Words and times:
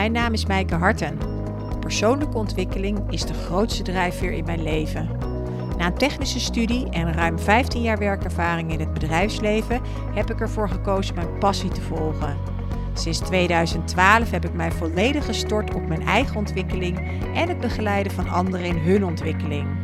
Mijn 0.00 0.12
naam 0.12 0.32
is 0.32 0.46
Mijke 0.46 0.74
Harten. 0.74 1.18
Persoonlijke 1.80 2.36
ontwikkeling 2.36 3.12
is 3.12 3.22
de 3.22 3.34
grootste 3.34 3.82
drijfveer 3.82 4.32
in 4.32 4.44
mijn 4.44 4.62
leven. 4.62 5.10
Na 5.78 5.86
een 5.86 5.94
technische 5.94 6.40
studie 6.40 6.90
en 6.90 7.12
ruim 7.12 7.38
15 7.38 7.82
jaar 7.82 7.98
werkervaring 7.98 8.72
in 8.72 8.80
het 8.80 8.92
bedrijfsleven 8.92 9.80
heb 10.14 10.30
ik 10.30 10.40
ervoor 10.40 10.68
gekozen 10.68 11.14
mijn 11.14 11.38
passie 11.38 11.70
te 11.70 11.80
volgen. 11.80 12.36
Sinds 12.94 13.18
2012 13.18 14.30
heb 14.30 14.44
ik 14.44 14.52
mij 14.52 14.72
volledig 14.72 15.24
gestort 15.24 15.74
op 15.74 15.86
mijn 15.86 16.02
eigen 16.02 16.36
ontwikkeling 16.36 16.98
en 17.34 17.48
het 17.48 17.60
begeleiden 17.60 18.12
van 18.12 18.28
anderen 18.28 18.66
in 18.66 18.78
hun 18.78 19.04
ontwikkeling. 19.04 19.79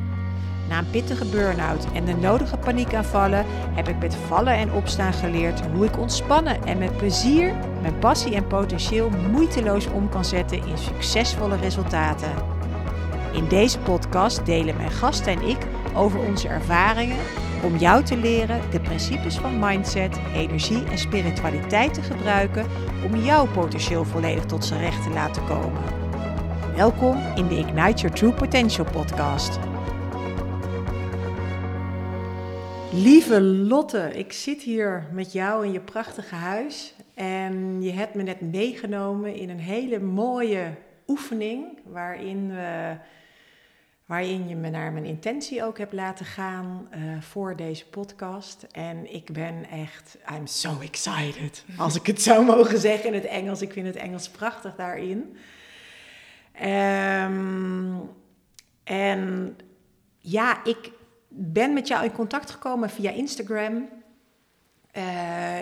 Na 0.69 0.79
een 0.79 0.91
pittige 0.91 1.25
burn-out 1.25 1.87
en 1.95 2.05
de 2.05 2.15
nodige 2.15 2.57
paniekaanvallen 2.57 3.45
heb 3.49 3.89
ik 3.89 3.99
met 3.99 4.15
vallen 4.15 4.55
en 4.55 4.73
opstaan 4.73 5.13
geleerd 5.13 5.61
hoe 5.75 5.85
ik 5.85 5.99
ontspannen 5.99 6.65
en 6.65 6.79
met 6.79 6.97
plezier 6.97 7.55
mijn 7.81 7.99
passie 7.99 8.35
en 8.35 8.47
potentieel 8.47 9.11
moeiteloos 9.33 9.87
om 9.87 10.09
kan 10.09 10.25
zetten 10.25 10.67
in 10.67 10.79
succesvolle 10.79 11.57
resultaten. 11.57 12.31
In 13.33 13.49
deze 13.49 13.79
podcast 13.79 14.47
delen 14.47 14.77
mijn 14.77 14.91
gasten 14.91 15.33
en 15.33 15.49
ik 15.49 15.59
over 15.95 16.21
onze 16.21 16.49
ervaringen 16.49 17.19
om 17.63 17.77
jou 17.77 18.03
te 18.05 18.17
leren 18.17 18.61
de 18.71 18.81
principes 18.81 19.37
van 19.37 19.59
mindset, 19.59 20.19
energie 20.35 20.85
en 20.85 20.99
spiritualiteit 20.99 21.95
te 21.95 22.03
gebruiken 22.03 22.67
om 23.05 23.17
jouw 23.17 23.47
potentieel 23.47 24.05
volledig 24.05 24.45
tot 24.45 24.65
zijn 24.65 24.81
recht 24.81 25.03
te 25.03 25.11
laten 25.11 25.45
komen. 25.45 25.83
Welkom 26.77 27.17
in 27.35 27.47
de 27.47 27.59
Ignite 27.59 28.01
Your 28.01 28.17
True 28.17 28.33
Potential 28.33 28.87
podcast. 28.93 29.59
Lieve 32.97 33.41
Lotte, 33.41 34.11
ik 34.15 34.33
zit 34.33 34.63
hier 34.63 35.07
met 35.13 35.33
jou 35.33 35.67
in 35.67 35.73
je 35.73 35.81
prachtige 35.81 36.35
huis 36.35 36.95
en 37.15 37.83
je 37.83 37.93
hebt 37.93 38.15
me 38.15 38.23
net 38.23 38.41
meegenomen 38.41 39.35
in 39.35 39.51
een 39.51 39.61
hele 39.61 40.01
mooie 40.01 40.75
oefening 41.07 41.79
waarin, 41.85 42.49
we, 42.49 42.97
waarin 44.07 44.49
je 44.49 44.57
me 44.57 44.71
naar 44.71 44.93
mijn 44.93 45.05
intentie 45.05 45.65
ook 45.65 45.79
hebt 45.79 45.93
laten 45.93 46.27
gaan 46.27 46.89
uh, 46.95 47.21
voor 47.21 47.57
deze 47.57 47.87
podcast. 47.87 48.67
En 48.71 49.15
ik 49.15 49.33
ben 49.33 49.69
echt, 49.71 50.19
I'm 50.37 50.47
so 50.47 50.81
excited, 50.81 51.65
als 51.77 51.95
ik 51.95 52.07
het 52.07 52.23
zou 52.23 52.45
mogen 52.55 52.79
zeggen 52.79 53.07
in 53.07 53.15
het 53.15 53.27
Engels. 53.27 53.63
Ik 53.63 53.73
vind 53.73 53.87
het 53.87 53.97
Engels 53.97 54.29
prachtig 54.29 54.75
daarin. 54.75 55.37
Um, 56.63 58.11
en 58.85 59.57
ja, 60.19 60.65
ik 60.65 60.91
ben 61.39 61.73
met 61.73 61.89
jou 61.89 62.05
in 62.05 62.13
contact 62.13 62.51
gekomen 62.51 62.91
via 62.91 63.11
Instagram. 63.11 63.89
Uh, 64.97 65.03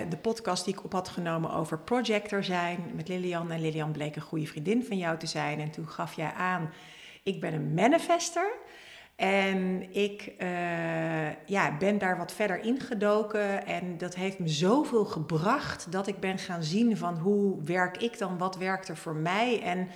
de 0.08 0.16
podcast 0.16 0.64
die 0.64 0.74
ik 0.74 0.84
op 0.84 0.92
had 0.92 1.08
genomen 1.08 1.52
over 1.52 1.78
projector 1.78 2.44
zijn 2.44 2.78
met 2.94 3.08
Lilian. 3.08 3.50
En 3.50 3.60
Lilian 3.60 3.92
bleek 3.92 4.16
een 4.16 4.22
goede 4.22 4.46
vriendin 4.46 4.84
van 4.84 4.98
jou 4.98 5.18
te 5.18 5.26
zijn. 5.26 5.60
En 5.60 5.70
toen 5.70 5.88
gaf 5.88 6.12
jij 6.12 6.32
aan, 6.32 6.70
ik 7.22 7.40
ben 7.40 7.54
een 7.54 7.74
manifester. 7.74 8.52
En 9.16 9.92
ik 9.94 10.32
uh, 10.38 11.46
ja, 11.46 11.76
ben 11.78 11.98
daar 11.98 12.16
wat 12.16 12.32
verder 12.32 12.60
ingedoken. 12.60 13.66
En 13.66 13.98
dat 13.98 14.14
heeft 14.14 14.38
me 14.38 14.48
zoveel 14.48 15.04
gebracht 15.04 15.92
dat 15.92 16.06
ik 16.06 16.20
ben 16.20 16.38
gaan 16.38 16.62
zien 16.62 16.96
van 16.96 17.18
hoe 17.18 17.62
werk 17.62 17.96
ik 17.96 18.18
dan, 18.18 18.38
wat 18.38 18.56
werkt 18.56 18.88
er 18.88 18.96
voor 18.96 19.16
mij. 19.16 19.62
En 19.62 19.88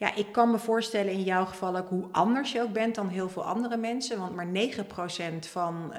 ja, 0.00 0.14
ik 0.14 0.32
kan 0.32 0.50
me 0.50 0.58
voorstellen 0.58 1.12
in 1.12 1.22
jouw 1.22 1.44
geval 1.44 1.76
ook 1.76 1.88
hoe 1.88 2.08
anders 2.12 2.52
je 2.52 2.62
ook 2.62 2.72
bent 2.72 2.94
dan 2.94 3.08
heel 3.08 3.28
veel 3.28 3.44
andere 3.44 3.76
mensen. 3.76 4.18
Want 4.18 4.34
maar 4.34 4.46
9% 4.46 5.50
van, 5.50 5.92
uh, 5.92 5.98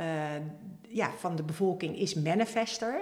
ja, 0.88 1.12
van 1.18 1.36
de 1.36 1.44
bevolking 1.44 1.98
is 1.98 2.14
manifester. 2.14 3.02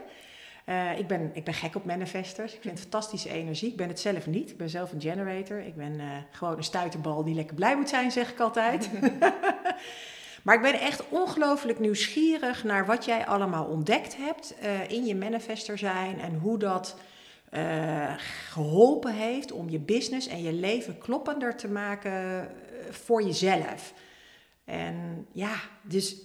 Uh, 0.65 0.99
ik, 0.99 1.07
ben, 1.07 1.31
ik 1.33 1.43
ben 1.43 1.53
gek 1.53 1.75
op 1.75 1.85
manifesters. 1.85 2.53
Ik 2.53 2.61
vind 2.61 2.73
het 2.73 2.81
fantastische 2.81 3.29
energie. 3.29 3.69
Ik 3.69 3.75
ben 3.75 3.87
het 3.87 3.99
zelf 3.99 4.27
niet. 4.27 4.49
Ik 4.49 4.57
ben 4.57 4.69
zelf 4.69 4.91
een 4.91 5.01
generator. 5.01 5.59
Ik 5.59 5.75
ben 5.75 5.93
uh, 5.93 6.05
gewoon 6.31 6.57
een 6.57 6.63
stuiterbal 6.63 7.23
die 7.23 7.35
lekker 7.35 7.55
blij 7.55 7.75
moet 7.75 7.89
zijn, 7.89 8.11
zeg 8.11 8.31
ik 8.31 8.39
altijd. 8.39 8.89
maar 10.43 10.55
ik 10.55 10.61
ben 10.61 10.79
echt 10.79 11.03
ongelooflijk 11.09 11.79
nieuwsgierig 11.79 12.63
naar 12.63 12.85
wat 12.85 13.05
jij 13.05 13.25
allemaal 13.25 13.65
ontdekt 13.65 14.17
hebt 14.17 14.53
uh, 14.63 14.89
in 14.89 15.05
je 15.05 15.15
manifester 15.15 15.77
zijn 15.77 16.19
en 16.19 16.35
hoe 16.35 16.57
dat 16.57 16.95
uh, 17.51 18.13
geholpen 18.49 19.13
heeft 19.13 19.51
om 19.51 19.69
je 19.69 19.79
business 19.79 20.27
en 20.27 20.41
je 20.41 20.53
leven 20.53 20.97
kloppender 20.97 21.55
te 21.55 21.67
maken 21.67 22.11
uh, 22.11 22.91
voor 22.91 23.23
jezelf. 23.23 23.93
En 24.65 25.27
ja, 25.31 25.55
dus 25.81 26.15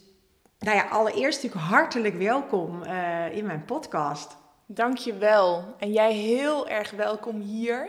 nou 0.59 0.77
ja, 0.77 0.89
allereerst 0.89 1.43
natuurlijk 1.43 1.71
hartelijk 1.71 2.15
welkom 2.15 2.83
uh, 2.83 3.37
in 3.37 3.47
mijn 3.47 3.65
podcast. 3.65 4.37
Dank 4.67 4.99
je 4.99 5.17
wel. 5.17 5.75
En 5.79 5.93
jij 5.93 6.13
heel 6.13 6.69
erg 6.69 6.91
welkom 6.91 7.41
hier. 7.41 7.89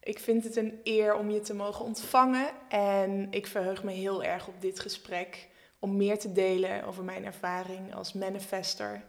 Ik 0.00 0.18
vind 0.18 0.44
het 0.44 0.56
een 0.56 0.80
eer 0.84 1.14
om 1.14 1.30
je 1.30 1.40
te 1.40 1.54
mogen 1.54 1.84
ontvangen 1.84 2.46
en 2.68 3.26
ik 3.30 3.46
verheug 3.46 3.84
me 3.84 3.92
heel 3.92 4.22
erg 4.22 4.48
op 4.48 4.60
dit 4.60 4.80
gesprek 4.80 5.48
om 5.78 5.96
meer 5.96 6.18
te 6.18 6.32
delen 6.32 6.84
over 6.84 7.04
mijn 7.04 7.24
ervaring 7.24 7.94
als 7.94 8.12
manifester 8.12 9.02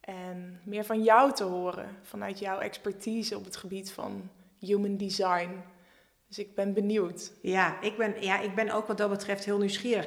en 0.00 0.60
meer 0.64 0.84
van 0.84 1.02
jou 1.02 1.32
te 1.32 1.44
horen, 1.44 1.96
vanuit 2.02 2.38
jouw 2.38 2.58
expertise 2.58 3.36
op 3.36 3.44
het 3.44 3.56
gebied 3.56 3.92
van 3.92 4.30
human 4.58 4.96
design. 4.96 5.50
Dus 6.28 6.38
ik 6.38 6.54
ben 6.54 6.72
benieuwd. 6.72 7.32
Ja, 7.42 7.80
ik 7.80 7.96
ben, 7.96 8.14
ja, 8.20 8.40
ik 8.40 8.54
ben 8.54 8.70
ook 8.70 8.86
wat 8.86 8.98
dat 8.98 9.10
betreft 9.10 9.44
heel 9.44 9.58
nieuwsgierig. 9.58 10.06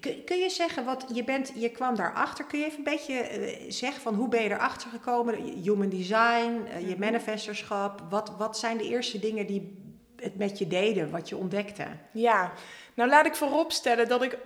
Kun, 0.00 0.24
kun 0.24 0.38
je 0.38 0.50
zeggen, 0.50 0.84
wat 0.84 1.06
je, 1.14 1.24
bent, 1.24 1.52
je 1.56 1.70
kwam 1.70 1.94
daarachter. 1.94 2.44
Kun 2.44 2.58
je 2.58 2.64
even 2.64 2.78
een 2.78 2.84
beetje 2.84 3.38
uh, 3.38 3.70
zeggen 3.70 4.02
van 4.02 4.14
hoe 4.14 4.28
ben 4.28 4.42
je 4.42 4.50
erachter 4.50 4.90
gekomen? 4.90 5.34
Human 5.62 5.88
design, 5.88 6.66
uh, 6.68 6.88
je 6.88 6.98
manifesterschap. 6.98 8.02
Wat, 8.10 8.36
wat 8.38 8.58
zijn 8.58 8.76
de 8.76 8.88
eerste 8.88 9.18
dingen 9.18 9.46
die 9.46 9.78
het 10.16 10.36
met 10.36 10.58
je 10.58 10.66
deden, 10.66 11.10
wat 11.10 11.28
je 11.28 11.36
ontdekte? 11.36 11.86
Ja, 12.12 12.52
nou 12.94 13.10
laat 13.10 13.26
ik 13.26 13.34
vooropstellen 13.34 14.08
dat 14.08 14.22
ik 14.22 14.38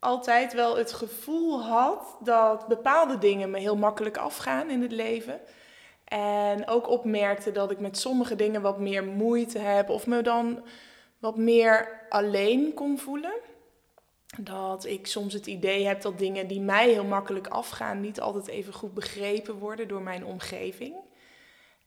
altijd 0.00 0.52
wel 0.52 0.76
het 0.76 0.92
gevoel 0.92 1.62
had 1.62 2.16
dat 2.20 2.66
bepaalde 2.66 3.18
dingen 3.18 3.50
me 3.50 3.58
heel 3.58 3.76
makkelijk 3.76 4.16
afgaan 4.16 4.70
in 4.70 4.82
het 4.82 4.92
leven. 4.92 5.40
En 6.04 6.68
ook 6.68 6.88
opmerkte 6.88 7.52
dat 7.52 7.70
ik 7.70 7.78
met 7.78 7.98
sommige 7.98 8.36
dingen 8.36 8.62
wat 8.62 8.78
meer 8.78 9.04
moeite 9.04 9.58
heb 9.58 9.88
of 9.88 10.06
me 10.06 10.22
dan 10.22 10.62
wat 11.18 11.36
meer 11.36 12.00
alleen 12.08 12.74
kon 12.74 12.98
voelen. 12.98 13.34
Dat 14.38 14.84
ik 14.84 15.06
soms 15.06 15.32
het 15.32 15.46
idee 15.46 15.86
heb 15.86 16.02
dat 16.02 16.18
dingen 16.18 16.46
die 16.46 16.60
mij 16.60 16.88
heel 16.88 17.04
makkelijk 17.04 17.46
afgaan 17.46 18.00
niet 18.00 18.20
altijd 18.20 18.46
even 18.46 18.72
goed 18.72 18.94
begrepen 18.94 19.58
worden 19.58 19.88
door 19.88 20.02
mijn 20.02 20.24
omgeving. 20.24 20.94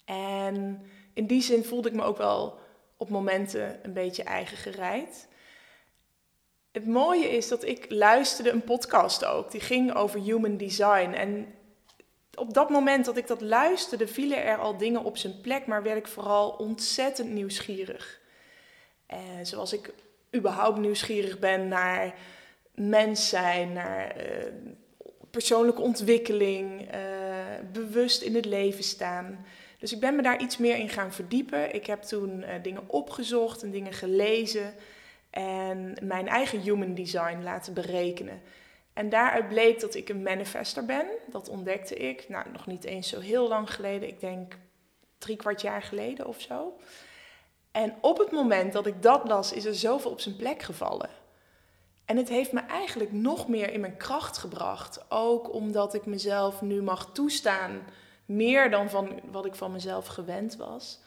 En 0.05 0.85
in 1.13 1.27
die 1.27 1.41
zin 1.41 1.63
voelde 1.63 1.89
ik 1.89 1.95
me 1.95 2.03
ook 2.03 2.17
wel 2.17 2.59
op 2.97 3.09
momenten 3.09 3.79
een 3.83 3.93
beetje 3.93 4.23
eigen 4.23 4.57
gereid. 4.57 5.27
Het 6.73 6.87
mooie 6.87 7.29
is 7.29 7.47
dat 7.47 7.63
ik 7.65 7.85
luisterde 7.89 8.51
een 8.51 8.63
podcast 8.63 9.25
ook. 9.25 9.51
Die 9.51 9.61
ging 9.61 9.95
over 9.95 10.19
human 10.19 10.57
design. 10.57 11.11
En 11.11 11.53
op 12.35 12.53
dat 12.53 12.69
moment 12.69 13.05
dat 13.05 13.17
ik 13.17 13.27
dat 13.27 13.41
luisterde, 13.41 14.07
vielen 14.07 14.43
er 14.43 14.57
al 14.57 14.77
dingen 14.77 15.03
op 15.03 15.17
zijn 15.17 15.41
plek, 15.41 15.65
maar 15.65 15.83
werd 15.83 15.97
ik 15.97 16.07
vooral 16.07 16.49
ontzettend 16.49 17.29
nieuwsgierig. 17.29 18.19
Eh, 19.05 19.19
zoals 19.43 19.73
ik 19.73 19.93
überhaupt 20.35 20.79
nieuwsgierig 20.79 21.39
ben 21.39 21.67
naar 21.67 22.13
mens 22.75 23.29
zijn, 23.29 23.73
naar 23.73 24.17
uh, 24.17 24.45
persoonlijke 25.31 25.81
ontwikkeling, 25.81 26.93
uh, 26.95 26.99
bewust 27.71 28.21
in 28.21 28.35
het 28.35 28.45
leven 28.45 28.83
staan. 28.83 29.45
Dus 29.79 29.93
ik 29.93 29.99
ben 29.99 30.15
me 30.15 30.21
daar 30.21 30.41
iets 30.41 30.57
meer 30.57 30.75
in 30.75 30.89
gaan 30.89 31.13
verdiepen. 31.13 31.73
Ik 31.73 31.85
heb 31.85 32.01
toen 32.01 32.45
dingen 32.61 32.83
opgezocht 32.87 33.63
en 33.63 33.71
dingen 33.71 33.93
gelezen 33.93 34.73
en 35.33 35.97
mijn 36.01 36.27
eigen 36.27 36.59
human 36.59 36.93
design 36.93 37.43
laten 37.43 37.73
berekenen. 37.73 38.41
En 38.93 39.09
daaruit 39.09 39.47
bleek 39.47 39.79
dat 39.79 39.95
ik 39.95 40.09
een 40.09 40.23
manifester 40.23 40.85
ben. 40.85 41.05
Dat 41.27 41.49
ontdekte 41.49 41.95
ik, 41.95 42.29
nou 42.29 42.45
nog 42.51 42.67
niet 42.67 42.83
eens 42.83 43.09
zo 43.09 43.19
heel 43.19 43.47
lang 43.47 43.73
geleden, 43.73 44.07
ik 44.07 44.19
denk 44.19 44.57
drie 45.17 45.35
kwart 45.35 45.61
jaar 45.61 45.81
geleden 45.81 46.27
of 46.27 46.41
zo. 46.41 46.73
En 47.71 47.95
op 48.01 48.17
het 48.17 48.31
moment 48.31 48.73
dat 48.73 48.85
ik 48.85 49.01
dat 49.01 49.27
las, 49.27 49.53
is 49.53 49.65
er 49.65 49.75
zoveel 49.75 50.11
op 50.11 50.19
zijn 50.19 50.35
plek 50.35 50.61
gevallen. 50.61 51.09
En 52.05 52.17
het 52.17 52.29
heeft 52.29 52.51
me 52.51 52.59
eigenlijk 52.59 53.11
nog 53.11 53.47
meer 53.47 53.73
in 53.73 53.79
mijn 53.79 53.97
kracht 53.97 54.37
gebracht. 54.37 55.05
Ook 55.09 55.53
omdat 55.53 55.93
ik 55.93 56.05
mezelf 56.05 56.61
nu 56.61 56.81
mag 56.81 57.11
toestaan, 57.13 57.81
meer 58.25 58.71
dan 58.71 58.89
van 58.89 59.19
wat 59.31 59.45
ik 59.45 59.55
van 59.55 59.71
mezelf 59.71 60.07
gewend 60.07 60.55
was, 60.55 60.99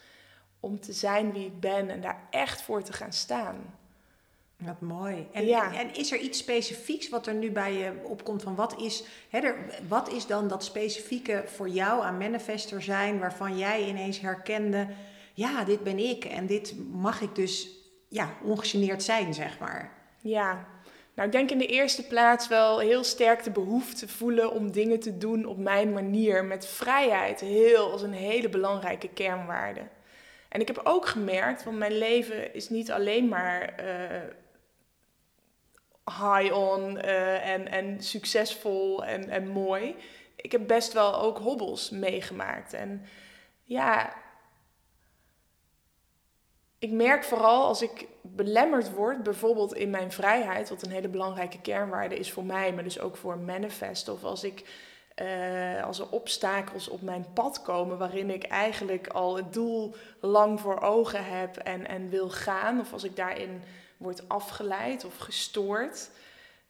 om 0.61 0.81
te 0.81 0.93
zijn 0.93 1.33
wie 1.33 1.47
ik 1.47 1.61
ben 1.61 1.91
en 1.91 2.01
daar 2.01 2.27
echt 2.31 2.63
voor 2.63 2.83
te 2.83 2.93
gaan 2.93 3.13
staan. 3.13 3.75
Wat 4.57 4.81
mooi. 4.81 5.27
En, 5.33 5.47
ja. 5.47 5.75
en, 5.75 5.95
is 5.95 6.13
er 6.13 6.19
iets 6.19 6.39
specifieks 6.39 7.09
wat 7.09 7.27
er 7.27 7.35
nu 7.35 7.51
bij 7.51 7.73
je 7.73 7.93
opkomt 8.03 8.43
van 8.43 8.55
wat 8.55 8.81
is, 8.81 9.05
hè, 9.29 9.39
er, 9.39 9.57
wat 9.89 10.13
is 10.13 10.27
dan 10.27 10.49
dat 10.49 10.65
specifieke 10.65 11.43
voor 11.47 11.69
jou 11.69 12.03
aan 12.03 12.19
manifester 12.19 12.83
zijn 12.83 13.19
waarvan 13.19 13.59
jij 13.59 13.85
ineens 13.89 14.21
herkende, 14.21 14.89
ja, 15.35 15.65
dit 15.65 15.83
ben 15.83 15.99
ik 15.99 16.25
en 16.25 16.47
dit 16.47 16.75
mag 16.93 17.21
ik 17.21 17.35
dus 17.35 17.69
ja, 18.09 18.35
ongegeneerd 18.43 19.03
zijn, 19.03 19.35
zeg 19.35 19.59
maar. 19.59 19.93
Ja, 20.21 20.67
nou 21.15 21.29
ik 21.29 21.35
denk 21.35 21.51
in 21.51 21.59
de 21.59 21.67
eerste 21.67 22.07
plaats 22.07 22.49
wel 22.49 22.79
heel 22.79 23.05
sterk 23.05 23.43
de 23.45 23.51
behoefte 23.51 24.09
voelen 24.09 24.53
om 24.53 24.73
dingen 24.73 25.01
te 25.01 25.19
doen 25.19 25.45
op 25.45 25.59
mijn 25.59 25.93
manier 25.93 26.45
met 26.45 26.67
vrijheid, 26.67 27.41
heel 27.41 27.91
als 27.91 28.03
een 28.03 28.13
hele 28.13 28.49
belangrijke 28.49 29.09
kernwaarde. 29.09 29.81
En 30.49 30.61
ik 30.61 30.67
heb 30.67 30.81
ook 30.85 31.07
gemerkt, 31.07 31.65
want 31.65 31.79
mijn 31.79 31.99
leven 31.99 32.55
is 32.55 32.69
niet 32.69 32.91
alleen 32.91 33.29
maar 33.29 33.75
eh, 36.07 36.39
high-on 36.39 36.97
uh, 36.97 37.49
en, 37.49 37.69
en 37.69 38.03
succesvol 38.03 39.05
en, 39.05 39.29
en 39.29 39.49
mooi. 39.49 39.97
Ik 40.37 40.53
heb 40.53 40.67
best 40.67 40.93
wel 40.93 41.21
ook 41.21 41.39
hobbels 41.39 41.91
meegemaakt. 41.91 42.73
En 42.73 43.07
ja, 43.63 44.13
ik 46.79 46.91
merk 46.91 47.25
vooral 47.25 47.67
als 47.67 47.83
ik 47.83 48.07
belemmerd 48.23 48.93
word, 48.93 49.23
bijvoorbeeld 49.23 49.75
in 49.75 49.91
mijn 49.91 50.13
vrijheid, 50.13 50.69
wat 50.69 50.83
een 50.83 50.91
hele 50.91 51.09
belangrijke 51.09 51.61
kernwaarde 51.61 52.19
is 52.19 52.33
voor 52.33 52.45
mij, 52.45 52.73
maar 52.73 52.85
dus 52.85 53.01
ook 53.01 53.17
voor 53.17 53.39
manifest, 53.39 54.09
of 54.09 54.25
als 54.25 54.45
ik 54.45 54.65
uh, 55.23 55.85
als 55.85 55.99
er 55.99 56.11
obstakels 56.11 56.89
op 56.89 57.03
mijn 57.03 57.27
pad 57.35 57.63
komen 57.63 57.99
waarin 57.99 58.31
ik 58.31 58.45
eigenlijk 58.45 59.07
al 59.07 59.37
het 59.37 59.53
doel 59.53 59.95
lang 60.21 60.61
voor 60.61 60.81
ogen 60.81 61.25
heb 61.25 61.57
en, 61.57 61.87
en 61.87 62.09
wil 62.09 62.31
gaan, 62.31 62.81
of 62.81 62.93
als 62.93 63.05
ik 63.05 63.17
daarin 63.17 63.63
word 63.97 64.29
afgeleid 64.29 65.05
of 65.05 65.17
gestoord, 65.17 66.11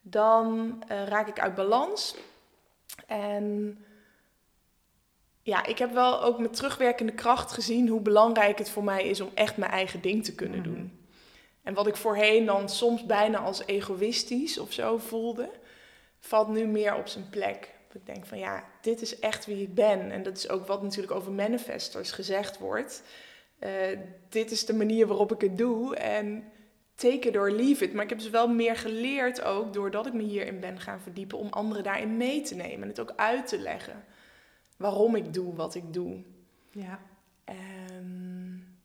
dan 0.00 0.82
uh, 0.90 1.06
raak 1.06 1.28
ik 1.28 1.40
uit 1.40 1.54
balans. 1.54 2.16
En 3.06 3.78
ja, 5.42 5.66
ik 5.66 5.78
heb 5.78 5.92
wel 5.92 6.22
ook 6.22 6.38
met 6.38 6.56
terugwerkende 6.56 7.12
kracht 7.12 7.52
gezien 7.52 7.88
hoe 7.88 8.00
belangrijk 8.00 8.58
het 8.58 8.70
voor 8.70 8.84
mij 8.84 9.04
is 9.04 9.20
om 9.20 9.30
echt 9.34 9.56
mijn 9.56 9.70
eigen 9.70 10.00
ding 10.00 10.24
te 10.24 10.34
kunnen 10.34 10.62
doen. 10.62 10.72
Mhm. 10.72 11.04
En 11.62 11.74
wat 11.74 11.86
ik 11.86 11.96
voorheen 11.96 12.46
dan 12.46 12.68
soms 12.68 13.06
bijna 13.06 13.38
als 13.38 13.66
egoïstisch 13.66 14.58
of 14.58 14.72
zo 14.72 14.98
voelde, 14.98 15.50
valt 16.18 16.48
nu 16.48 16.66
meer 16.66 16.94
op 16.94 17.06
zijn 17.06 17.28
plek. 17.30 17.74
Ik 17.92 18.06
denk 18.06 18.26
van 18.26 18.38
ja, 18.38 18.64
dit 18.80 19.02
is 19.02 19.18
echt 19.18 19.46
wie 19.46 19.62
ik 19.62 19.74
ben. 19.74 20.10
En 20.10 20.22
dat 20.22 20.36
is 20.36 20.48
ook 20.48 20.66
wat 20.66 20.82
natuurlijk 20.82 21.12
over 21.12 21.32
manifestors 21.32 22.10
gezegd 22.12 22.58
wordt. 22.58 23.02
Uh, 23.60 23.70
dit 24.28 24.50
is 24.50 24.66
de 24.66 24.74
manier 24.74 25.06
waarop 25.06 25.32
ik 25.32 25.40
het 25.40 25.58
doe. 25.58 25.96
En 25.96 26.52
take 26.96 27.28
it 27.28 27.36
or 27.36 27.50
leave 27.50 27.84
it. 27.84 27.92
Maar 27.92 28.02
ik 28.02 28.10
heb 28.10 28.18
dus 28.18 28.30
wel 28.30 28.48
meer 28.48 28.76
geleerd 28.76 29.42
ook, 29.42 29.72
doordat 29.72 30.06
ik 30.06 30.12
me 30.12 30.22
hierin 30.22 30.60
ben 30.60 30.80
gaan 30.80 31.00
verdiepen, 31.00 31.38
om 31.38 31.48
anderen 31.48 31.82
daarin 31.82 32.16
mee 32.16 32.40
te 32.40 32.54
nemen. 32.54 32.82
En 32.82 32.88
het 32.88 33.00
ook 33.00 33.12
uit 33.16 33.46
te 33.46 33.58
leggen. 33.58 34.04
Waarom 34.76 35.16
ik 35.16 35.34
doe 35.34 35.54
wat 35.54 35.74
ik 35.74 35.92
doe. 35.92 36.22
Ja. 36.70 36.98
Um, 37.98 38.76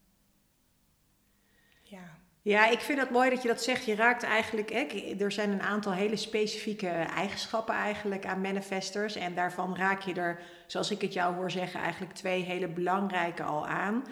ja, 2.43 2.69
ik 2.69 2.79
vind 2.79 2.99
het 2.99 3.09
mooi 3.09 3.29
dat 3.29 3.41
je 3.41 3.47
dat 3.47 3.63
zegt. 3.63 3.85
Je 3.85 3.95
raakt 3.95 4.23
eigenlijk, 4.23 4.69
hè, 4.69 4.85
er 5.19 5.31
zijn 5.31 5.51
een 5.51 5.61
aantal 5.61 5.93
hele 5.93 6.15
specifieke 6.15 6.87
eigenschappen 6.87 7.75
eigenlijk 7.75 8.25
aan 8.25 8.41
manifestors. 8.41 9.15
En 9.15 9.35
daarvan 9.35 9.75
raak 9.75 10.01
je 10.01 10.13
er, 10.13 10.39
zoals 10.67 10.91
ik 10.91 11.01
het 11.01 11.13
jou 11.13 11.35
hoor 11.35 11.51
zeggen, 11.51 11.79
eigenlijk 11.79 12.13
twee 12.13 12.43
hele 12.43 12.67
belangrijke 12.67 13.43
al 13.43 13.67
aan. 13.67 14.03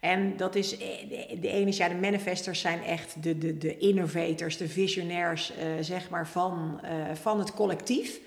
En 0.00 0.36
dat 0.36 0.54
is, 0.54 0.78
eh, 0.78 1.40
de 1.40 1.48
ene 1.48 1.68
is, 1.68 1.76
ja, 1.76 1.88
de 1.88 1.94
manifestors 1.94 2.60
zijn 2.60 2.82
echt 2.82 3.22
de, 3.22 3.38
de, 3.38 3.58
de 3.58 3.78
innovators, 3.78 4.56
de 4.56 4.68
visionairs, 4.68 5.52
uh, 5.52 5.56
zeg 5.80 6.10
maar, 6.10 6.28
van, 6.28 6.80
uh, 6.84 7.14
van 7.14 7.38
het 7.38 7.54
collectief. 7.54 8.20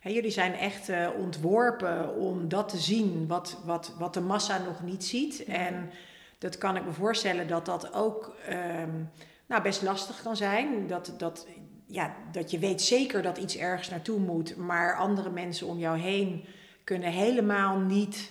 He, 0.00 0.10
jullie 0.10 0.30
zijn 0.30 0.54
echt 0.54 0.88
uh, 0.88 1.08
ontworpen 1.18 2.16
om 2.16 2.48
dat 2.48 2.68
te 2.68 2.78
zien 2.78 3.26
wat, 3.26 3.60
wat, 3.64 3.94
wat 3.98 4.14
de 4.14 4.20
massa 4.20 4.58
nog 4.58 4.82
niet 4.82 5.04
ziet. 5.04 5.44
En 5.44 5.90
dat 6.38 6.58
kan 6.58 6.76
ik 6.76 6.84
me 6.84 6.92
voorstellen 6.92 7.48
dat 7.48 7.66
dat 7.66 7.94
ook 7.94 8.36
um, 8.48 9.10
nou, 9.46 9.62
best 9.62 9.82
lastig 9.82 10.22
kan 10.22 10.36
zijn. 10.36 10.86
Dat, 10.86 11.14
dat, 11.18 11.46
ja, 11.86 12.14
dat 12.32 12.50
je 12.50 12.58
weet 12.58 12.82
zeker 12.82 13.22
dat 13.22 13.38
iets 13.38 13.56
ergens 13.56 13.90
naartoe 13.90 14.18
moet, 14.18 14.56
maar 14.56 14.96
andere 14.96 15.30
mensen 15.30 15.66
om 15.66 15.78
jou 15.78 15.98
heen 15.98 16.44
kunnen 16.84 17.10
helemaal 17.10 17.78
niet 17.78 18.30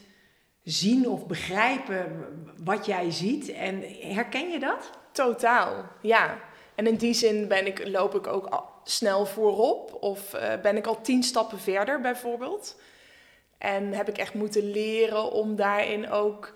zien 0.72 1.10
of 1.10 1.28
begrijpen 1.28 2.28
wat 2.64 2.86
jij 2.86 3.12
ziet. 3.12 3.52
En 3.52 3.84
herken 4.02 4.50
je 4.50 4.60
dat? 4.60 4.90
Totaal, 5.12 5.86
ja. 6.02 6.40
En 6.76 6.88
in 6.88 6.96
die 6.96 7.14
zin 7.14 7.48
ben 7.48 7.66
ik, 7.66 7.88
loop 7.88 8.16
ik 8.16 8.28
ook 8.28 8.72
snel 8.84 9.26
voorop 9.26 9.98
of 10.04 10.34
uh, 10.34 10.62
ben 10.62 10.78
ik 10.78 10.88
al 10.88 11.02
tien 11.02 11.24
stappen 11.24 11.60
verder 11.60 12.02
bijvoorbeeld. 12.02 12.82
En 13.58 13.94
heb 13.94 14.10
ik 14.10 14.18
echt 14.18 14.34
moeten 14.34 14.72
leren 14.72 15.32
om 15.32 15.56
daarin 15.56 16.10
ook 16.10 16.54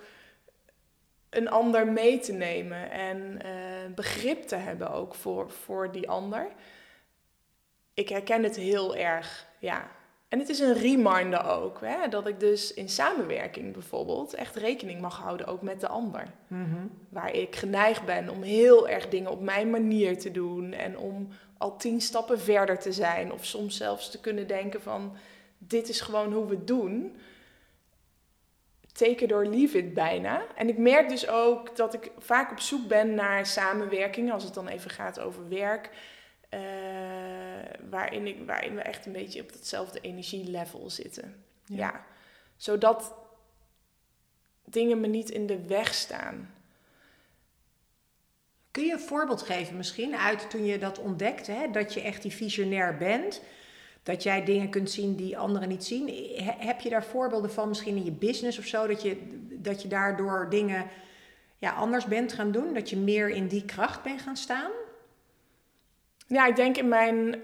een 1.30 1.50
ander 1.50 1.88
mee 1.88 2.19
te 2.19 2.33
nemen 2.33 2.92
en 2.92 3.39
uh, 3.45 3.95
begrip 3.95 4.44
te 4.44 4.56
hebben 4.56 4.92
ook 4.92 5.15
voor, 5.15 5.51
voor 5.51 5.92
die 5.92 6.10
ander. 6.10 6.48
Ik 7.94 8.10
herken 8.10 8.44
het 8.44 8.56
heel 8.56 8.95
erg, 8.95 9.48
ja. 9.60 9.89
En 10.34 10.40
het 10.40 10.50
is 10.50 10.60
een 10.60 10.74
reminder 10.74 11.46
ook, 11.46 11.80
hè, 11.82 12.08
dat 12.08 12.28
ik 12.28 12.40
dus 12.40 12.74
in 12.74 12.90
samenwerking 12.90 13.74
bijvoorbeeld 13.74 14.34
echt 14.34 14.56
rekening 14.56 15.02
mag 15.02 15.18
houden 15.18 15.48
ook 15.48 15.62
met 15.62 15.80
de 15.80 15.88
ander. 15.88 16.24
Mhm. 16.48 16.86
Waar 17.10 17.34
ik 17.34 17.56
geneigd 17.56 18.06
ben 18.06 18.30
om 18.30 18.42
heel 18.42 18.90
erg 18.90 19.10
dingen 19.10 19.32
op 19.32 19.42
mijn 19.42 19.70
manier 19.70 20.20
te 20.20 20.32
doen 20.32 20.72
en 20.72 20.98
om 20.98 21.28
al 21.58 21.78
tien 21.78 22.02
stappen 22.02 22.40
verder 22.40 22.80
te 22.80 22.92
zijn. 22.92 23.32
Of 23.34 23.46
soms 23.46 23.78
zelfs 23.78 24.12
te 24.12 24.20
kunnen 24.20 24.48
denken 24.48 24.82
van, 24.82 25.16
dit 25.58 25.90
is 25.90 26.02
gewoon 26.02 26.34
hoe 26.34 26.46
we 26.46 26.56
het 26.56 26.68
doen 26.68 27.16
take 28.92 29.24
it 29.24 29.32
or 29.32 29.46
leave 29.46 29.78
it 29.78 29.94
bijna. 29.94 30.42
En 30.56 30.70
ik 30.70 30.78
merk 30.78 31.10
dus 31.10 31.28
ook 31.28 31.76
dat 31.76 31.94
ik 31.94 32.12
vaak 32.18 32.52
op 32.52 32.60
zoek 32.60 32.88
ben 32.88 33.14
naar 33.14 33.46
samenwerking, 33.46 34.32
als 34.32 34.44
het 34.44 34.54
dan 34.54 34.68
even 34.68 34.92
gaat 34.92 35.20
over 35.20 35.50
werk. 35.50 35.90
Uh, 36.54 36.60
waarin, 37.90 38.28
ik, 38.28 38.46
waarin 38.46 38.76
we 38.76 38.82
echt 38.82 39.06
een 39.06 39.12
beetje 39.12 39.42
op 39.42 39.52
hetzelfde 39.52 40.00
energielevel 40.00 40.90
zitten. 40.90 41.44
Ja. 41.66 41.78
ja. 41.78 42.06
Zodat 42.58 43.14
dingen 44.66 45.00
me 45.00 45.08
niet 45.08 45.30
in 45.30 45.48
de 45.48 45.66
weg 45.66 45.94
staan. 45.94 46.54
Kun 48.72 48.86
je 48.86 48.94
een 48.94 49.00
voorbeeld 49.00 49.42
geven 49.42 49.78
misschien 49.78 50.16
uit 50.16 50.50
toen 50.50 50.66
je 50.66 50.78
dat 50.78 51.00
ontdekte, 51.00 51.52
hè? 51.52 51.72
dat 51.72 51.94
je 51.94 52.02
echt 52.02 52.22
die 52.22 52.32
visionair 52.32 52.98
bent? 52.98 53.42
dat 54.04 54.24
jij 54.24 54.44
dingen 54.44 54.70
kunt 54.70 54.92
zien 54.92 55.16
die 55.16 55.38
anderen 55.38 55.70
niet 55.70 55.84
zien. 55.84 56.10
Heb 56.58 56.82
je 56.82 56.90
daar 56.90 57.04
voorbeelden 57.04 57.52
van 57.52 57.68
misschien 57.68 57.96
in 57.96 58.06
je 58.06 58.12
business 58.12 58.58
of 58.58 58.66
zo, 58.66 58.88
dat 58.88 59.02
je, 59.02 59.18
dat 59.50 59.82
je 59.82 59.88
daardoor 59.88 60.48
dingen 60.50 60.86
ja, 61.58 61.72
anders 61.72 62.06
bent 62.06 62.34
gaan 62.34 62.52
doen? 62.52 62.74
Dat 62.74 62.90
je 62.90 62.98
meer 62.98 63.30
in 63.30 63.48
die 63.48 63.66
kracht 63.66 64.04
bent 64.04 64.22
gaan 64.22 64.38
staan? 64.38 64.72
Ja, 66.28 66.48
ik 66.48 66.56
denk 66.56 66.78
in 66.78 66.88
mijn. 66.88 67.36
Uh, 67.36 67.42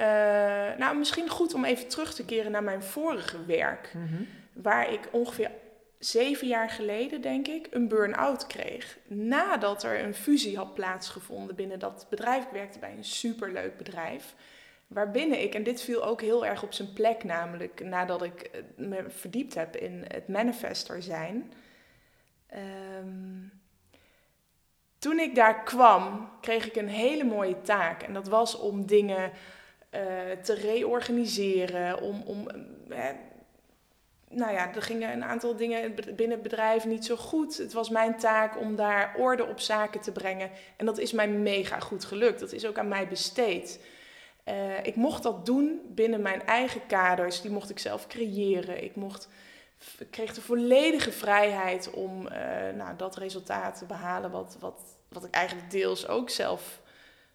nou, 0.77 0.97
misschien 0.97 1.29
goed 1.29 1.53
om 1.53 1.65
even 1.65 1.87
terug 1.87 2.13
te 2.13 2.25
keren 2.25 2.51
naar 2.51 2.63
mijn 2.63 2.83
vorige 2.83 3.45
werk. 3.45 3.91
Mhm. 3.93 4.23
Waar 4.53 4.93
ik 4.93 4.99
ongeveer 5.11 5.51
zeven 5.99 6.47
jaar 6.47 6.69
geleden, 6.69 7.21
denk 7.21 7.47
ik, 7.47 7.67
een 7.71 7.87
burn-out 7.87 8.47
kreeg. 8.47 8.97
Nadat 9.07 9.83
er 9.83 10.03
een 10.03 10.13
fusie 10.13 10.57
had 10.57 10.73
plaatsgevonden 10.73 11.55
binnen 11.55 11.79
dat 11.79 12.05
bedrijf. 12.09 12.43
Ik 12.43 12.51
werkte 12.51 12.79
bij 12.79 12.93
een 12.97 13.05
superleuk 13.05 13.77
bedrijf. 13.77 14.35
Waarbinnen 14.87 15.41
ik, 15.41 15.55
en 15.55 15.63
dit 15.63 15.81
viel 15.81 16.03
ook 16.03 16.21
heel 16.21 16.45
erg 16.45 16.63
op 16.63 16.73
zijn 16.73 16.93
plek, 16.93 17.23
namelijk 17.23 17.83
nadat 17.83 18.23
ik 18.23 18.41
eh, 18.41 18.61
me 18.75 19.05
verdiept 19.07 19.53
heb 19.53 19.75
in 19.75 20.05
het 20.07 20.27
manifester 20.27 21.03
zijn. 21.03 21.53
Ehm, 22.47 23.47
toen 24.99 25.19
ik 25.19 25.35
daar 25.35 25.63
kwam, 25.63 26.29
kreeg 26.41 26.67
ik 26.67 26.75
een 26.75 26.89
hele 26.89 27.23
mooie 27.23 27.61
taak. 27.61 28.03
En 28.03 28.13
dat 28.13 28.27
was 28.27 28.57
om 28.57 28.85
dingen 28.85 29.31
uh, 29.95 30.01
te 30.41 30.53
reorganiseren, 30.53 32.01
om, 32.01 32.23
om 32.25 32.47
uh, 32.89 32.97
nou 34.29 34.53
ja, 34.53 34.73
er 34.75 34.81
gingen 34.81 35.11
een 35.11 35.23
aantal 35.23 35.55
dingen 35.55 35.95
binnen 35.95 36.31
het 36.31 36.41
bedrijf 36.41 36.85
niet 36.85 37.05
zo 37.05 37.15
goed. 37.15 37.57
Het 37.57 37.73
was 37.73 37.89
mijn 37.89 38.17
taak 38.17 38.59
om 38.59 38.75
daar 38.75 39.15
orde 39.17 39.45
op 39.45 39.59
zaken 39.59 40.01
te 40.01 40.11
brengen. 40.11 40.49
En 40.75 40.85
dat 40.85 40.97
is 40.97 41.11
mij 41.11 41.27
mega 41.27 41.79
goed 41.79 42.05
gelukt. 42.05 42.39
Dat 42.39 42.51
is 42.51 42.65
ook 42.65 42.77
aan 42.77 42.87
mij 42.87 43.07
besteed. 43.07 43.79
Uh, 44.45 44.83
ik 44.83 44.95
mocht 44.95 45.23
dat 45.23 45.45
doen 45.45 45.81
binnen 45.87 46.21
mijn 46.21 46.45
eigen 46.45 46.81
kaders. 46.87 47.41
Die 47.41 47.51
mocht 47.51 47.69
ik 47.69 47.79
zelf 47.79 48.07
creëren. 48.07 48.83
Ik, 48.83 48.95
mocht, 48.95 49.27
kreeg 50.09 50.33
de 50.33 50.41
volledige 50.41 51.11
vrijheid 51.11 51.89
om 51.91 52.27
uh, 52.27 52.31
nou, 52.75 52.95
dat 52.97 53.17
resultaat 53.17 53.77
te 53.77 53.85
behalen. 53.85 54.31
Wat, 54.31 54.57
wat, 54.59 54.81
wat 55.07 55.23
ik 55.23 55.33
eigenlijk 55.33 55.71
deels 55.71 56.07
ook 56.07 56.29
zelf 56.29 56.81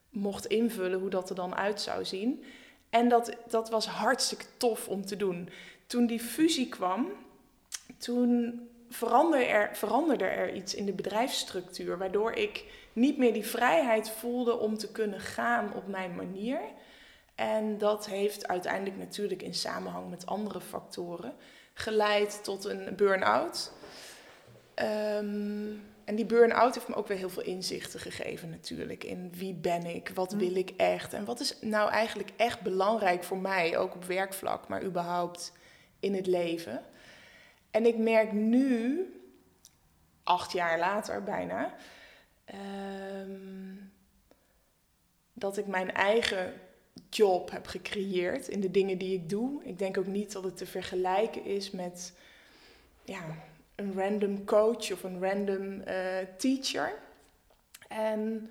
mocht 0.09 0.47
invullen. 0.47 1.01
Hoe 1.01 1.11
dat 1.11 1.29
er 1.29 1.35
dan 1.35 1.55
uit 1.55 1.81
zou 1.81 2.05
zien. 2.05 2.45
En 2.91 3.09
dat, 3.09 3.37
dat 3.49 3.71
was 3.71 3.87
hartstikke 3.87 4.45
tof 4.57 4.89
om 4.89 5.07
te 5.07 5.17
doen. 5.17 5.49
Toen 5.87 6.07
die 6.07 6.21
fusie 6.21 6.69
kwam, 6.69 7.13
toen 7.99 8.61
veranderde 8.89 9.45
er, 9.45 9.77
veranderde 9.77 10.25
er 10.25 10.55
iets 10.55 10.75
in 10.75 10.87
de 10.87 10.93
bedrijfsstructuur. 10.93 11.99
Waardoor 11.99 12.33
ik 12.33 12.65
niet 12.93 13.19
meer 13.19 13.33
die 13.33 13.47
vrijheid 13.47 14.11
voelde 14.11 14.59
om 14.59 14.79
te 14.79 14.93
kunnen 14.93 15.21
gaan 15.21 15.75
op 15.75 15.87
mijn 15.87 16.15
manier. 16.15 16.61
En 17.35 17.79
dat 17.79 18.07
heeft 18.07 18.49
uiteindelijk 18.49 18.97
natuurlijk 18.97 19.43
in 19.43 19.55
samenhang 19.55 20.11
met 20.11 20.27
andere 20.27 20.61
factoren 20.61 21.35
geleid 21.75 22.45
tot 22.45 22.65
een 22.65 22.97
burn-out. 22.97 23.73
Um, 24.75 25.83
en 26.05 26.15
die 26.15 26.25
burn-out 26.25 26.75
heeft 26.75 26.89
me 26.89 26.95
ook 26.95 27.09
weer 27.09 27.17
heel 27.17 27.31
veel 27.31 27.43
inzichten 27.43 28.01
gegeven 28.01 28.51
natuurlijk. 28.51 29.05
In 29.05 29.33
wie 29.33 29.55
ben 29.55 29.85
ik, 29.87 30.09
wat 30.15 30.33
hm. 30.33 30.39
wil 30.39 30.55
ik 30.55 30.71
echt 30.77 31.13
en 31.13 31.25
wat 31.25 31.41
is 31.41 31.57
nou 31.61 31.91
eigenlijk 31.91 32.31
echt 32.37 32.61
belangrijk 32.61 33.25
voor 33.25 33.39
mij, 33.39 33.79
ook 33.79 33.95
op 33.95 34.05
werkvlak, 34.05 34.69
maar 34.69 34.83
überhaupt 34.83 35.53
in 36.01 36.15
het 36.15 36.27
leven. 36.27 36.85
En 37.71 37.87
ik 37.87 37.97
merk 37.99 38.33
nu 38.33 39.07
acht 40.23 40.53
jaar 40.53 40.79
later 40.79 41.23
bijna, 41.23 41.75
ehm, 42.45 43.75
dat 45.33 45.57
ik 45.57 45.67
mijn 45.67 45.93
eigen 45.93 46.61
job 47.17 47.51
heb 47.51 47.67
gecreëerd 47.67 48.49
in 48.49 48.61
de 48.61 48.71
dingen 48.71 48.99
die 48.99 49.15
ik 49.15 49.29
doe. 49.29 49.65
Ik 49.65 49.79
denk 49.79 49.99
ook 49.99 50.07
niet 50.07 50.33
dat 50.33 50.45
het 50.45 50.57
te 50.57 50.67
vergelijken 50.67 51.45
is 51.45 51.71
met 51.71 52.13
ja, 53.05 53.23
een 53.75 53.93
random 53.95 54.45
coach 54.45 54.93
of 54.93 55.03
een 55.03 55.21
random 55.21 55.83
uh, 55.89 56.19
teacher. 56.37 56.99
En 57.89 58.51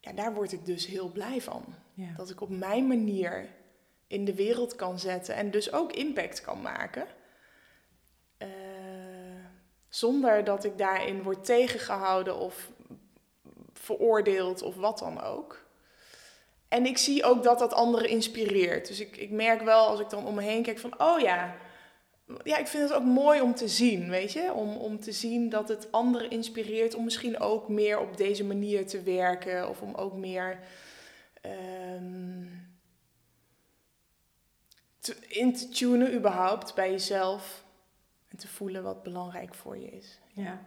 ja, 0.00 0.12
daar 0.12 0.34
word 0.34 0.52
ik 0.52 0.64
dus 0.64 0.86
heel 0.86 1.08
blij 1.08 1.40
van. 1.40 1.64
Ja. 1.94 2.12
Dat 2.16 2.30
ik 2.30 2.40
op 2.40 2.50
mijn 2.50 2.86
manier 2.86 3.48
in 4.06 4.24
de 4.24 4.34
wereld 4.34 4.76
kan 4.76 4.98
zetten 4.98 5.34
en 5.34 5.50
dus 5.50 5.72
ook 5.72 5.92
impact 5.92 6.40
kan 6.40 6.60
maken. 6.60 7.06
Uh, 8.38 8.48
zonder 9.88 10.44
dat 10.44 10.64
ik 10.64 10.78
daarin 10.78 11.22
word 11.22 11.44
tegengehouden 11.44 12.36
of 12.36 12.70
veroordeeld 13.72 14.62
of 14.62 14.74
wat 14.74 14.98
dan 14.98 15.22
ook. 15.22 15.65
En 16.68 16.86
ik 16.86 16.98
zie 16.98 17.24
ook 17.24 17.42
dat 17.42 17.58
dat 17.58 17.72
anderen 17.72 18.08
inspireert. 18.08 18.86
Dus 18.86 19.00
ik, 19.00 19.16
ik 19.16 19.30
merk 19.30 19.62
wel 19.62 19.86
als 19.86 20.00
ik 20.00 20.10
dan 20.10 20.26
om 20.26 20.34
me 20.34 20.42
heen 20.42 20.62
kijk 20.62 20.78
van, 20.78 21.00
oh 21.00 21.20
ja, 21.20 21.56
ja, 22.42 22.56
ik 22.56 22.66
vind 22.66 22.82
het 22.88 22.98
ook 22.98 23.04
mooi 23.04 23.40
om 23.40 23.54
te 23.54 23.68
zien, 23.68 24.08
weet 24.08 24.32
je? 24.32 24.52
Om, 24.52 24.76
om 24.76 25.00
te 25.00 25.12
zien 25.12 25.48
dat 25.48 25.68
het 25.68 25.92
anderen 25.92 26.30
inspireert 26.30 26.94
om 26.94 27.04
misschien 27.04 27.38
ook 27.38 27.68
meer 27.68 27.98
op 27.98 28.16
deze 28.16 28.44
manier 28.44 28.86
te 28.86 29.02
werken. 29.02 29.68
Of 29.68 29.80
om 29.80 29.94
ook 29.94 30.14
meer 30.14 30.58
um, 31.42 32.76
te, 34.98 35.16
in 35.28 35.54
te 35.54 35.68
tunen 35.68 36.14
überhaupt 36.14 36.74
bij 36.74 36.90
jezelf. 36.90 37.64
En 38.28 38.38
te 38.38 38.48
voelen 38.48 38.82
wat 38.82 39.02
belangrijk 39.02 39.54
voor 39.54 39.78
je 39.78 39.90
is. 39.90 40.18
Ja, 40.32 40.60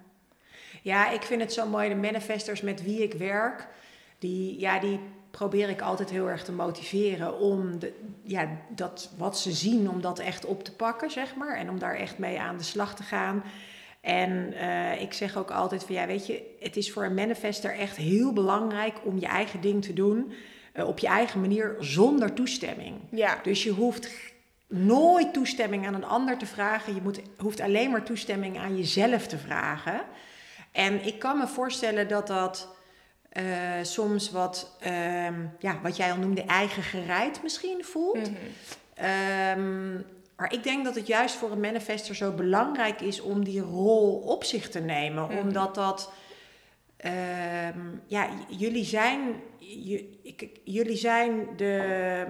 ja 0.83 1.09
ik 1.09 1.21
vind 1.21 1.41
het 1.41 1.53
zo 1.53 1.67
mooi. 1.67 1.89
De 1.89 1.95
manifestors 1.95 2.61
met 2.61 2.83
wie 2.83 3.03
ik 3.03 3.13
werk, 3.13 3.67
die, 4.19 4.59
ja, 4.59 4.79
die 4.79 4.99
probeer 5.31 5.69
ik 5.69 5.81
altijd 5.81 6.09
heel 6.09 6.29
erg 6.29 6.43
te 6.43 6.51
motiveren 6.51 7.39
om 7.39 7.79
de, 7.79 7.93
ja, 8.23 8.47
dat 8.69 9.11
wat 9.17 9.39
ze 9.39 9.51
zien, 9.51 9.89
om 9.89 10.01
dat 10.01 10.19
echt 10.19 10.45
op 10.45 10.63
te 10.63 10.75
pakken, 10.75 11.11
zeg 11.11 11.35
maar. 11.35 11.57
En 11.57 11.69
om 11.69 11.79
daar 11.79 11.95
echt 11.95 12.17
mee 12.17 12.39
aan 12.39 12.57
de 12.57 12.63
slag 12.63 12.95
te 12.95 13.03
gaan. 13.03 13.43
En 14.01 14.53
uh, 14.53 15.01
ik 15.01 15.13
zeg 15.13 15.37
ook 15.37 15.51
altijd 15.51 15.83
van 15.83 15.95
ja, 15.95 16.05
weet 16.05 16.27
je, 16.27 16.55
het 16.59 16.77
is 16.77 16.91
voor 16.91 17.03
een 17.03 17.13
manifester 17.13 17.73
echt 17.75 17.95
heel 17.95 18.33
belangrijk 18.33 18.95
om 19.03 19.19
je 19.19 19.25
eigen 19.25 19.61
ding 19.61 19.83
te 19.83 19.93
doen. 19.93 20.31
Uh, 20.73 20.87
op 20.87 20.99
je 20.99 21.07
eigen 21.07 21.41
manier 21.41 21.75
zonder 21.79 22.33
toestemming. 22.33 22.95
Ja. 23.11 23.39
Dus 23.43 23.63
je 23.63 23.71
hoeft 23.71 24.09
nooit 24.67 25.33
toestemming 25.33 25.87
aan 25.87 25.93
een 25.93 26.05
ander 26.05 26.37
te 26.37 26.45
vragen. 26.45 26.95
Je 26.95 27.01
moet, 27.01 27.21
hoeft 27.37 27.59
alleen 27.59 27.91
maar 27.91 28.03
toestemming 28.03 28.57
aan 28.57 28.77
jezelf 28.77 29.27
te 29.27 29.37
vragen. 29.37 30.01
En 30.71 31.05
ik 31.05 31.19
kan 31.19 31.37
me 31.37 31.47
voorstellen 31.47 32.07
dat 32.07 32.27
dat 32.27 32.78
uh, 33.33 33.43
soms 33.81 34.31
wat, 34.31 34.77
uh, 34.87 35.27
ja, 35.59 35.79
wat 35.81 35.97
jij 35.97 36.11
al 36.11 36.17
noemde, 36.17 36.43
eigen 36.43 36.83
gereid 36.83 37.43
misschien 37.43 37.83
voelt. 37.83 38.29
Mm 38.29 38.35
-hmm. 38.95 40.03
maar 40.35 40.53
ik 40.53 40.63
denk 40.63 40.83
dat 40.83 40.95
het 40.95 41.07
juist 41.07 41.35
voor 41.35 41.51
een 41.51 41.59
manifester 41.59 42.15
zo 42.15 42.31
belangrijk 42.31 43.01
is 43.01 43.21
om 43.21 43.43
die 43.43 43.61
rol 43.61 44.15
op 44.15 44.43
zich 44.43 44.69
te 44.69 44.79
nemen. 44.79 45.23
Mm 45.23 45.29
-hmm. 45.29 45.39
Omdat 45.39 45.75
dat, 45.75 46.11
ehm, 46.97 47.79
ja, 48.05 48.29
jullie 48.47 48.85
zijn, 48.85 49.19
jullie 50.63 50.97
zijn 50.97 51.47
de, 51.57 52.25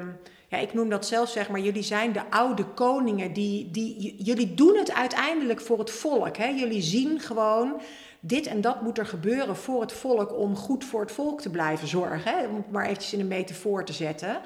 ja, 0.49 0.57
ik 0.57 0.73
noem 0.73 0.89
dat 0.89 1.05
zelf 1.05 1.29
zeg 1.29 1.49
maar, 1.49 1.59
jullie 1.59 1.83
zijn 1.83 2.11
de 2.11 2.29
oude 2.29 2.65
koningen. 2.65 3.33
Die, 3.33 3.71
die, 3.71 4.15
jullie 4.23 4.53
doen 4.53 4.77
het 4.77 4.93
uiteindelijk 4.93 5.61
voor 5.61 5.79
het 5.79 5.91
volk. 5.91 6.37
Hè? 6.37 6.47
Jullie 6.47 6.81
zien 6.81 7.19
gewoon 7.19 7.81
dit 8.19 8.47
en 8.47 8.61
dat 8.61 8.81
moet 8.81 8.97
er 8.97 9.05
gebeuren 9.05 9.55
voor 9.55 9.81
het 9.81 9.93
volk 9.93 10.37
om 10.37 10.55
goed 10.55 10.85
voor 10.85 11.01
het 11.01 11.11
volk 11.11 11.41
te 11.41 11.49
blijven 11.49 11.87
zorgen. 11.87 12.31
Hè? 12.31 12.47
Om 12.47 12.55
het 12.55 12.71
maar 12.71 12.85
eventjes 12.85 13.13
in 13.13 13.19
een 13.19 13.27
metafoor 13.27 13.85
te 13.85 13.93
zetten. 13.93 14.41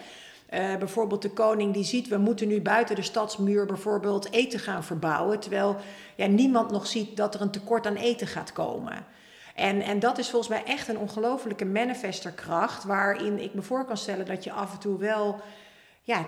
Uh, 0.53 0.75
bijvoorbeeld 0.75 1.21
de 1.21 1.31
koning 1.31 1.73
die 1.73 1.83
ziet, 1.83 2.07
we 2.07 2.17
moeten 2.17 2.47
nu 2.47 2.61
buiten 2.61 2.95
de 2.95 3.01
stadsmuur 3.01 3.65
bijvoorbeeld 3.65 4.31
eten 4.31 4.59
gaan 4.59 4.83
verbouwen. 4.83 5.39
Terwijl 5.39 5.75
ja, 6.15 6.25
niemand 6.25 6.71
nog 6.71 6.87
ziet 6.87 7.17
dat 7.17 7.35
er 7.35 7.41
een 7.41 7.51
tekort 7.51 7.87
aan 7.87 7.95
eten 7.95 8.27
gaat 8.27 8.53
komen. 8.53 9.05
En, 9.55 9.81
en 9.81 9.99
dat 9.99 10.17
is 10.17 10.29
volgens 10.29 10.51
mij 10.51 10.63
echt 10.63 10.87
een 10.87 10.97
ongelofelijke 10.97 11.65
manifesterkracht. 11.65 12.83
Waarin 12.83 13.39
ik 13.39 13.53
me 13.53 13.61
voor 13.61 13.85
kan 13.85 13.97
stellen 13.97 14.25
dat 14.25 14.43
je 14.43 14.51
af 14.51 14.73
en 14.73 14.79
toe 14.79 14.97
wel 14.97 15.41
ja, 16.01 16.25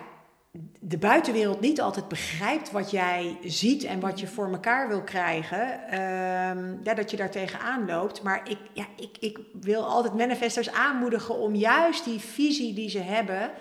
de 0.80 0.98
buitenwereld 0.98 1.60
niet 1.60 1.82
altijd 1.82 2.08
begrijpt 2.08 2.72
wat 2.72 2.92
jij 2.92 3.38
ziet 3.44 3.84
en 3.84 4.00
wat 4.00 4.20
je 4.20 4.28
voor 4.28 4.52
elkaar 4.52 4.88
wil 4.88 5.02
krijgen, 5.02 5.60
um, 5.62 6.80
ja, 6.84 6.94
dat 6.94 7.12
je 7.12 7.18
daar 7.18 7.32
tegenaan 7.32 7.86
loopt. 7.86 8.22
Maar 8.22 8.50
ik, 8.50 8.58
ja, 8.74 8.86
ik, 8.96 9.18
ik 9.20 9.40
wil 9.62 9.84
altijd 9.84 10.14
manifestors 10.14 10.72
aanmoedigen 10.72 11.36
om 11.36 11.56
juist 11.56 12.06
die 12.06 12.20
visie 12.20 12.74
die 12.74 12.90
ze 12.90 13.00
hebben, 13.00 13.52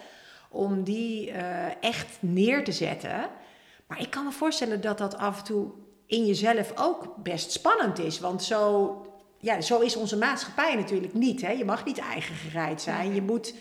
om 0.51 0.83
die 0.83 1.31
uh, 1.31 1.83
echt 1.83 2.17
neer 2.21 2.65
te 2.65 2.73
zetten. 2.73 3.29
Maar 3.87 4.01
ik 4.01 4.11
kan 4.11 4.25
me 4.25 4.33
voorstellen 4.33 4.81
dat 4.81 4.99
dat 4.99 5.17
af 5.17 5.39
en 5.39 5.45
toe 5.45 5.71
in 6.07 6.27
jezelf 6.27 6.73
ook 6.75 7.17
best 7.23 7.53
spannend 7.53 7.99
is. 7.99 8.21
Want 8.21 8.43
zo, 8.43 9.01
ja, 9.39 9.61
zo 9.61 9.81
is 9.81 9.97
onze 9.97 10.17
maatschappij 10.17 10.75
natuurlijk 10.75 11.15
niet. 11.15 11.43
Hè? 11.43 11.51
Je 11.51 11.65
mag 11.65 11.85
niet 11.85 11.99
eigen 11.99 12.35
gereid 12.35 12.83
zijn. 12.83 13.15
Je 13.15 13.23
moet 13.23 13.55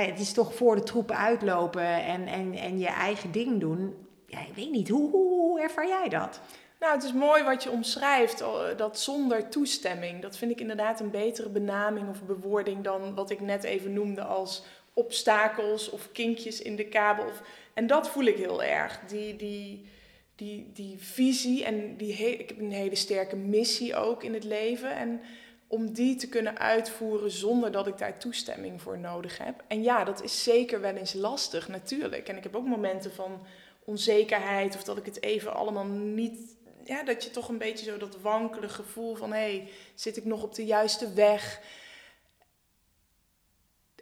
ja, 0.00 0.10
het 0.10 0.20
is 0.20 0.32
toch 0.32 0.54
voor 0.54 0.74
de 0.74 0.82
troepen 0.82 1.16
uitlopen 1.16 2.04
en, 2.04 2.26
en, 2.26 2.54
en 2.54 2.78
je 2.78 2.86
eigen 2.86 3.32
ding 3.32 3.60
doen. 3.60 3.94
Ja, 4.26 4.40
ik 4.40 4.54
weet 4.54 4.70
niet, 4.70 4.88
hoe, 4.88 5.60
ervaar 5.60 5.88
jij 5.88 6.08
dat? 6.08 6.40
Nou, 6.80 6.94
het 6.94 7.02
is 7.02 7.12
mooi 7.12 7.42
wat 7.42 7.62
je 7.62 7.70
omschrijft, 7.70 8.44
dat 8.76 9.00
zonder 9.00 9.48
toestemming. 9.48 10.22
Dat 10.22 10.36
vind 10.36 10.50
ik 10.50 10.60
inderdaad 10.60 11.00
een 11.00 11.10
betere 11.10 11.48
benaming 11.48 12.08
of 12.08 12.24
bewoording 12.24 12.84
dan 12.84 13.14
wat 13.14 13.30
ik 13.30 13.40
net 13.40 13.64
even 13.64 13.92
noemde 13.92 14.22
als 14.22 14.64
obstakels 14.92 15.90
of 15.90 16.12
kinkjes 16.12 16.62
in 16.62 16.76
de 16.76 16.88
kabel. 16.88 17.26
En 17.74 17.86
dat 17.86 18.08
voel 18.08 18.24
ik 18.24 18.36
heel 18.36 18.62
erg. 18.62 19.00
Die, 19.06 19.36
die, 19.36 19.86
die, 20.34 20.70
die 20.72 20.98
visie 20.98 21.64
en 21.64 21.96
die 21.96 22.12
ik 22.12 22.48
heb 22.48 22.58
een 22.58 22.72
hele 22.72 22.94
sterke 22.94 23.36
missie 23.36 23.96
ook 23.96 24.22
in 24.22 24.34
het 24.34 24.44
leven. 24.44 24.96
En 24.96 25.20
om 25.68 25.92
die 25.92 26.16
te 26.16 26.28
kunnen 26.28 26.58
uitvoeren 26.58 27.30
zonder 27.30 27.72
dat 27.72 27.86
ik 27.86 27.98
daar 27.98 28.18
toestemming 28.18 28.82
voor 28.82 28.98
nodig 28.98 29.38
heb. 29.38 29.62
En 29.66 29.82
ja, 29.82 30.04
dat 30.04 30.22
is 30.22 30.42
zeker 30.42 30.80
wel 30.80 30.94
eens 30.94 31.12
lastig, 31.12 31.68
natuurlijk. 31.68 32.28
En 32.28 32.36
ik 32.36 32.42
heb 32.42 32.56
ook 32.56 32.66
momenten 32.66 33.12
van 33.12 33.46
onzekerheid 33.84 34.74
of 34.74 34.84
dat 34.84 34.96
ik 34.96 35.04
het 35.04 35.22
even 35.22 35.54
allemaal 35.54 35.84
niet. 35.86 36.56
Ja, 36.84 37.02
dat 37.02 37.24
je 37.24 37.30
toch 37.30 37.48
een 37.48 37.58
beetje 37.58 37.84
zo 37.84 37.98
dat 37.98 38.20
wankele 38.20 38.68
gevoel 38.68 39.14
van 39.14 39.32
hé, 39.32 39.38
hey, 39.38 39.70
zit 39.94 40.16
ik 40.16 40.24
nog 40.24 40.42
op 40.42 40.54
de 40.54 40.64
juiste 40.64 41.12
weg? 41.12 41.60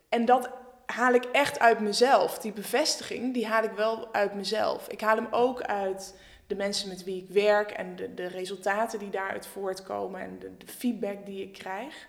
En 0.08 0.24
dat 0.24 0.50
haal 0.86 1.12
ik 1.12 1.24
echt 1.24 1.58
uit 1.58 1.80
mezelf. 1.80 2.38
Die 2.38 2.52
bevestiging, 2.52 3.34
die 3.34 3.46
haal 3.46 3.62
ik 3.62 3.72
wel 3.72 4.14
uit 4.14 4.34
mezelf. 4.34 4.88
Ik 4.88 5.00
haal 5.00 5.16
hem 5.16 5.28
ook 5.30 5.62
uit 5.62 6.14
de 6.46 6.54
mensen 6.54 6.88
met 6.88 7.04
wie 7.04 7.22
ik 7.22 7.28
werk 7.28 7.70
en 7.70 7.96
de, 7.96 8.14
de 8.14 8.26
resultaten 8.26 8.98
die 8.98 9.10
daaruit 9.10 9.46
voortkomen 9.46 10.20
en 10.20 10.38
de, 10.38 10.56
de 10.56 10.66
feedback 10.66 11.26
die 11.26 11.42
ik 11.42 11.52
krijg. 11.52 12.06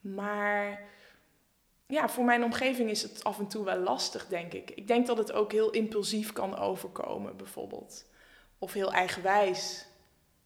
Maar 0.00 0.82
ja, 1.86 2.08
voor 2.08 2.24
mijn 2.24 2.44
omgeving 2.44 2.90
is 2.90 3.02
het 3.02 3.24
af 3.24 3.38
en 3.38 3.46
toe 3.46 3.64
wel 3.64 3.78
lastig, 3.78 4.26
denk 4.26 4.52
ik. 4.52 4.70
Ik 4.70 4.86
denk 4.86 5.06
dat 5.06 5.18
het 5.18 5.32
ook 5.32 5.52
heel 5.52 5.70
impulsief 5.70 6.32
kan 6.32 6.58
overkomen, 6.58 7.36
bijvoorbeeld. 7.36 8.04
Of 8.58 8.72
heel 8.72 8.92
eigenwijs. 8.92 9.86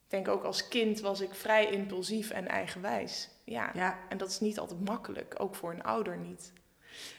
Ik 0.04 0.10
denk 0.10 0.28
ook 0.28 0.44
als 0.44 0.68
kind 0.68 1.00
was 1.00 1.20
ik 1.20 1.34
vrij 1.34 1.70
impulsief 1.70 2.30
en 2.30 2.48
eigenwijs. 2.48 3.28
Ja, 3.44 3.70
ja. 3.74 3.98
en 4.08 4.18
dat 4.18 4.28
is 4.28 4.40
niet 4.40 4.58
altijd 4.58 4.84
makkelijk, 4.84 5.34
ook 5.38 5.54
voor 5.54 5.72
een 5.72 5.82
ouder 5.82 6.16
niet. 6.16 6.52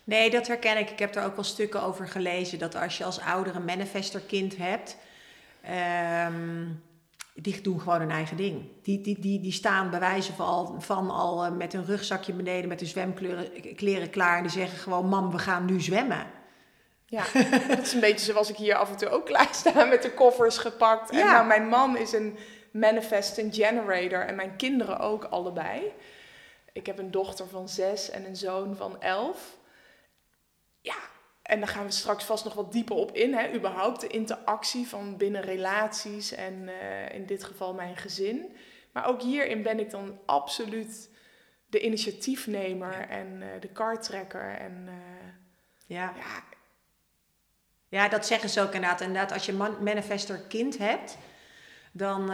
Nee, 0.04 0.30
dat 0.30 0.48
herken 0.48 0.78
ik. 0.78 0.90
Ik 0.90 1.00
heb 1.00 1.16
er 1.16 1.24
ook 1.24 1.36
wel 1.36 1.44
stukken 1.44 1.82
over 1.82 2.08
gelezen. 2.08 2.60
Dat 2.60 2.76
als 2.76 2.98
je 2.98 3.04
als 3.04 3.20
ouder 3.20 3.56
een 3.56 3.66
manifestorkind 3.66 4.58
hebt, 4.58 4.98
Um, 6.28 6.84
die 7.36 7.62
doen 7.62 7.80
gewoon 7.80 8.00
hun 8.00 8.12
eigen 8.12 8.38
ding. 8.38 8.66
Die, 8.82 9.02
die, 9.02 9.20
die, 9.20 9.40
die 9.40 9.52
staan 9.52 9.90
bij 9.90 10.00
wijze 10.00 10.34
van 10.34 10.46
al, 10.46 10.76
van 10.80 11.10
al 11.10 11.46
uh, 11.46 11.52
met 11.52 11.74
hun 11.74 11.86
rugzakje 11.86 12.34
beneden, 12.34 12.70
met 12.70 12.80
hun 12.80 12.90
zwemkleren 12.90 14.10
klaar. 14.10 14.38
En 14.38 14.44
die 14.44 14.52
zeggen 14.52 14.80
gewoon, 14.80 15.06
mam, 15.06 15.32
we 15.32 15.40
gaan 15.40 15.66
nu 15.66 15.82
zwemmen. 15.82 16.26
Ja, 17.06 17.24
dat 17.68 17.80
is 17.80 17.94
een 17.94 18.00
beetje 18.00 18.32
zoals 18.32 18.50
ik 18.50 18.56
hier 18.56 18.76
af 18.76 18.90
en 18.90 18.98
toe 18.98 19.10
ook 19.10 19.26
klaar 19.26 19.48
sta 19.52 19.86
met 19.86 20.02
de 20.02 20.14
koffers 20.14 20.58
gepakt. 20.58 21.10
En 21.10 21.18
Ja. 21.18 21.32
nou, 21.32 21.48
mijn 21.48 21.68
man 21.68 21.98
is 21.98 22.14
een 22.14 22.38
manifesting 22.72 23.56
generator 23.56 24.26
en 24.26 24.36
mijn 24.36 24.56
kinderen 24.56 25.00
ook 25.00 25.24
allebei. 25.24 25.82
Ik 26.74 26.86
heb 26.86 27.00
een 27.00 27.12
dochter 27.12 27.48
van 27.48 27.70
zes 27.70 28.10
en 28.10 28.26
een 28.26 28.36
zoon 28.36 28.76
van 28.76 29.02
elf. 29.02 29.58
Ja, 30.82 30.96
en 31.52 31.60
daar 31.60 31.68
gaan 31.70 31.86
we 31.86 31.92
straks 31.92 32.24
vast 32.24 32.44
nog 32.44 32.54
wat 32.54 32.72
dieper 32.72 32.96
op 32.96 33.12
in. 33.16 33.34
Hè? 33.34 33.54
Überhaupt 33.54 34.02
de 34.02 34.08
interactie 34.08 34.88
van 34.88 35.18
binnen 35.18 35.42
relaties 35.42 36.32
en 36.32 36.70
eh, 36.70 37.16
in 37.16 37.26
dit 37.26 37.44
geval 37.44 37.74
mijn 37.74 37.98
gezin. 37.98 38.56
Maar 38.92 39.08
ook 39.08 39.22
hierin 39.22 39.64
ben 39.64 39.80
ik 39.80 39.90
dan 39.90 40.20
absoluut 40.26 41.10
de 41.68 41.80
initiatiefnemer 41.80 43.10
en 43.10 43.42
eh, 43.42 43.62
de 43.62 43.68
kartrekker. 43.68 44.56
En 44.58 44.84
eh, 44.88 44.94
Ja. 45.86 46.14
ja, 46.18 46.44
ja, 47.88 48.08
dat 48.08 48.26
zeggen 48.26 48.50
ze 48.50 48.62
ook 48.62 48.74
inderdaad. 48.74 49.02
Inderdaad, 49.02 49.32
als 49.32 49.46
je 49.46 49.54
man 49.54 49.84
manifestor 49.84 50.38
kind 50.38 50.78
hebt, 50.78 51.18
dan 51.92 52.26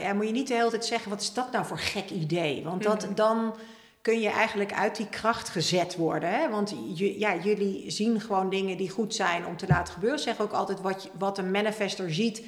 ja, 0.00 0.12
moet 0.12 0.26
je 0.26 0.32
niet 0.32 0.48
de 0.48 0.54
hele 0.54 0.70
tijd 0.70 0.84
zeggen: 0.84 1.10
wat 1.10 1.20
is 1.20 1.32
dat 1.34 1.52
nou 1.52 1.64
voor 1.66 1.78
gek 1.78 2.10
idee? 2.10 2.64
Want 2.64 2.82
dat, 2.82 3.04
Mhm. 3.04 3.14
dan 3.14 3.56
kun 4.02 4.20
je 4.20 4.28
eigenlijk 4.28 4.72
uit 4.72 4.96
die 4.96 5.08
kracht 5.08 5.48
gezet 5.48 5.96
worden. 5.96 6.30
Hè? 6.30 6.48
Want 6.48 6.74
ja, 6.94 7.36
jullie 7.36 7.90
zien 7.90 8.20
gewoon 8.20 8.50
dingen 8.50 8.76
die 8.76 8.90
goed 8.90 9.14
zijn 9.14 9.46
om 9.46 9.56
te 9.56 9.66
laten 9.66 9.94
gebeuren. 9.94 10.18
Zeg 10.18 10.40
ook 10.40 10.52
altijd: 10.52 10.80
wat, 10.80 11.08
wat 11.18 11.38
een 11.38 11.50
manifester 11.50 12.14
ziet, 12.14 12.42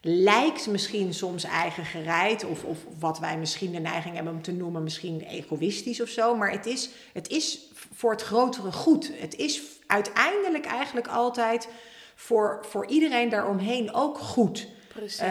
lijkt 0.00 0.66
misschien 0.66 1.14
soms 1.14 1.44
eigen 1.44 1.84
gereid. 1.84 2.44
Of, 2.44 2.64
of 2.64 2.78
wat 2.98 3.18
wij 3.18 3.38
misschien 3.38 3.72
de 3.72 3.78
neiging 3.78 4.14
hebben 4.14 4.32
om 4.32 4.42
te 4.42 4.52
noemen, 4.52 4.82
misschien 4.82 5.20
egoïstisch 5.20 6.00
of 6.00 6.08
zo. 6.08 6.34
Maar 6.36 6.50
het 6.50 6.66
is, 6.66 6.90
het 7.12 7.28
is 7.28 7.60
voor 7.94 8.10
het 8.10 8.22
grotere 8.22 8.72
goed. 8.72 9.12
Het 9.14 9.36
is 9.36 9.62
uiteindelijk 9.86 10.66
eigenlijk 10.66 11.08
altijd 11.08 11.68
voor, 12.14 12.66
voor 12.68 12.86
iedereen 12.86 13.28
daaromheen 13.28 13.94
ook 13.94 14.18
goed. 14.18 14.68
Precies. 14.88 15.18
Eh, 15.18 15.28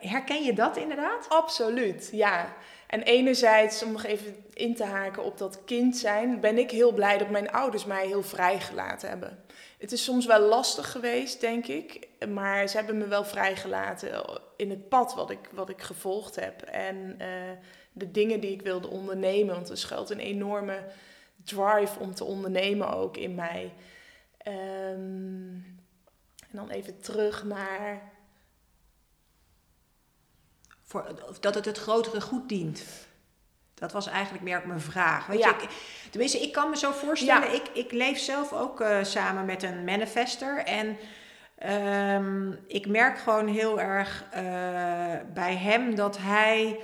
herken 0.00 0.42
je 0.42 0.52
dat 0.52 0.76
inderdaad? 0.76 1.28
Absoluut, 1.28 2.08
ja. 2.12 2.54
En 2.92 3.02
enerzijds, 3.02 3.82
om 3.82 3.92
nog 3.92 4.04
even 4.04 4.44
in 4.52 4.74
te 4.74 4.84
haken 4.84 5.24
op 5.24 5.38
dat 5.38 5.64
kind 5.64 5.96
zijn, 5.96 6.40
ben 6.40 6.58
ik 6.58 6.70
heel 6.70 6.92
blij 6.92 7.18
dat 7.18 7.30
mijn 7.30 7.50
ouders 7.50 7.84
mij 7.84 8.06
heel 8.06 8.22
vrijgelaten 8.22 9.08
hebben. 9.08 9.44
Het 9.78 9.92
is 9.92 10.04
soms 10.04 10.26
wel 10.26 10.40
lastig 10.40 10.90
geweest, 10.90 11.40
denk 11.40 11.66
ik, 11.66 12.08
maar 12.28 12.68
ze 12.68 12.76
hebben 12.76 12.98
me 12.98 13.06
wel 13.06 13.24
vrijgelaten 13.24 14.24
in 14.56 14.70
het 14.70 14.88
pad 14.88 15.14
wat 15.14 15.30
ik, 15.30 15.38
wat 15.52 15.68
ik 15.68 15.80
gevolgd 15.82 16.36
heb. 16.36 16.62
En 16.62 17.14
eh, 17.18 17.28
de 17.92 18.10
dingen 18.10 18.40
die 18.40 18.52
ik 18.52 18.62
wilde 18.62 18.88
ondernemen, 18.88 19.54
want 19.54 19.70
er 19.70 19.78
schuilt 19.78 20.10
een 20.10 20.20
enorme 20.20 20.84
drive 21.44 21.98
om 21.98 22.14
te 22.14 22.24
ondernemen 22.24 22.94
ook 22.94 23.16
in 23.16 23.34
mij. 23.34 23.72
Ehm, 24.38 25.54
en 26.50 26.52
dan 26.52 26.70
even 26.70 27.00
terug 27.00 27.44
naar 27.44 28.12
Voor, 30.92 31.04
dat 31.40 31.54
het 31.54 31.64
het 31.64 31.78
grotere 31.78 32.20
goed 32.20 32.48
dient. 32.48 32.82
Dat 33.74 33.92
was 33.92 34.06
eigenlijk 34.06 34.44
meer 34.44 34.62
mijn 34.66 34.80
vraag. 34.80 35.26
Weet 35.26 35.38
Ja. 35.38 35.48
je, 35.48 35.54
ik, 35.62 35.68
tenminste, 36.10 36.38
ik 36.40 36.52
kan 36.52 36.70
me 36.70 36.76
zo 36.76 36.90
voorstellen. 36.92 37.48
Ja. 37.48 37.54
Ik, 37.54 37.68
ik 37.72 37.92
leef 37.92 38.18
zelf 38.18 38.52
ook 38.52 38.80
eh, 38.80 38.96
samen 39.02 39.44
met 39.44 39.62
een 39.62 39.84
manifester. 39.84 40.58
En 40.64 40.96
ehm, 41.58 42.50
ik 42.66 42.86
merk 42.86 43.18
gewoon 43.18 43.46
heel 43.48 43.80
erg 43.80 44.24
eh, 44.30 44.42
bij 45.34 45.56
hem 45.56 45.94
dat 45.94 46.18
hij. 46.20 46.78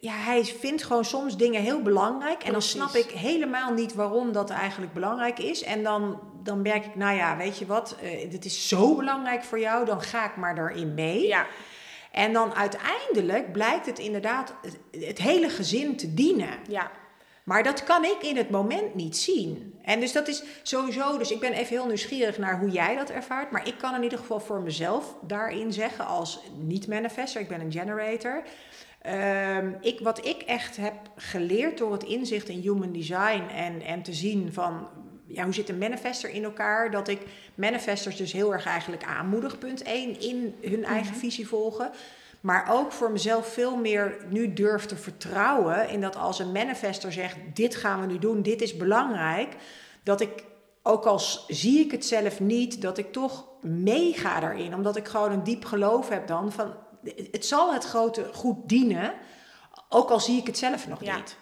Ja, 0.00 0.12
hij 0.12 0.44
vindt 0.44 0.84
gewoon 0.84 1.04
soms 1.04 1.36
dingen 1.36 1.62
heel 1.62 1.82
belangrijk. 1.82 2.42
En 2.42 2.52
dan 2.52 2.62
snap 2.62 2.94
ik 2.94 3.10
helemaal 3.10 3.72
niet 3.72 3.94
waarom 3.94 4.32
dat 4.32 4.50
eigenlijk 4.50 4.92
belangrijk 4.92 5.38
is. 5.38 5.62
En 5.62 5.82
dan, 5.82 6.20
dan 6.42 6.62
merk 6.62 6.84
ik, 6.84 6.94
nou 6.94 7.16
ja, 7.16 7.36
weet 7.36 7.58
je 7.58 7.66
wat, 7.66 7.96
eh, 8.02 8.30
dit 8.30 8.44
is 8.44 8.68
zo 8.68 8.94
belangrijk 8.96 9.44
voor 9.44 9.58
jou, 9.60 9.84
dan 9.84 10.00
ga 10.02 10.24
ik 10.24 10.36
maar 10.36 10.54
daarin 10.54 10.94
mee. 10.94 11.26
ja, 11.26 11.46
En 12.16 12.32
dan 12.32 12.54
uiteindelijk 12.54 13.52
blijkt 13.52 13.86
het 13.86 13.98
inderdaad 13.98 14.54
het, 15.00 15.18
hele 15.18 15.48
gezin 15.48 15.96
te 15.96 16.14
dienen. 16.14 16.58
ja, 16.68 16.90
Maar 17.44 17.62
dat 17.62 17.84
kan 17.84 18.04
ik 18.04 18.22
in 18.22 18.36
het 18.36 18.50
moment 18.50 18.94
niet 18.94 19.16
zien. 19.16 19.78
En 19.82 20.00
dus 20.00 20.12
dat 20.12 20.28
is 20.28 20.42
sowieso, 20.62 21.18
dus 21.18 21.30
ik 21.30 21.40
ben 21.40 21.52
even 21.52 21.76
heel 21.76 21.86
nieuwsgierig 21.86 22.38
naar 22.38 22.58
hoe 22.58 22.70
jij 22.70 22.96
dat 22.96 23.10
ervaart. 23.10 23.50
Maar 23.50 23.68
ik 23.68 23.78
kan 23.78 23.94
in 23.94 24.02
ieder 24.02 24.18
geval 24.18 24.40
voor 24.40 24.60
mezelf 24.60 25.14
daarin 25.22 25.72
zeggen 25.72 26.06
als 26.06 26.40
niet-manifester, 26.58 27.40
ik 27.40 27.48
ben 27.48 27.60
een 27.60 27.72
generator. 27.72 28.42
Ehm, 29.02 29.72
ik, 29.80 30.00
wat 30.00 30.26
ik 30.26 30.42
echt 30.42 30.76
heb 30.76 30.94
geleerd 31.16 31.78
door 31.78 31.92
het 31.92 32.04
inzicht 32.04 32.48
in 32.48 32.60
human 32.60 32.92
design 32.92 33.42
en, 33.54 33.82
en 33.82 34.02
te 34.02 34.12
zien 34.12 34.52
van 34.52 34.88
ja, 35.36 35.44
hoe 35.44 35.54
zit 35.54 35.68
een 35.68 35.78
manifester 35.78 36.30
in 36.30 36.44
elkaar, 36.44 36.90
dat 36.90 37.08
ik 37.08 37.20
manifestors 37.54 38.16
dus 38.16 38.32
heel 38.32 38.52
erg 38.52 38.66
eigenlijk 38.66 39.04
aanmoedig, 39.04 39.58
punt 39.58 39.82
1, 39.82 40.20
in 40.20 40.54
hun 40.62 40.84
eigen 40.84 41.14
visie 41.14 41.48
volgen. 41.48 41.90
Maar 42.40 42.66
ook 42.72 42.92
voor 42.92 43.10
mezelf 43.10 43.46
veel 43.52 43.76
meer 43.76 44.16
nu 44.28 44.52
durf 44.52 44.84
te 44.86 44.96
vertrouwen 44.96 45.88
in 45.88 46.00
dat 46.00 46.16
als 46.16 46.38
een 46.38 46.52
manifester 46.52 47.12
zegt: 47.12 47.36
Dit 47.54 47.74
gaan 47.76 48.00
we 48.00 48.06
nu 48.06 48.18
doen, 48.18 48.42
dit 48.42 48.62
is 48.62 48.76
belangrijk. 48.76 49.56
Dat 50.02 50.20
ik, 50.20 50.44
ook 50.82 51.04
al 51.04 51.18
zie 51.48 51.80
ik 51.84 51.90
het 51.90 52.04
zelf 52.06 52.40
niet, 52.40 52.82
dat 52.82 52.98
ik 52.98 53.12
toch 53.12 53.44
meega 53.62 54.40
daarin. 54.40 54.74
Omdat 54.74 54.96
ik 54.96 55.08
gewoon 55.08 55.32
een 55.32 55.42
diep 55.44 55.64
geloof 55.64 56.08
heb 56.08 56.26
dan 56.26 56.52
van: 56.52 56.74
Het 57.30 57.46
zal 57.46 57.72
het 57.72 57.84
grote 57.84 58.30
goed 58.32 58.68
dienen, 58.68 59.12
ook 59.88 60.10
al 60.10 60.20
zie 60.20 60.40
ik 60.40 60.46
het 60.46 60.58
zelf 60.58 60.88
nog 60.88 61.04
Ja. 61.04 61.16
niet. 61.16 61.36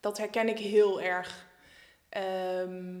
dat 0.00 0.18
herken 0.18 0.48
ik 0.48 0.58
heel 0.58 1.00
erg. 1.00 1.46
Ehm, 2.08 3.00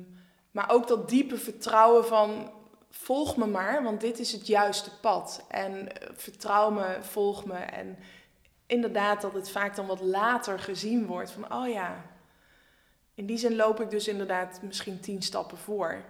maar 0.58 0.70
ook 0.70 0.88
dat 0.88 1.08
diepe 1.08 1.36
vertrouwen 1.38 2.06
van 2.06 2.50
volg 2.90 3.36
me 3.36 3.46
maar, 3.46 3.82
want 3.82 4.00
dit 4.00 4.18
is 4.18 4.32
het 4.32 4.46
juiste 4.46 4.90
pad. 5.00 5.44
En 5.48 5.92
eh, 5.92 6.08
vertrouw 6.16 6.70
me, 6.70 6.96
volg 7.00 7.44
me. 7.44 7.54
En 7.54 7.98
inderdaad 8.66 9.20
dat 9.20 9.32
het 9.32 9.50
vaak 9.50 9.76
dan 9.76 9.86
wat 9.86 10.00
later 10.00 10.58
gezien 10.58 11.06
wordt 11.06 11.30
van 11.30 11.52
oh 11.52 11.68
ja, 11.68 12.04
in 13.14 13.26
die 13.26 13.38
zin 13.38 13.56
loop 13.56 13.80
ik 13.80 13.90
dus 13.90 14.08
inderdaad 14.08 14.60
misschien 14.62 15.00
tien 15.00 15.22
stappen 15.22 15.58
voor. 15.58 16.04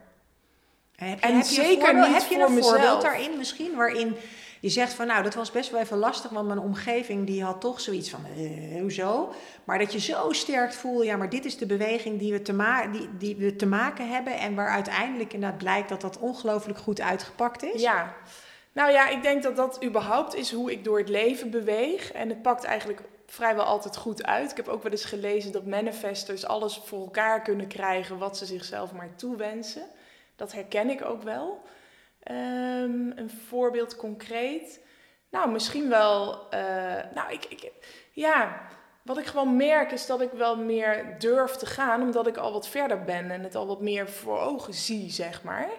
Heb 0.94 1.20
En 1.20 1.34
heb 1.36 1.44
voorbeeld- 1.44 2.08
niet 2.08 2.22
heb 2.22 2.30
je 2.30 2.34
voor 2.46 2.56
een 2.56 2.62
voorbeeld 2.62 3.02
daarin 3.02 3.36
misschien 3.36 3.76
waarin 3.76 4.16
je 4.60 4.68
zegt 4.68 4.92
van 4.92 5.06
nou 5.06 5.22
dat 5.22 5.34
was 5.34 5.50
best 5.50 5.70
wel 5.70 5.80
even 5.80 5.98
lastig 5.98 6.30
want 6.30 6.46
mijn 6.46 6.58
omgeving 6.58 7.26
die 7.26 7.44
had 7.44 7.60
toch 7.60 7.80
zoiets 7.80 8.10
van 8.10 8.24
eh, 8.36 8.80
hoezo 8.80 9.32
maar 9.64 9.78
dat 9.78 9.92
je 9.92 10.00
zo 10.00 10.32
sterk 10.32 10.72
voelt 10.72 11.04
ja 11.04 11.16
maar 11.16 11.30
dit 11.30 11.44
is 11.44 11.56
de 11.56 11.66
beweging 11.66 12.18
die 12.18 12.32
we 12.32 12.42
te, 12.42 12.52
ma 12.52 12.86
die, 12.86 13.08
die 13.18 13.36
we 13.36 13.56
te 13.56 13.66
maken 13.66 14.10
hebben 14.10 14.38
en 14.38 14.54
waar 14.54 14.70
uiteindelijk 14.70 15.32
inderdaad 15.32 15.58
blijkt 15.58 15.88
dat 15.88 16.00
dat 16.00 16.18
ongelooflijk 16.18 16.78
goed 16.78 17.00
uitgepakt 17.00 17.62
is 17.62 17.82
Ja, 17.82 18.14
nou 18.78 18.90
ja, 18.92 19.08
ik 19.08 19.22
denk 19.22 19.42
dat 19.42 19.56
dat 19.56 19.84
überhaupt 19.84 20.34
is 20.34 20.52
hoe 20.52 20.72
ik 20.72 20.84
door 20.84 20.98
het 20.98 21.08
leven 21.08 21.50
beweeg. 21.50 22.12
En 22.12 22.28
het 22.28 22.42
pakt 22.42 22.64
eigenlijk 22.64 23.00
vrijwel 23.26 23.64
altijd 23.64 23.96
goed 23.96 24.24
uit. 24.24 24.50
Ik 24.50 24.56
heb 24.56 24.68
ook 24.68 24.82
wel 24.82 24.92
eens 24.92 25.04
gelezen 25.04 25.52
dat 25.52 25.66
manifestors 25.66 26.46
alles 26.46 26.80
voor 26.84 27.00
elkaar 27.00 27.42
kunnen 27.42 27.66
krijgen 27.66 28.18
wat 28.18 28.36
ze 28.36 28.46
zichzelf 28.46 28.92
maar 28.92 29.14
toewensen. 29.16 29.82
Dat 30.36 30.52
herken 30.52 30.90
ik 30.90 31.04
ook 31.04 31.22
wel. 31.22 31.62
Ehm, 32.28 33.10
een 33.18 33.30
voorbeeld 33.30 33.96
concreet. 33.96 34.80
Nou, 35.30 35.50
misschien 35.50 35.88
wel. 35.88 36.50
eh, 36.50 37.12
nou, 37.14 37.32
ik, 37.32 37.44
ik, 37.44 37.72
ja, 38.12 38.68
wat 39.02 39.18
ik 39.18 39.26
gewoon 39.26 39.56
merk 39.56 39.90
is 39.92 40.06
dat 40.06 40.20
ik 40.20 40.30
wel 40.30 40.56
meer 40.56 41.16
durf 41.18 41.50
te 41.50 41.66
gaan, 41.66 42.02
omdat 42.02 42.26
ik 42.26 42.36
al 42.36 42.52
wat 42.52 42.68
verder 42.68 43.04
ben 43.04 43.30
en 43.30 43.42
het 43.42 43.54
al 43.54 43.66
wat 43.66 43.80
meer 43.80 44.08
voor 44.08 44.38
ogen 44.40 44.74
zie, 44.74 45.10
zeg 45.10 45.42
maar. 45.42 45.70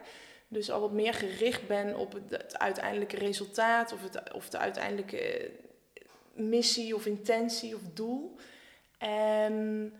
Dus 0.47 0.71
al 0.71 0.79
wat 0.79 0.91
meer 0.91 1.13
gericht 1.13 1.67
ben 1.67 1.95
op 1.95 2.13
het, 2.13 2.29
het 2.29 2.59
uiteindelijke 2.59 3.17
resultaat 3.17 3.93
of, 3.93 4.03
het, 4.03 4.33
of 4.33 4.49
de 4.49 4.57
uiteindelijke 4.57 5.19
eh, 5.19 6.03
missie 6.33 6.95
of 6.95 7.05
intentie 7.05 7.75
of 7.75 7.81
doel. 7.93 8.35
En 8.97 9.93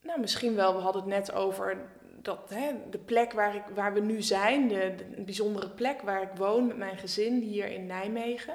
nou, 0.00 0.20
misschien 0.20 0.54
wel, 0.54 0.74
we 0.74 0.80
hadden 0.80 1.02
het 1.02 1.10
net 1.10 1.32
over 1.32 1.78
dat, 2.22 2.38
hè, 2.48 2.70
de 2.90 2.98
plek 2.98 3.32
waar, 3.32 3.54
ik, 3.54 3.62
waar 3.74 3.92
we 3.92 4.00
nu 4.00 4.22
zijn, 4.22 4.68
de, 4.68 4.94
de 5.16 5.22
bijzondere 5.22 5.68
plek 5.68 6.02
waar 6.02 6.22
ik 6.22 6.30
woon 6.36 6.66
met 6.66 6.76
mijn 6.76 6.96
gezin 6.98 7.40
hier 7.40 7.66
in 7.66 7.86
Nijmegen. 7.86 8.54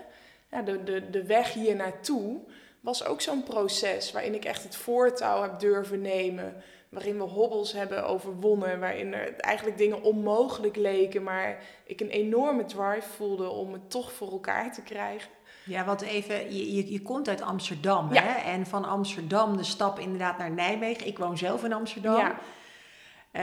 Ja, 0.52 0.62
de, 0.62 0.84
de, 0.84 1.10
de 1.10 1.26
weg 1.26 1.54
hier 1.54 1.76
naartoe 1.76 2.40
was 2.82 3.06
ook 3.06 3.22
zo'n 3.22 3.44
proces 3.44 4.12
waarin 4.12 4.34
ik 4.36 4.46
echt 4.46 4.64
het 4.64 4.76
voortouw 4.76 5.42
heb 5.42 5.60
durven 5.60 6.02
nemen. 6.02 6.64
Waarin 6.90 7.18
we 7.18 7.24
hobbels 7.24 7.74
hebben 7.74 8.06
overwonnen, 8.08 8.80
waarin 8.80 9.14
er 9.14 9.36
eigenlijk 9.36 9.78
dingen 9.78 10.02
onmogelijk 10.04 10.76
leken, 10.76 11.24
maar 11.24 11.58
ik 11.86 12.02
een 12.02 12.10
enorme 12.10 12.66
drive 12.66 13.10
voelde 13.16 13.50
om 13.50 13.74
het 13.74 13.90
toch 13.92 14.12
voor 14.12 14.32
elkaar 14.32 14.74
te 14.74 14.82
krijgen. 14.82 15.30
Ja, 15.66 15.86
wat 15.86 16.02
even, 16.02 16.56
je, 16.56 16.76
je, 16.76 16.92
je 16.92 17.02
komt 17.02 17.30
uit 17.30 17.42
Amsterdam 17.42 18.14
Ja. 18.14 18.22
hè? 18.22 18.52
en 18.52 18.66
van 18.66 18.86
Amsterdam 18.86 19.58
de 19.58 19.64
stap 19.64 20.00
inderdaad 20.00 20.38
naar 20.38 20.52
Nijmegen. 20.52 21.08
Ik 21.08 21.18
woon 21.18 21.38
zelf 21.38 21.64
in 21.64 21.74
Amsterdam. 21.74 22.18
Ja, 22.18 22.36
Eh, 23.36 23.42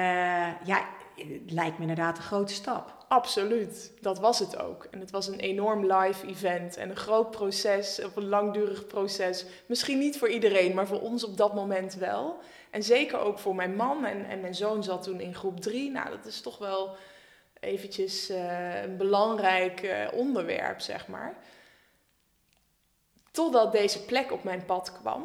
ja, 0.64 0.84
het 1.16 1.50
lijkt 1.50 1.76
me 1.76 1.80
inderdaad 1.80 2.16
een 2.16 2.22
grote 2.22 2.52
stap. 2.52 3.00
absoluut. 3.08 3.92
Dat 4.00 4.18
was 4.18 4.38
het 4.38 4.58
ook. 4.58 4.86
En 4.90 5.00
het 5.00 5.10
was 5.10 5.26
een 5.26 5.38
enorm 5.38 5.92
live 5.92 6.26
event 6.26 6.76
en 6.76 6.90
een 6.90 6.96
groot 6.96 7.30
proces, 7.30 8.00
een 8.14 8.28
langdurig 8.28 8.86
proces. 8.86 9.44
Misschien 9.66 9.98
niet 9.98 10.18
voor 10.18 10.28
iedereen, 10.28 10.74
maar 10.74 10.86
voor 10.86 11.00
ons 11.00 11.24
op 11.24 11.36
dat 11.36 11.54
moment 11.54 11.94
wel. 11.94 12.38
En 12.70 12.82
zeker 12.82 13.18
ook 13.18 13.38
voor 13.38 13.54
mijn 13.54 13.76
man 13.76 14.04
en, 14.04 14.24
en 14.28 14.40
mijn 14.40 14.54
zoon 14.54 14.84
zat 14.84 15.02
toen 15.02 15.20
in 15.20 15.34
groep 15.34 15.60
drie. 15.60 15.90
Nou, 15.90 16.10
dat 16.10 16.24
is 16.24 16.40
toch 16.40 16.58
wel 16.58 16.96
eventjes 17.60 18.28
eh, 18.28 18.82
een 18.82 18.96
belangrijk 18.96 19.82
eh, 19.82 20.08
onderwerp, 20.12 20.80
zeg 20.80 21.08
maar. 21.08 21.36
Totdat 23.30 23.72
deze 23.72 24.04
plek 24.04 24.32
op 24.32 24.44
mijn 24.44 24.64
pad 24.64 24.92
kwam. 24.92 25.24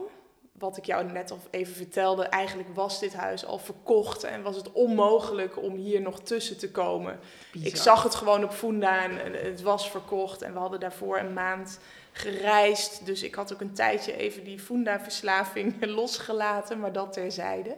Wat 0.57 0.77
ik 0.77 0.85
jou 0.85 1.11
net 1.11 1.31
al 1.31 1.39
even 1.49 1.75
vertelde, 1.75 2.23
eigenlijk 2.23 2.69
was 2.73 2.99
dit 2.99 3.13
huis 3.13 3.45
al 3.45 3.59
verkocht 3.59 4.23
en 4.23 4.41
was 4.41 4.55
het 4.55 4.71
onmogelijk 4.71 5.61
om 5.61 5.75
hier 5.75 6.01
nog 6.01 6.19
tussen 6.19 6.57
te 6.57 6.71
komen. 6.71 7.19
Bizar. 7.51 7.67
Ik 7.67 7.75
zag 7.75 8.03
het 8.03 8.15
gewoon 8.15 8.43
op 8.43 8.51
Funda 8.51 9.03
en 9.03 9.33
het 9.33 9.61
was 9.61 9.89
verkocht 9.89 10.41
en 10.41 10.53
we 10.53 10.59
hadden 10.59 10.79
daarvoor 10.79 11.19
een 11.19 11.33
maand 11.33 11.79
gereisd. 12.11 13.05
Dus 13.05 13.23
ik 13.23 13.35
had 13.35 13.53
ook 13.53 13.61
een 13.61 13.73
tijdje 13.73 14.15
even 14.15 14.43
die 14.43 14.59
Funda-verslaving 14.59 15.85
losgelaten, 15.99 16.79
maar 16.79 16.93
dat 16.93 17.13
terzijde. 17.13 17.77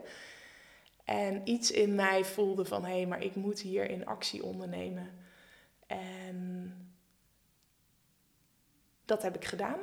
En 1.03 1.41
iets 1.43 1.71
in 1.71 1.95
mij 1.95 2.25
voelde 2.25 2.65
van, 2.65 2.85
hé, 2.85 2.95
hey, 2.95 3.05
maar 3.05 3.23
ik 3.23 3.35
moet 3.35 3.59
hier 3.59 3.89
in 3.89 4.05
actie 4.05 4.43
ondernemen. 4.43 5.27
En 5.87 6.73
dat 9.05 9.21
heb 9.21 9.35
ik 9.35 9.45
gedaan. 9.45 9.79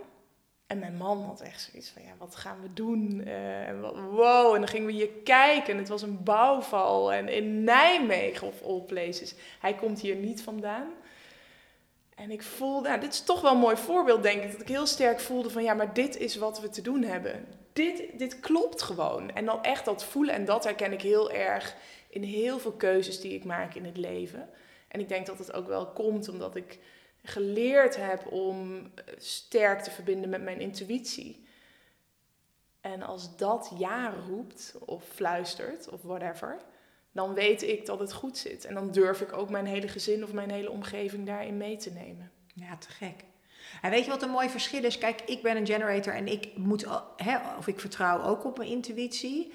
En 0.66 0.78
mijn 0.78 0.96
man 0.96 1.22
had 1.22 1.40
echt 1.40 1.68
zoiets 1.70 1.90
van, 1.90 2.02
ja, 2.02 2.12
wat 2.18 2.36
gaan 2.36 2.60
we 2.62 2.72
doen? 2.72 3.22
Eh, 3.24 3.68
en 3.68 3.80
wow, 4.10 4.54
en 4.54 4.60
dan 4.60 4.68
gingen 4.68 4.86
we 4.86 4.92
hier 4.92 5.10
kijken. 5.24 5.72
En 5.72 5.78
het 5.78 5.88
was 5.88 6.02
een 6.02 6.22
bouwval. 6.22 7.12
En 7.12 7.28
in 7.28 7.64
Nijmegen, 7.64 8.46
of 8.46 8.62
all 8.62 8.80
places. 8.80 9.34
Hij 9.60 9.74
komt 9.74 10.00
hier 10.00 10.16
niet 10.16 10.42
vandaan. 10.42 10.88
En 12.14 12.30
ik 12.30 12.42
voelde, 12.42 12.88
nou, 12.88 13.00
dit 13.00 13.12
is 13.12 13.22
toch 13.22 13.40
wel 13.40 13.52
een 13.52 13.58
mooi 13.58 13.76
voorbeeld, 13.76 14.22
denk 14.22 14.42
ik. 14.42 14.52
Dat 14.52 14.60
ik 14.60 14.68
heel 14.68 14.86
sterk 14.86 15.20
voelde 15.20 15.50
van, 15.50 15.62
ja, 15.62 15.74
maar 15.74 15.94
dit 15.94 16.16
is 16.16 16.36
wat 16.36 16.60
we 16.60 16.68
te 16.68 16.82
doen 16.82 17.02
hebben. 17.02 17.46
Dit, 17.72 18.18
dit 18.18 18.40
klopt 18.40 18.82
gewoon. 18.82 19.30
En 19.30 19.44
dan 19.44 19.62
echt 19.62 19.84
dat 19.84 20.04
voelen. 20.04 20.34
En 20.34 20.44
dat 20.44 20.64
herken 20.64 20.92
ik 20.92 21.02
heel 21.02 21.30
erg 21.30 21.76
in 22.08 22.22
heel 22.22 22.58
veel 22.58 22.72
keuzes 22.72 23.20
die 23.20 23.34
ik 23.34 23.44
maak 23.44 23.74
in 23.74 23.84
het 23.84 23.96
leven. 23.96 24.48
En 24.88 25.00
ik 25.00 25.08
denk 25.08 25.26
dat 25.26 25.38
het 25.38 25.52
ook 25.52 25.66
wel 25.66 25.86
komt 25.86 26.28
omdat 26.28 26.56
ik 26.56 26.78
geleerd 27.28 27.96
heb 27.96 28.32
om 28.32 28.76
eh, 28.76 29.14
sterk 29.18 29.80
te 29.80 29.90
verbinden 29.90 30.30
met 30.30 30.42
mijn 30.42 30.60
intuïtie. 30.60 31.46
En 32.80 33.02
als 33.02 33.36
dat 33.36 33.72
ja 33.78 34.14
roept 34.28 34.74
of 34.84 35.04
fluistert 35.04 35.88
of 35.88 36.02
whatever, 36.02 36.56
dan 37.12 37.34
weet 37.34 37.62
ik 37.62 37.86
dat 37.86 37.98
het 37.98 38.12
goed 38.12 38.38
zit. 38.38 38.64
En 38.64 38.74
dan 38.74 38.90
durf 38.90 39.20
ik 39.20 39.32
ook 39.32 39.50
mijn 39.50 39.66
hele 39.66 39.88
gezin 39.88 40.24
of 40.24 40.32
mijn 40.32 40.50
hele 40.50 40.70
omgeving 40.70 41.26
daarin 41.26 41.56
mee 41.56 41.76
te 41.76 41.90
nemen. 41.90 42.30
Ja, 42.54 42.76
te 42.76 42.88
gek. 42.88 43.24
En 43.82 43.90
weet 43.90 44.04
je 44.04 44.10
wat 44.10 44.22
een 44.22 44.30
mooi 44.30 44.48
verschil 44.48 44.84
is? 44.84 44.98
Kijk, 44.98 45.20
ik 45.20 45.42
ben 45.42 45.56
een 45.56 45.66
generator 45.66 46.14
en 46.14 46.26
ik 46.26 46.56
moet, 46.56 46.86
of 47.58 47.66
ik 47.66 47.80
vertrouw 47.80 48.22
ook 48.22 48.44
op 48.44 48.58
mijn 48.58 48.70
intuïtie. 48.70 49.52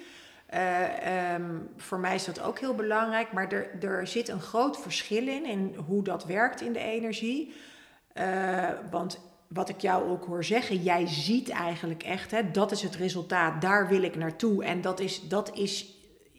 Uh, 0.53 1.33
um, 1.33 1.69
voor 1.77 1.99
mij 1.99 2.15
is 2.15 2.25
dat 2.25 2.41
ook 2.41 2.59
heel 2.59 2.75
belangrijk, 2.75 3.31
maar 3.31 3.51
er, 3.51 3.83
er 3.83 4.07
zit 4.07 4.27
een 4.27 4.41
groot 4.41 4.81
verschil 4.81 5.27
in, 5.27 5.45
in 5.45 5.75
hoe 5.87 6.03
dat 6.03 6.25
werkt 6.25 6.61
in 6.61 6.73
de 6.73 6.79
energie. 6.79 7.53
Uh, 8.13 8.69
want 8.89 9.19
wat 9.47 9.69
ik 9.69 9.79
jou 9.79 10.09
ook 10.09 10.25
hoor 10.25 10.43
zeggen, 10.43 10.75
jij 10.75 11.07
ziet 11.07 11.49
eigenlijk 11.49 12.03
echt, 12.03 12.31
hè, 12.31 12.51
dat 12.51 12.71
is 12.71 12.81
het 12.81 12.95
resultaat, 12.95 13.61
daar 13.61 13.87
wil 13.87 14.01
ik 14.01 14.15
naartoe. 14.15 14.63
En 14.63 14.81
dat 14.81 14.99
is, 14.99 15.27
dat 15.27 15.55
is 15.55 15.95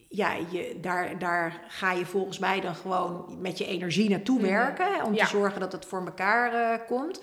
ja, 0.08 0.32
je, 0.50 0.78
daar, 0.80 1.18
daar 1.18 1.60
ga 1.68 1.92
je 1.92 2.06
volgens 2.06 2.38
mij 2.38 2.60
dan 2.60 2.74
gewoon 2.74 3.36
met 3.40 3.58
je 3.58 3.66
energie 3.66 4.10
naartoe 4.10 4.38
mhm. 4.38 4.48
werken, 4.48 5.04
om 5.04 5.16
te 5.16 5.26
zorgen 5.26 5.60
dat 5.60 5.72
het 5.72 5.86
voor 5.86 6.04
elkaar 6.04 6.54
uh, 6.54 6.86
komt. 6.86 7.22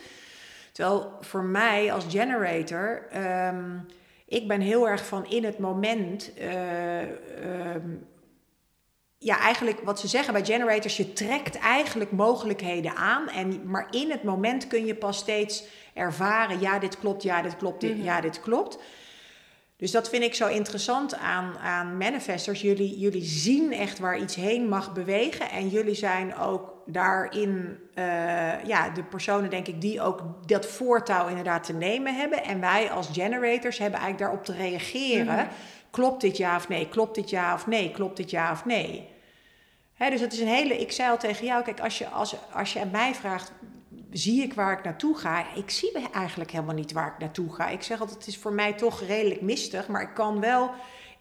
Terwijl 0.71 1.17
voor 1.21 1.43
mij 1.43 1.93
als 1.93 2.05
generator. 2.09 3.03
Um, 3.15 3.85
ik 4.29 4.47
ben 4.47 4.61
heel 4.61 4.89
erg 4.89 5.05
van 5.05 5.25
in 5.29 5.43
het 5.43 5.57
moment. 5.57 6.31
Uh, 6.39 7.01
um, 7.73 8.07
ja, 9.17 9.39
eigenlijk 9.39 9.79
wat 9.79 9.99
ze 9.99 10.07
zeggen 10.07 10.33
bij 10.33 10.45
generators, 10.45 10.97
je 10.97 11.13
trekt 11.13 11.57
eigenlijk 11.57 12.11
mogelijkheden 12.11 12.95
aan. 12.95 13.29
En, 13.29 13.69
maar 13.69 13.87
in 13.91 14.11
het 14.11 14.23
moment 14.23 14.67
kun 14.67 14.85
je 14.85 14.95
pas 14.95 15.17
steeds 15.17 15.63
ervaren, 15.93 16.59
ja, 16.59 16.79
dit 16.79 16.99
klopt, 16.99 17.23
ja, 17.23 17.41
dit 17.41 17.57
klopt, 17.57 17.81
dit, 17.81 17.95
mhm. 17.95 18.03
ja, 18.03 18.21
dit 18.21 18.39
klopt. 18.39 18.79
Dus 19.77 19.91
dat 19.91 20.09
vind 20.09 20.23
ik 20.23 20.33
zo 20.33 20.47
interessant 20.47 21.15
aan, 21.15 21.57
aan 21.57 21.97
manifestors. 21.97 22.61
Jullie, 22.61 22.99
jullie 22.99 23.23
zien 23.23 23.73
echt 23.73 23.99
waar 23.99 24.19
iets 24.19 24.35
heen 24.35 24.67
mag 24.67 24.93
bewegen. 24.93 25.49
En 25.49 25.69
jullie 25.69 25.95
zijn 25.95 26.35
ook 26.37 26.73
daarin 26.91 27.79
uh, 27.95 28.63
ja, 28.63 28.89
de 28.89 29.03
personen, 29.03 29.49
denk 29.49 29.67
ik, 29.67 29.81
die 29.81 30.01
ook 30.01 30.21
dat 30.45 30.65
voortouw 30.65 31.27
inderdaad 31.27 31.63
te 31.63 31.73
nemen 31.73 32.15
hebben. 32.15 32.43
En 32.43 32.59
wij 32.59 32.91
als 32.91 33.09
generators 33.13 33.77
hebben 33.77 33.99
eigenlijk 33.99 34.29
daarop 34.29 34.45
te 34.45 34.63
reageren. 34.63 35.35
Mhm. 35.35 35.47
Klopt 35.91 36.21
dit 36.21 36.37
ja 36.37 36.55
of 36.55 36.67
nee? 36.67 36.89
Klopt 36.89 37.15
dit 37.15 37.29
ja 37.29 37.53
of 37.53 37.67
nee? 37.67 37.91
Klopt 37.91 38.17
dit 38.17 38.29
ja 38.29 38.51
of 38.51 38.65
nee? 38.65 39.07
Hè, 39.93 40.09
dus 40.09 40.21
het 40.21 40.33
is 40.33 40.39
een 40.39 40.47
hele. 40.47 40.79
Ik 40.79 40.91
zei 40.91 41.09
al 41.09 41.17
tegen 41.17 41.45
jou: 41.45 41.63
kijk, 41.63 41.79
als 41.79 41.97
je, 41.97 42.07
als, 42.07 42.35
als 42.53 42.73
je 42.73 42.81
aan 42.81 42.91
mij 42.91 43.15
vraagt. 43.15 43.51
Zie 44.11 44.41
ik 44.41 44.53
waar 44.53 44.77
ik 44.77 44.83
naartoe 44.83 45.17
ga? 45.17 45.45
Ik 45.55 45.69
zie 45.69 46.09
eigenlijk 46.13 46.51
helemaal 46.51 46.75
niet 46.75 46.91
waar 46.91 47.07
ik 47.07 47.19
naartoe 47.19 47.53
ga. 47.53 47.67
Ik 47.67 47.81
zeg 47.81 47.99
altijd: 47.99 48.17
het 48.17 48.27
is 48.27 48.37
voor 48.37 48.53
mij 48.53 48.73
toch 48.73 49.01
redelijk 49.01 49.41
mistig, 49.41 49.87
maar 49.87 50.01
ik 50.01 50.13
kan 50.13 50.39
wel 50.39 50.71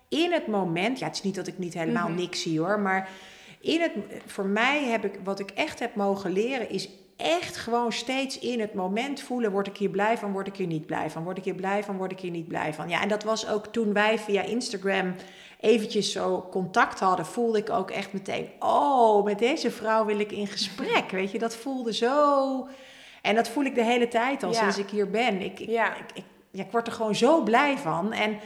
in 0.09 0.33
het 0.33 0.47
moment. 0.47 0.99
Ja, 0.99 1.07
het 1.07 1.15
is 1.15 1.23
niet 1.23 1.35
dat 1.35 1.47
ik 1.47 1.59
niet 1.59 1.75
helemaal 1.75 2.09
mhm. 2.09 2.17
niks 2.19 2.43
zie 2.43 2.61
hoor, 2.61 2.81
maar 2.81 3.09
in 3.61 3.81
het, 3.81 3.93
voor 4.27 4.47
mij 4.47 4.85
heb 4.85 5.05
ik, 5.05 5.21
wat 5.25 5.41
ik 5.41 5.51
echt 5.51 5.79
heb 5.79 5.95
mogen 5.95 6.33
leren, 6.33 6.71
is 6.71 6.89
echt 7.17 7.57
gewoon 7.57 7.93
steeds 7.93 8.39
in 8.39 8.61
het 8.61 8.75
moment 8.75 9.21
voelen: 9.21 9.51
word 9.51 9.67
ik 9.67 9.77
hier 9.77 9.91
blij 9.91 10.19
van, 10.19 10.33
word 10.33 10.47
ik 10.47 10.57
hier 10.57 10.67
niet 10.67 10.87
blij 10.87 11.11
van, 11.11 11.25
word 11.25 11.39
ik 11.39 11.45
hier 11.45 11.55
blij 11.55 11.85
van, 11.85 11.97
word 11.97 12.13
ik 12.13 12.21
hier 12.21 12.31
niet 12.31 12.49
blij 12.49 12.75
van. 12.75 12.89
Ja, 12.89 13.03
en 13.03 13.09
dat 13.09 13.23
was 13.23 13.49
ook 13.49 13.67
toen 13.67 13.93
wij 13.93 14.19
via 14.19 14.43
Instagram 14.43 15.15
eventjes 15.61 16.13
zo 16.13 16.47
contact 16.51 17.01
hadden, 17.01 17.27
voelde 17.27 17.59
ik 17.59 17.71
ook 17.71 17.91
echt 17.91 18.13
meteen: 18.13 18.49
oh, 18.59 19.25
met 19.25 19.39
deze 19.39 19.71
vrouw 19.71 20.05
wil 20.05 20.19
ik 20.19 20.33
in 20.33 20.47
gesprek. 20.47 21.11
Weet 21.21 21.31
je, 21.31 21.39
dat 21.39 21.57
voelde 21.57 21.95
zo. 21.95 22.69
En 23.23 23.35
dat 23.35 23.49
voel 23.49 23.65
ik 23.65 23.75
de 23.75 23.85
hele 23.85 24.09
tijd 24.09 24.43
al 24.43 24.55
sinds 24.55 24.79
ik 24.79 24.91
hier 24.91 25.11
ben. 25.11 25.41
Ik, 25.41 25.61
ik, 25.61 25.69
ja. 25.69 25.97
ik, 25.97 26.25
ja, 26.51 26.65
ik 26.65 26.71
word 26.71 26.87
er 26.87 26.93
gewoon 26.93 27.15
zo 27.15 27.43
blij 27.43 27.79
van. 27.79 28.13
En 28.13 28.39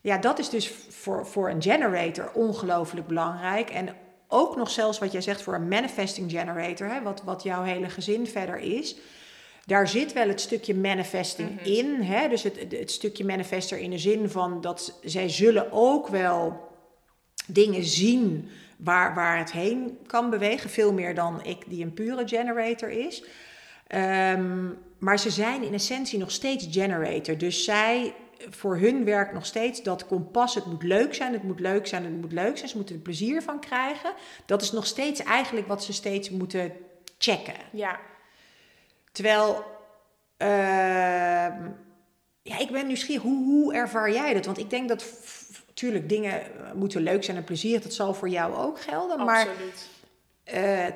ja, 0.00 0.18
dat 0.18 0.38
is 0.38 0.48
dus 0.48 0.72
voor, 0.88 1.26
voor 1.26 1.50
een 1.50 1.62
generator 1.62 2.30
ongelooflijk 2.34 3.06
belangrijk. 3.06 3.70
En 3.70 3.88
ook 4.28 4.56
nog 4.56 4.70
zelfs 4.70 4.98
wat 4.98 5.12
jij 5.12 5.20
zegt 5.20 5.42
voor 5.42 5.54
een 5.54 5.68
manifesting 5.68 6.30
generator, 6.30 6.88
hè, 6.88 7.02
wat, 7.02 7.22
wat 7.24 7.42
jouw 7.42 7.62
hele 7.62 7.88
gezin 7.88 8.26
verder 8.26 8.58
is. 8.58 8.96
Daar 9.66 9.88
zit 9.88 10.12
wel 10.12 10.28
het 10.28 10.40
stukje 10.40 10.74
manifesting 10.74 11.54
mhm. 11.54 11.64
in. 11.64 12.02
Hè? 12.02 12.28
Dus 12.28 12.42
het, 12.42 12.56
het 12.70 12.90
stukje 12.90 13.24
manifester 13.24 13.78
in 13.78 13.90
de 13.90 13.98
zin 13.98 14.30
van 14.30 14.60
dat 14.60 14.98
zij 15.02 15.28
zullen 15.28 15.72
ook 15.72 16.08
wel 16.08 16.68
dingen 17.46 17.84
zien 17.84 18.48
waar, 18.76 19.14
waar 19.14 19.38
het 19.38 19.52
heen 19.52 19.98
kan 20.06 20.30
bewegen. 20.30 20.70
Veel 20.70 20.92
meer 20.92 21.14
dan 21.14 21.44
ik, 21.44 21.64
die 21.66 21.84
een 21.84 21.94
pure 21.94 22.28
generator 22.28 22.90
is. 22.90 23.24
Um, 23.94 24.78
maar 24.98 25.18
ze 25.18 25.30
zijn 25.30 25.62
in 25.62 25.74
essentie 25.74 26.18
nog 26.18 26.30
steeds 26.30 26.66
generator. 26.70 27.38
Dus 27.38 27.64
zij 27.64 28.14
voor 28.50 28.76
hun 28.76 29.04
werk 29.04 29.32
nog 29.32 29.46
steeds 29.46 29.82
dat 29.82 30.06
kompas. 30.06 30.54
Het 30.54 30.66
moet 30.66 30.82
leuk 30.82 31.14
zijn, 31.14 31.32
het 31.32 31.42
moet 31.42 31.60
leuk 31.60 31.86
zijn, 31.86 32.04
het 32.04 32.20
moet 32.20 32.32
leuk 32.32 32.56
zijn. 32.56 32.68
Ze 32.68 32.76
moeten 32.76 32.94
er 32.94 33.00
plezier 33.00 33.42
van 33.42 33.60
krijgen. 33.60 34.12
Dat 34.46 34.62
is 34.62 34.72
nog 34.72 34.86
steeds 34.86 35.22
eigenlijk 35.22 35.66
wat 35.68 35.84
ze 35.84 35.92
steeds 35.92 36.30
moeten 36.30 36.72
checken. 37.18 37.54
Ja. 37.72 38.00
Terwijl, 39.12 39.64
uh, 40.38 40.48
ja, 42.42 42.58
ik 42.58 42.70
ben 42.70 42.86
nieuwsgierig, 42.86 43.22
hoe, 43.22 43.44
hoe 43.44 43.74
ervaar 43.74 44.12
jij 44.12 44.34
dat? 44.34 44.46
Want 44.46 44.58
ik 44.58 44.70
denk 44.70 44.88
dat, 44.88 45.04
natuurlijk, 45.66 46.08
dingen 46.08 46.42
moeten 46.74 47.02
leuk 47.02 47.24
zijn 47.24 47.36
en 47.36 47.44
plezier. 47.44 47.82
Dat 47.82 47.94
zal 47.94 48.14
voor 48.14 48.28
jou 48.28 48.54
ook 48.54 48.80
gelden. 48.80 49.18
Absoluut. 49.18 49.88
Maar 50.44 50.86
uh, 50.86 50.94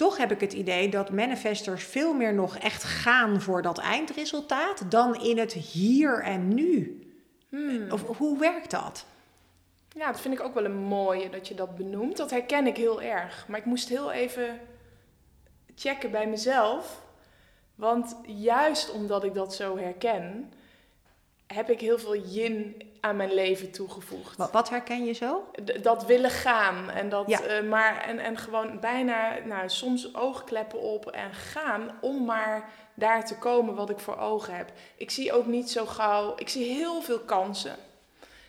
toch 0.00 0.16
heb 0.16 0.30
ik 0.30 0.40
het 0.40 0.52
idee 0.52 0.88
dat 0.88 1.10
manifestors 1.10 1.84
veel 1.84 2.12
meer 2.14 2.34
nog 2.34 2.56
echt 2.56 2.84
gaan 2.84 3.40
voor 3.40 3.62
dat 3.62 3.78
eindresultaat 3.78 4.90
dan 4.90 5.22
in 5.22 5.38
het 5.38 5.52
hier 5.52 6.22
en 6.22 6.54
nu. 6.54 7.04
Hmm. 7.48 7.90
Of, 7.90 8.16
hoe 8.16 8.38
werkt 8.38 8.70
dat? 8.70 9.04
Ja, 9.92 10.06
dat 10.06 10.20
vind 10.20 10.34
ik 10.34 10.40
ook 10.40 10.54
wel 10.54 10.64
een 10.64 10.82
mooie 10.82 11.30
dat 11.30 11.48
je 11.48 11.54
dat 11.54 11.76
benoemt. 11.76 12.16
Dat 12.16 12.30
herken 12.30 12.66
ik 12.66 12.76
heel 12.76 13.02
erg. 13.02 13.44
Maar 13.48 13.58
ik 13.58 13.64
moest 13.64 13.88
heel 13.88 14.12
even 14.12 14.60
checken 15.74 16.10
bij 16.10 16.26
mezelf. 16.26 17.02
Want 17.74 18.16
juist 18.26 18.92
omdat 18.92 19.24
ik 19.24 19.34
dat 19.34 19.54
zo 19.54 19.78
herken, 19.78 20.52
heb 21.54 21.70
ik 21.70 21.80
heel 21.80 21.98
veel 21.98 22.16
yin 22.16 22.82
aan 23.00 23.16
mijn 23.16 23.34
leven 23.34 23.70
toegevoegd. 23.70 24.36
Wat, 24.36 24.50
wat 24.50 24.68
herken 24.68 25.04
je 25.04 25.12
zo? 25.12 25.50
dat 25.82 26.06
willen 26.06 26.30
gaan. 26.30 26.90
En, 26.90 27.08
dat, 27.08 27.28
ja. 27.28 27.60
uh, 27.60 27.68
maar, 27.68 28.02
en, 28.02 28.18
en 28.18 28.36
gewoon 28.36 28.80
bijna 28.80 29.38
nou, 29.44 29.68
soms 29.68 30.14
oogkleppen 30.14 30.80
op 30.80 31.06
en 31.06 31.34
gaan 31.34 31.98
om 32.00 32.24
maar 32.24 32.72
daar 32.94 33.26
te 33.26 33.38
komen 33.38 33.74
wat 33.74 33.90
ik 33.90 33.98
voor 33.98 34.16
ogen 34.18 34.56
heb. 34.56 34.72
Ik 34.96 35.10
zie 35.10 35.32
ook 35.32 35.46
niet 35.46 35.70
zo 35.70 35.86
gauw. 35.86 36.32
Ik 36.36 36.48
zie 36.48 36.64
heel 36.64 37.02
veel 37.02 37.20
kansen. 37.20 37.76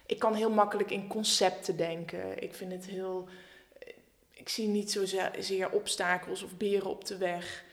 Ik 0.05 0.19
kan 0.19 0.33
heel 0.33 0.51
makkelijk 0.51 0.91
in 0.91 1.07
concepten 1.07 1.77
denken. 1.77 2.43
Ik 2.43 2.53
vind 2.53 2.71
het 2.71 2.85
heel. 2.85 3.27
Ik 4.31 4.49
zie 4.49 4.67
niet 4.67 4.91
zozeer 4.91 5.71
obstakels 5.71 6.43
of 6.43 6.57
beren 6.57 6.89
op 6.89 7.05
de 7.05 7.17
weg. 7.17 7.63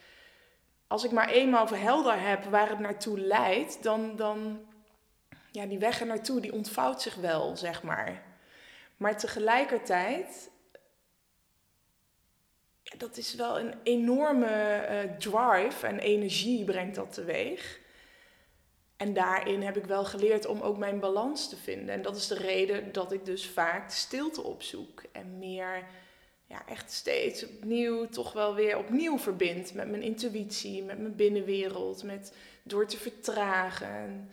Als 0.87 1.03
ik 1.03 1.11
maar 1.11 1.29
eenmaal 1.29 1.67
helder 1.67 2.21
heb 2.21 2.43
waar 2.43 2.69
het 2.69 2.79
naartoe 2.79 3.19
leidt, 3.19 3.83
dan, 3.83 4.15
dan 4.15 4.59
ja, 5.51 5.65
die 5.65 5.79
weg 5.79 5.99
er 5.99 6.05
naartoe, 6.05 6.41
die 6.41 6.53
ontvouwt 6.53 7.01
zich 7.01 7.15
wel, 7.15 7.57
zeg 7.57 7.83
maar. 7.83 8.23
Maar 8.97 9.17
tegelijkertijd, 9.17 10.49
dat 12.97 13.17
is 13.17 13.35
wel 13.35 13.59
een 13.59 13.73
enorme 13.83 14.87
uh, 14.89 15.17
drive 15.17 15.87
en 15.87 15.99
energie 15.99 16.63
brengt 16.63 16.95
dat 16.95 17.13
teweeg. 17.13 17.79
En 18.97 19.13
daarin 19.13 19.61
heb 19.61 19.77
ik 19.77 19.85
wel 19.85 20.05
geleerd 20.05 20.45
om 20.45 20.61
ook 20.61 20.77
mijn 20.77 20.99
balans 20.99 21.49
te 21.49 21.57
vinden. 21.57 21.95
En 21.95 22.01
dat 22.01 22.15
is 22.15 22.27
de 22.27 22.35
reden 22.35 22.91
dat 22.91 23.11
ik 23.11 23.25
dus 23.25 23.47
vaak 23.47 23.91
stilte 23.91 24.43
opzoek. 24.43 25.03
En 25.11 25.37
meer, 25.37 25.83
ja, 26.45 26.67
echt 26.67 26.91
steeds 26.91 27.47
opnieuw, 27.47 28.05
toch 28.05 28.33
wel 28.33 28.55
weer 28.55 28.77
opnieuw 28.77 29.17
verbind 29.17 29.73
met 29.73 29.89
mijn 29.89 30.01
intuïtie, 30.01 30.83
met 30.83 30.99
mijn 30.99 31.15
binnenwereld, 31.15 32.03
met 32.03 32.33
door 32.63 32.87
te 32.87 32.97
vertragen 32.97 34.31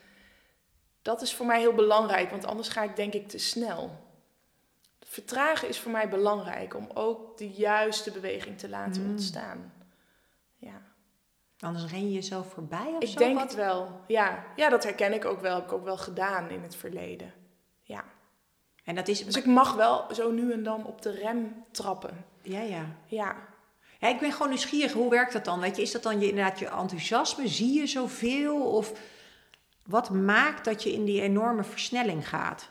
dat 1.07 1.23
is 1.23 1.35
voor 1.35 1.47
mij 1.47 1.61
heel 1.61 1.75
belangrijk, 1.75 2.31
want 2.31 2.45
anders 2.45 2.69
ga 2.69 2.83
ik 2.83 2.97
denk 2.97 3.13
ik 3.13 3.29
te 3.29 3.39
snel. 3.39 4.05
Vertragen 5.01 5.69
is 5.69 5.81
voor 5.81 5.93
mij 5.93 6.09
belangrijk 6.09 6.75
om 6.75 6.89
ook 6.95 7.39
de 7.39 7.51
juiste 7.51 8.11
beweging 8.11 8.59
te 8.59 8.69
laten 8.69 9.03
mm. 9.03 9.11
ontstaan. 9.11 9.73
Ja. 10.57 10.83
Anders 11.59 11.91
ren 11.91 12.07
je 12.07 12.13
jezelf 12.13 12.53
voorbij 12.53 12.93
of 12.97 13.03
ik 13.03 13.09
zo? 13.09 13.19
denk 13.19 13.35
Wat- 13.35 13.43
het 13.43 13.55
wel. 13.55 14.01
Ja. 14.07 14.45
ja, 14.57 14.69
dat 14.69 14.85
herken 14.85 15.13
ik 15.13 15.25
ook 15.25 15.41
wel. 15.41 15.55
Heb 15.55 15.65
ik 15.65 15.73
ook 15.73 15.85
wel 15.85 15.97
gedaan 15.97 16.51
in 16.51 16.63
het 16.63 16.77
verleden. 16.77 17.33
Ja. 17.83 18.05
En 18.85 18.95
dat 18.95 19.09
is... 19.09 19.25
Dus 19.25 19.37
ik 19.37 19.47
mag 19.47 19.75
wel 19.75 20.07
zo 20.15 20.31
nu 20.31 20.53
en 20.53 20.63
dan 20.63 20.87
op 20.87 21.03
de 21.03 21.11
rem 21.11 21.65
trappen. 21.71 22.25
Ja, 22.43 22.61
ja. 22.61 22.85
Ja. 23.07 23.37
Ja, 23.99 24.09
ik 24.09 24.21
ben 24.21 24.33
gewoon 24.33 24.49
nieuwsgierig. 24.49 24.93
Hoe 24.93 25.11
werkt 25.11 25.33
dat 25.33 25.45
dan? 25.45 25.61
Weet 25.61 25.77
je, 25.77 25.83
is 25.83 25.93
dat 25.93 26.03
dan 26.03 26.21
je, 26.21 26.29
inderdaad 26.29 26.59
je 26.59 26.69
enthousiasme? 26.69 27.49
Zie 27.49 27.79
je 27.79 27.87
zoveel? 27.87 28.61
Of 28.61 28.93
wat 29.87 30.11
maakt 30.11 30.65
dat 30.65 30.83
je 30.83 30.93
in 30.93 31.05
die 31.05 31.21
enorme 31.21 31.65
versnelling 31.65 32.29
gaat? 32.29 32.71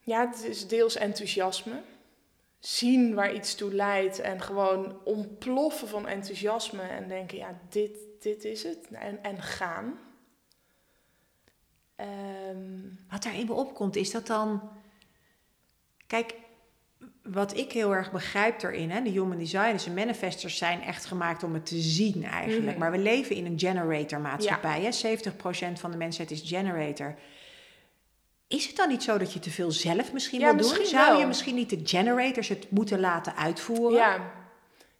Ja, 0.00 0.26
het 0.28 0.44
is 0.44 0.68
deels 0.68 0.96
enthousiasme. 0.96 1.82
Zien 2.58 3.14
waar 3.14 3.34
iets 3.34 3.54
toe 3.54 3.74
leidt 3.74 4.18
en 4.18 4.40
gewoon 4.40 5.04
ontploffen 5.04 5.88
van 5.88 6.08
enthousiasme 6.08 6.82
en 6.82 7.08
denken, 7.08 7.38
ja, 7.38 7.58
dit, 7.68 7.96
dit 8.20 8.44
is 8.44 8.62
het. 8.62 8.88
En, 8.90 9.22
en 9.22 9.42
gaan. 9.42 9.98
Ehm, 11.96 12.80
Wat 13.10 13.24
in 13.24 13.46
me 13.46 13.52
opkomt, 13.52 13.96
is 13.96 14.10
dat 14.10 14.26
dan... 14.26 14.70
Kijk, 16.06 16.34
wat 17.22 17.56
ik 17.56 17.72
heel 17.72 17.94
erg 17.94 18.12
begrijp 18.12 18.62
erin, 18.62 18.90
hè, 18.90 19.02
de 19.02 19.10
human 19.10 19.38
designers 19.38 19.86
en 19.86 19.94
manifestors 19.94 20.56
zijn 20.56 20.82
echt 20.82 21.04
gemaakt 21.04 21.42
om 21.42 21.54
het 21.54 21.66
te 21.66 21.80
zien 21.80 22.24
eigenlijk. 22.24 22.70
Mhm. 22.70 22.78
Maar 22.78 22.90
we 22.90 22.98
leven 22.98 23.36
in 23.36 23.46
een 23.46 23.58
generator 23.58 24.20
maatschappij. 24.20 24.82
Hè? 24.82 24.92
70% 24.92 25.80
van 25.80 25.90
de 25.90 25.96
mensheid 25.96 26.30
is 26.30 26.42
generator. 26.44 27.14
Is 28.48 28.66
het 28.66 28.76
dan 28.76 28.88
niet 28.88 29.02
zo 29.02 29.18
dat 29.18 29.32
je 29.32 29.38
te 29.38 29.50
veel 29.50 29.70
zelf 29.70 30.12
misschien 30.12 30.40
Ja, 30.40 30.44
wil 30.44 30.56
doen? 30.56 30.68
misschien 30.68 30.98
Zou 30.98 31.18
je 31.18 31.26
misschien 31.26 31.54
niet 31.54 31.70
de 31.70 31.80
generators 31.84 32.48
het 32.48 32.70
moeten 32.70 33.00
laten 33.00 33.36
uitvoeren? 33.36 33.98
ja, 33.98 34.32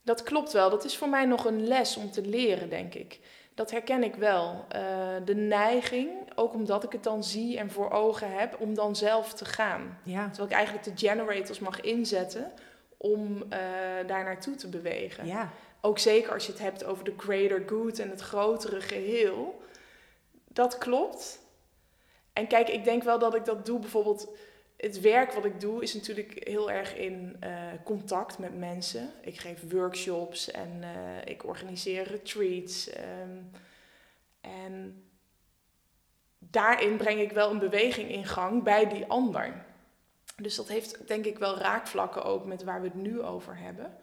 dat 0.03 0.23
klopt 0.23 0.53
wel. 0.53 0.71
Dat 0.71 0.85
is 0.85 0.97
voor 0.97 1.09
mij 1.09 1.25
nog 1.25 1.45
een 1.45 1.67
les 1.67 1.97
om 1.97 2.11
te 2.11 2.27
leren, 2.27 2.69
denk 2.69 2.95
ik. 2.95 3.19
Dat 3.55 3.71
herken 3.71 4.03
ik 4.03 4.15
wel. 4.15 4.65
Eh, 4.69 4.81
de 5.25 5.35
neiging, 5.35 6.11
ook 6.35 6.53
omdat 6.53 6.85
ik 6.85 6.93
het 6.93 7.03
dan 7.03 7.25
zie 7.25 7.59
en 7.59 7.71
voor 7.71 7.91
ogen 7.91 8.38
heb, 8.38 8.61
om 8.61 8.75
dan 8.75 8.97
zelf 8.97 9.33
te 9.33 9.45
gaan. 9.45 9.99
Ja. 10.03 10.27
Terwijl 10.29 10.49
ik 10.49 10.55
eigenlijk 10.55 10.85
de 10.85 11.07
generators 11.07 11.59
mag 11.59 11.81
inzetten 11.81 12.53
om 12.97 13.43
eh, 13.49 13.59
daar 14.07 14.25
naartoe 14.25 14.55
te 14.55 14.69
bewegen. 14.69 15.27
ja. 15.27 15.51
Ook 15.85 15.99
zeker 15.99 16.33
als 16.33 16.47
je 16.47 16.53
het 16.53 16.61
hebt 16.61 16.85
over 16.85 17.05
de 17.05 17.15
greater 17.17 17.62
good 17.67 17.99
en 17.99 18.11
het 18.11 18.21
grotere 18.21 18.81
geheel. 18.81 19.62
Dat 20.49 20.79
klopt. 20.79 21.41
En 22.33 22.47
kijk, 22.47 22.69
ik 22.69 22.85
denk 22.85 23.03
wel 23.03 23.19
dat 23.19 23.35
ik 23.35 23.45
dat 23.45 23.67
doe. 23.67 23.79
Bijvoorbeeld, 23.79 24.29
het 24.83 25.01
werk 25.01 25.33
wat 25.33 25.45
ik 25.45 25.61
doe 25.61 25.83
is 25.83 25.95
natuurlijk 25.95 26.49
heel 26.49 26.71
erg 26.71 26.97
in 26.97 27.37
eh, 27.40 27.53
contact 27.85 28.38
met 28.38 28.59
mensen. 28.59 29.12
Ik 29.21 29.38
geef 29.38 29.71
workshops 29.71 30.51
en 30.51 30.79
eh, 30.83 31.33
ik 31.33 31.45
organiseer 31.45 32.03
retreats. 32.09 32.88
ehm, 32.88 33.38
en 34.40 35.05
daarin 36.38 36.97
breng 36.97 37.21
ik 37.21 37.33
wel 37.33 37.51
een 37.51 37.59
beweging 37.59 38.11
in 38.11 38.27
gang 38.27 38.62
bij 38.62 38.88
die 38.88 39.07
ander. 39.07 39.64
Dus 40.37 40.55
dat 40.55 40.68
heeft 40.68 41.09
denk 41.09 41.25
ik 41.25 41.38
wel 41.38 41.59
raakvlakken 41.59 42.25
ook 42.25 42.45
met 42.45 42.62
waar 42.62 42.81
we 42.81 42.87
het 42.87 42.97
nu 42.97 43.23
over 43.23 43.59
hebben. 43.59 43.97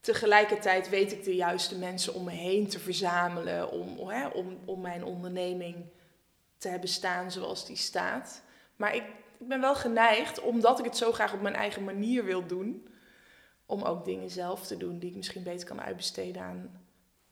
Tegelijkertijd 0.00 0.88
weet 0.88 1.12
ik 1.12 1.24
de 1.24 1.34
juiste 1.34 1.78
mensen 1.78 2.14
om 2.14 2.24
me 2.24 2.30
heen 2.30 2.68
te 2.68 2.78
verzamelen 2.78 3.70
om, 3.70 4.08
hè, 4.08 4.26
om, 4.26 4.58
om 4.64 4.80
mijn 4.80 5.04
onderneming 5.04 5.84
te 6.58 6.68
hebben 6.68 6.88
staan 6.88 7.30
zoals 7.30 7.66
die 7.66 7.76
staat. 7.76 8.42
Maar 8.76 8.94
ik, 8.94 9.04
ik 9.38 9.48
ben 9.48 9.60
wel 9.60 9.74
geneigd, 9.74 10.40
omdat 10.40 10.78
ik 10.78 10.84
het 10.84 10.96
zo 10.96 11.12
graag 11.12 11.32
op 11.34 11.42
mijn 11.42 11.54
eigen 11.54 11.84
manier 11.84 12.24
wil 12.24 12.46
doen, 12.46 12.88
om 13.66 13.82
ook 13.82 14.04
dingen 14.04 14.30
zelf 14.30 14.66
te 14.66 14.76
doen 14.76 14.98
die 14.98 15.10
ik 15.10 15.16
misschien 15.16 15.42
beter 15.42 15.66
kan 15.68 15.80
uitbesteden 15.80 16.42
aan 16.42 16.70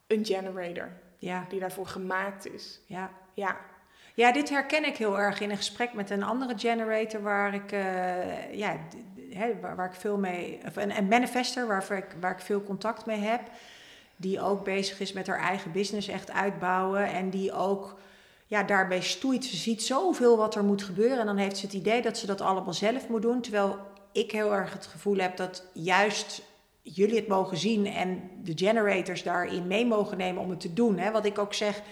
een 0.07 0.25
generator 0.25 0.93
Ja. 1.19 1.45
die 1.49 1.61
daarvoor 1.61 1.87
gemaakt 1.87 2.53
is. 2.53 2.81
Ja. 2.87 3.11
Ja, 3.35 3.57
Ja, 4.17 4.33
dit 4.33 4.51
herken 4.51 4.85
ik 4.87 4.97
heel 4.97 5.19
erg 5.19 5.40
in 5.40 5.51
een 5.51 5.57
gesprek 5.57 5.93
met 5.93 6.11
een 6.11 6.23
andere 6.23 6.59
generator 6.59 7.23
waar 7.23 7.55
ik, 7.55 7.73
eh, 7.73 8.55
ja, 8.55 8.77
waar, 9.61 9.77
waar 9.77 9.87
ik 9.88 9.95
veel 10.01 10.19
mee, 10.19 10.61
of 10.67 10.77
een, 10.77 10.97
een 10.97 11.09
manifester 11.09 11.67
waar 11.67 11.90
ik, 11.93 12.07
waar 12.21 12.33
ik 12.33 12.40
veel 12.40 12.62
contact 12.62 13.07
mee 13.07 13.19
heb, 13.19 13.40
die 14.17 14.40
ook 14.40 14.64
bezig 14.64 15.01
is 15.01 15.12
met 15.12 15.27
haar 15.27 15.38
eigen 15.40 15.73
business 15.73 16.09
echt 16.09 16.31
uitbouwen 16.31 17.07
en 17.07 17.31
die 17.31 17.53
ook 17.53 17.99
ja, 18.46 18.62
daarbij 18.62 19.00
stoeit. 19.00 19.44
Ze 19.44 19.57
ziet 19.57 19.83
zoveel 19.83 20.37
wat 20.37 20.54
er 20.54 20.64
moet 20.64 20.83
gebeuren 20.83 21.18
en 21.18 21.26
dan 21.26 21.37
heeft 21.37 21.57
ze 21.57 21.66
het 21.66 21.74
idee 21.74 22.02
dat 22.02 22.18
ze 22.18 22.26
dat 22.26 22.40
allemaal 22.40 22.72
zelf 22.74 23.09
moet 23.09 23.22
doen, 23.22 23.40
terwijl 23.40 23.78
ik 24.12 24.30
heel 24.33 24.54
erg 24.54 24.72
het 24.72 24.87
gevoel 24.87 25.16
heb 25.16 25.37
dat 25.37 25.66
juist 25.72 26.42
jullie 26.83 27.16
het 27.16 27.28
mogen 27.28 27.57
zien 27.57 27.87
en 27.87 28.30
de 28.42 28.52
generators 28.54 29.22
daarin 29.22 29.66
mee 29.66 29.87
mogen 29.87 30.18
nemen 30.18 30.42
om 30.42 30.50
het 30.50 30.61
te 30.61 30.72
doen. 30.72 30.98
Hè? 30.98 31.11
Wat 31.11 31.24
ik 31.26 31.38
ook 31.38 31.54
zeg, 31.54 31.83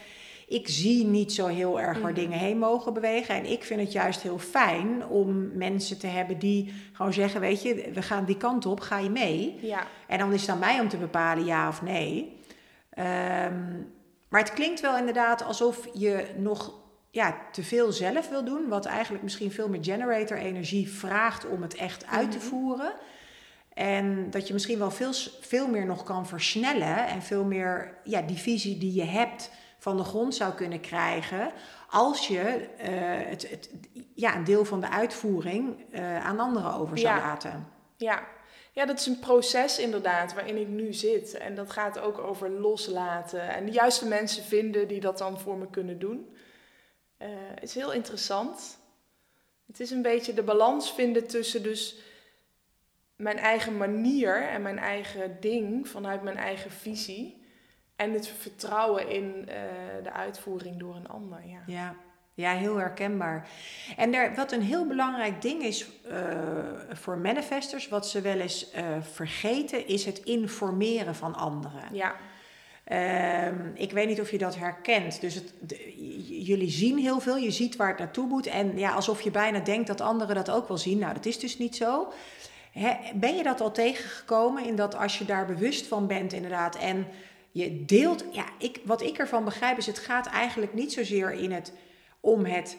ik 0.48 0.68
zie 0.68 1.04
niet 1.06 1.32
zo 1.32 1.46
heel 1.46 1.80
erg 1.80 1.98
waar 2.00 2.10
Mhm. 2.12 2.20
dingen 2.20 2.38
heen 2.38 2.58
mogen 2.58 2.92
bewegen. 2.94 3.34
En 3.34 3.44
ik 3.50 3.64
vind 3.64 3.80
het 3.80 3.92
juist 3.92 4.22
heel 4.22 4.38
fijn 4.38 5.06
om 5.06 5.56
mensen 5.56 5.98
te 5.98 6.06
hebben 6.06 6.38
die 6.38 6.72
gewoon 6.92 7.12
zeggen: 7.12 7.40
Weet 7.40 7.62
je, 7.62 7.90
we 7.94 8.02
gaan 8.02 8.24
die 8.24 8.36
kant 8.36 8.66
op, 8.66 8.80
ga 8.80 8.98
je 8.98 9.10
mee? 9.10 9.58
ja, 9.62 9.86
En 10.08 10.18
dan 10.18 10.32
is 10.32 10.40
het 10.40 10.50
aan 10.50 10.58
mij 10.58 10.80
om 10.80 10.88
te 10.88 10.96
bepalen 10.96 11.44
ja 11.44 11.68
of 11.68 11.82
nee. 11.82 12.36
Ehm, 12.90 13.62
maar 14.32 14.40
het 14.40 14.52
klinkt 14.52 14.80
wel 14.80 14.96
inderdaad 14.96 15.44
alsof 15.44 15.88
je 15.92 16.26
nog 16.36 16.72
ja, 17.10 17.36
te 17.52 17.62
veel 17.62 17.92
zelf 17.92 18.28
wil 18.28 18.44
doen. 18.44 18.68
Wat 18.68 18.84
eigenlijk 18.86 19.22
misschien 19.22 19.52
veel 19.52 19.68
meer 19.68 19.84
generator 19.84 20.36
energie 20.36 20.90
vraagt 20.90 21.46
om 21.46 21.62
het 21.62 21.74
echt 21.74 22.06
uit 22.06 22.30
te 22.30 22.38
Mhm. 22.38 22.46
voeren. 22.46 22.92
En 23.74 24.30
dat 24.30 24.46
je 24.46 24.52
misschien 24.52 24.78
wel 24.78 24.90
veel, 24.90 25.12
veel 25.40 25.68
meer 25.68 25.86
nog 25.86 26.02
kan 26.02 26.26
versnellen. 26.26 27.06
En 27.06 27.22
veel 27.22 27.44
meer 27.44 27.96
ja, 28.04 28.22
die 28.22 28.36
visie 28.36 28.78
die 28.78 28.92
je 28.94 29.04
hebt 29.04 29.50
van 29.78 29.96
de 29.96 30.04
grond 30.04 30.34
zou 30.34 30.52
kunnen 30.54 30.80
krijgen. 30.80 31.52
Als 31.90 32.26
je 32.28 32.40
eh, 32.78 32.90
het, 33.30 33.50
het, 33.50 33.70
ja, 34.14 34.36
een 34.36 34.44
deel 34.44 34.64
van 34.64 34.80
de 34.80 34.88
uitvoering 34.90 35.84
eh, 35.90 36.24
aan 36.26 36.40
anderen 36.40 36.74
over 36.74 36.98
zou 36.98 37.14
Ja. 37.16 37.20
laten. 37.22 37.66
ja. 37.96 38.22
Ja, 38.74 38.86
dat 38.86 38.98
is 38.98 39.06
een 39.06 39.18
proces 39.18 39.78
inderdaad 39.78 40.34
waarin 40.34 40.56
ik 40.56 40.68
nu 40.68 40.92
zit. 40.92 41.34
En 41.34 41.54
dat 41.54 41.70
gaat 41.70 41.98
ook 41.98 42.18
over 42.18 42.50
loslaten. 42.50 43.48
En 43.48 43.64
de 43.64 43.72
juiste 43.72 44.06
mensen 44.06 44.42
vinden 44.42 44.88
die 44.88 45.00
dat 45.00 45.18
dan 45.18 45.38
voor 45.38 45.56
me 45.56 45.70
kunnen 45.70 45.98
doen. 45.98 46.36
Eh, 47.16 47.28
Het 47.54 47.62
is 47.62 47.74
heel 47.74 47.92
interessant. 47.92 48.78
Het 49.66 49.80
is 49.80 49.90
een 49.90 50.02
beetje 50.02 50.34
de 50.34 50.42
balans 50.42 50.92
vinden 50.92 51.26
tussen 51.26 51.62
dus 51.62 51.96
mijn 53.16 53.38
eigen 53.38 53.76
manier 53.76 54.42
en 54.48 54.62
mijn 54.62 54.78
eigen 54.78 55.40
ding 55.40 55.88
vanuit 55.88 56.22
mijn 56.22 56.36
eigen 56.36 56.70
visie. 56.70 57.40
En 57.96 58.12
het 58.12 58.28
vertrouwen 58.28 59.08
in 59.08 59.48
eh, 59.48 59.62
de 60.02 60.12
uitvoering 60.12 60.78
door 60.78 60.94
een 60.94 61.08
ander. 61.08 61.46
Ja. 61.46 61.62
Ja, 61.66 61.96
ja 62.34 62.52
heel 62.52 62.76
herkenbaar. 62.76 63.48
En 63.96 64.14
er, 64.14 64.34
wat 64.34 64.52
een 64.52 64.62
heel 64.62 64.86
belangrijk 64.86 65.42
ding 65.42 65.62
is 65.62 65.86
eh, 66.10 66.16
voor 66.92 67.18
manifestors, 67.18 67.88
wat 67.88 68.08
ze 68.08 68.20
wel 68.20 68.38
eens 68.40 68.70
eh, 68.70 68.84
vergeten, 69.12 69.86
is 69.88 70.04
het 70.04 70.18
informeren 70.18 71.14
van 71.14 71.34
anderen. 71.34 71.82
ja. 71.92 72.14
Ehm, 72.84 73.70
ik 73.74 73.92
weet 73.92 74.08
niet 74.08 74.20
of 74.20 74.30
je 74.30 74.38
dat 74.38 74.56
herkent. 74.56 75.20
Dus 75.20 75.34
het, 75.34 75.52
de- 75.60 75.92
j- 75.96 76.42
jullie 76.46 76.70
zien 76.70 76.98
heel 76.98 77.20
veel, 77.20 77.36
je 77.36 77.50
ziet 77.50 77.76
waar 77.76 77.88
het 77.88 77.98
naartoe 77.98 78.26
moet. 78.26 78.46
En 78.46 78.78
ja, 78.78 78.92
alsof 78.92 79.20
je 79.20 79.30
bijna 79.30 79.58
denkt 79.58 79.86
dat 79.86 80.00
anderen 80.00 80.34
dat 80.34 80.50
ook 80.50 80.68
wel 80.68 80.78
zien. 80.78 80.98
Nou, 80.98 81.14
dat 81.14 81.26
is 81.26 81.38
dus 81.38 81.58
niet 81.58 81.76
zo. 81.76 82.12
Ben 83.14 83.36
je 83.36 83.42
dat 83.42 83.60
al 83.60 83.72
tegengekomen 83.72 84.64
in 84.66 84.76
dat 84.76 84.96
als 84.96 85.18
je 85.18 85.24
daar 85.24 85.46
bewust 85.46 85.86
van 85.86 86.06
bent, 86.06 86.32
inderdaad, 86.32 86.76
en 86.76 87.06
je 87.50 87.84
deelt. 87.84 88.24
Ja, 88.30 88.44
ik, 88.58 88.80
wat 88.84 89.02
ik 89.02 89.18
ervan 89.18 89.44
begrijp 89.44 89.78
is, 89.78 89.86
het 89.86 89.98
gaat 89.98 90.26
eigenlijk 90.26 90.74
niet 90.74 90.92
zozeer 90.92 91.32
in 91.32 91.52
het, 91.52 91.72
om 92.22 92.44
het 92.44 92.76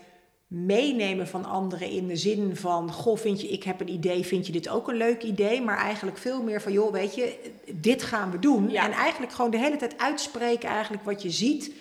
meenemen 0.47 1.27
van 1.27 1.45
anderen 1.45 1.89
in 1.89 2.07
de 2.07 2.15
zin 2.15 2.55
van: 2.55 2.91
Goh, 2.91 3.17
vind 3.17 3.41
je, 3.41 3.47
ik 3.47 3.63
heb 3.63 3.79
een 3.79 3.89
idee, 3.89 4.25
vind 4.25 4.45
je 4.45 4.51
dit 4.51 4.69
ook 4.69 4.87
een 4.87 4.95
leuk 4.95 5.23
idee? 5.23 5.61
Maar 5.61 5.77
eigenlijk 5.77 6.17
veel 6.17 6.43
meer 6.43 6.61
van: 6.61 6.71
joh, 6.71 6.91
weet 6.91 7.15
je, 7.15 7.51
dit 7.73 8.03
gaan 8.03 8.31
we 8.31 8.39
doen. 8.39 8.69
Ja. 8.69 8.85
En 8.85 8.91
eigenlijk 8.91 9.31
gewoon 9.31 9.51
de 9.51 9.57
hele 9.57 9.75
tijd 9.75 9.97
uitspreken, 9.97 10.69
eigenlijk 10.69 11.03
wat 11.03 11.21
je 11.21 11.29
ziet 11.29 11.73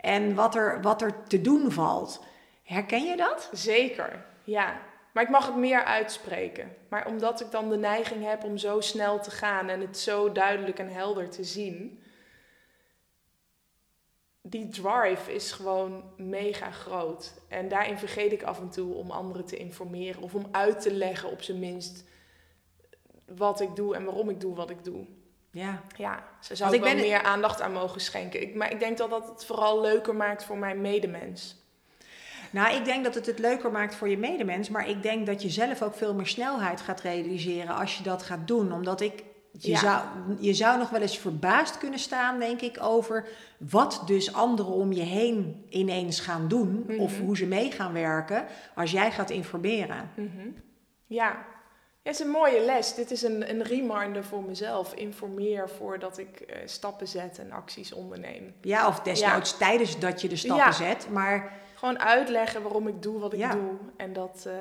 en 0.00 0.34
wat 0.34 0.54
er, 0.54 0.82
wat 0.82 1.02
er 1.02 1.22
te 1.26 1.40
doen 1.40 1.72
valt. 1.72 2.24
Herken 2.62 3.04
je 3.04 3.16
dat? 3.16 3.50
Zeker, 3.52 4.24
ja. 4.44 4.80
Maar 5.12 5.22
ik 5.22 5.32
mag 5.32 5.46
het 5.46 5.56
meer 5.56 5.84
uitspreken. 5.84 6.76
Maar 6.88 7.06
omdat 7.06 7.40
ik 7.40 7.50
dan 7.50 7.68
de 7.68 7.76
neiging 7.76 8.24
heb 8.24 8.44
om 8.44 8.58
zo 8.58 8.80
snel 8.80 9.20
te 9.20 9.30
gaan 9.30 9.68
en 9.68 9.80
het 9.80 9.98
zo 9.98 10.32
duidelijk 10.32 10.78
en 10.78 10.88
helder 10.88 11.30
te 11.30 11.44
zien. 11.44 12.02
Die 14.50 14.68
drive 14.68 15.34
is 15.34 15.52
gewoon 15.52 16.02
mega 16.16 16.70
groot. 16.70 17.32
En 17.48 17.68
daarin 17.68 17.98
vergeet 17.98 18.32
ik 18.32 18.42
af 18.42 18.60
en 18.60 18.70
toe 18.70 18.94
om 18.94 19.10
anderen 19.10 19.44
te 19.44 19.56
informeren 19.56 20.22
of 20.22 20.34
om 20.34 20.48
uit 20.50 20.80
te 20.80 20.92
leggen 20.92 21.30
op 21.30 21.42
zijn 21.42 21.58
minst 21.58 22.04
wat 23.36 23.60
ik 23.60 23.76
doe 23.76 23.94
en 23.94 24.04
waarom 24.04 24.30
ik 24.30 24.40
doe 24.40 24.54
wat 24.54 24.70
ik 24.70 24.84
doe. 24.84 25.06
Ja. 25.50 25.82
Ja, 25.96 26.24
ze 26.40 26.54
zou 26.56 26.70
ik 26.70 26.76
ik 26.76 26.84
wel 26.84 26.94
ben- 26.94 27.02
meer 27.02 27.22
aandacht 27.22 27.60
aan 27.60 27.72
mogen 27.72 28.00
schenken. 28.00 28.42
Ik, 28.42 28.54
maar 28.54 28.72
ik 28.72 28.80
denk 28.80 28.98
dat 28.98 29.10
dat 29.10 29.28
het 29.28 29.44
vooral 29.44 29.80
leuker 29.80 30.14
maakt 30.14 30.44
voor 30.44 30.58
mijn 30.58 30.80
medemens. 30.80 31.56
Nou, 32.50 32.74
ik 32.74 32.84
denk 32.84 33.04
dat 33.04 33.14
het 33.14 33.26
het 33.26 33.38
leuker 33.38 33.70
maakt 33.70 33.94
voor 33.94 34.08
je 34.08 34.18
medemens, 34.18 34.68
maar 34.68 34.88
ik 34.88 35.02
denk 35.02 35.26
dat 35.26 35.42
je 35.42 35.48
zelf 35.50 35.82
ook 35.82 35.94
veel 35.94 36.14
meer 36.14 36.26
snelheid 36.26 36.80
gaat 36.80 37.00
realiseren 37.00 37.74
als 37.74 37.96
je 37.96 38.02
dat 38.02 38.22
gaat 38.22 38.46
doen. 38.46 38.72
Omdat 38.72 39.00
ik 39.00 39.22
Je, 39.58 39.70
Ja. 39.70 39.78
zou, 39.78 40.00
je 40.40 40.54
zou 40.54 40.78
nog 40.78 40.90
wel 40.90 41.00
eens 41.00 41.18
verbaasd 41.18 41.78
kunnen 41.78 41.98
staan, 41.98 42.38
denk 42.38 42.60
ik, 42.60 42.78
over 42.82 43.26
wat 43.58 44.02
dus 44.06 44.32
anderen 44.32 44.72
om 44.72 44.92
je 44.92 45.02
heen 45.02 45.64
ineens 45.68 46.20
gaan 46.20 46.48
doen. 46.48 46.84
Mhm. 46.86 46.98
Of 47.00 47.18
hoe 47.18 47.36
ze 47.36 47.46
mee 47.46 47.70
gaan 47.70 47.92
werken 47.92 48.46
als 48.74 48.90
jij 48.90 49.10
gaat 49.10 49.30
informeren. 49.30 50.10
Mhm. 50.16 50.26
Ja. 51.06 51.24
ja, 51.26 51.36
het 52.02 52.14
is 52.20 52.20
een 52.26 52.30
mooie 52.32 52.60
les. 52.64 52.94
Dit 52.94 53.10
is 53.10 53.22
een, 53.22 53.50
een 53.50 53.62
reminder 53.62 54.24
voor 54.24 54.42
mezelf. 54.42 54.94
Informeer 54.94 55.68
voordat 55.68 56.18
ik 56.18 56.40
eh, 56.40 56.56
stappen 56.64 57.08
zet 57.08 57.38
en 57.38 57.52
acties 57.52 57.92
onderneem. 57.92 58.54
Ja, 58.60 58.86
of 58.88 59.00
desnoods 59.00 59.56
tijdens 59.56 59.98
dat 59.98 60.20
je 60.20 60.28
de 60.28 60.36
stappen 60.36 60.64
Ja. 60.66 60.72
zet. 60.72 61.08
Maar 61.10 61.52
Gewoon 61.78 61.98
uitleggen 62.00 62.62
waarom 62.62 62.88
ik 62.88 63.02
doe 63.02 63.18
wat 63.20 63.32
ik 63.32 63.38
Ja. 63.38 63.50
doe. 63.52 63.70
En 63.96 64.12
dat, 64.12 64.44
eh, 64.46 64.52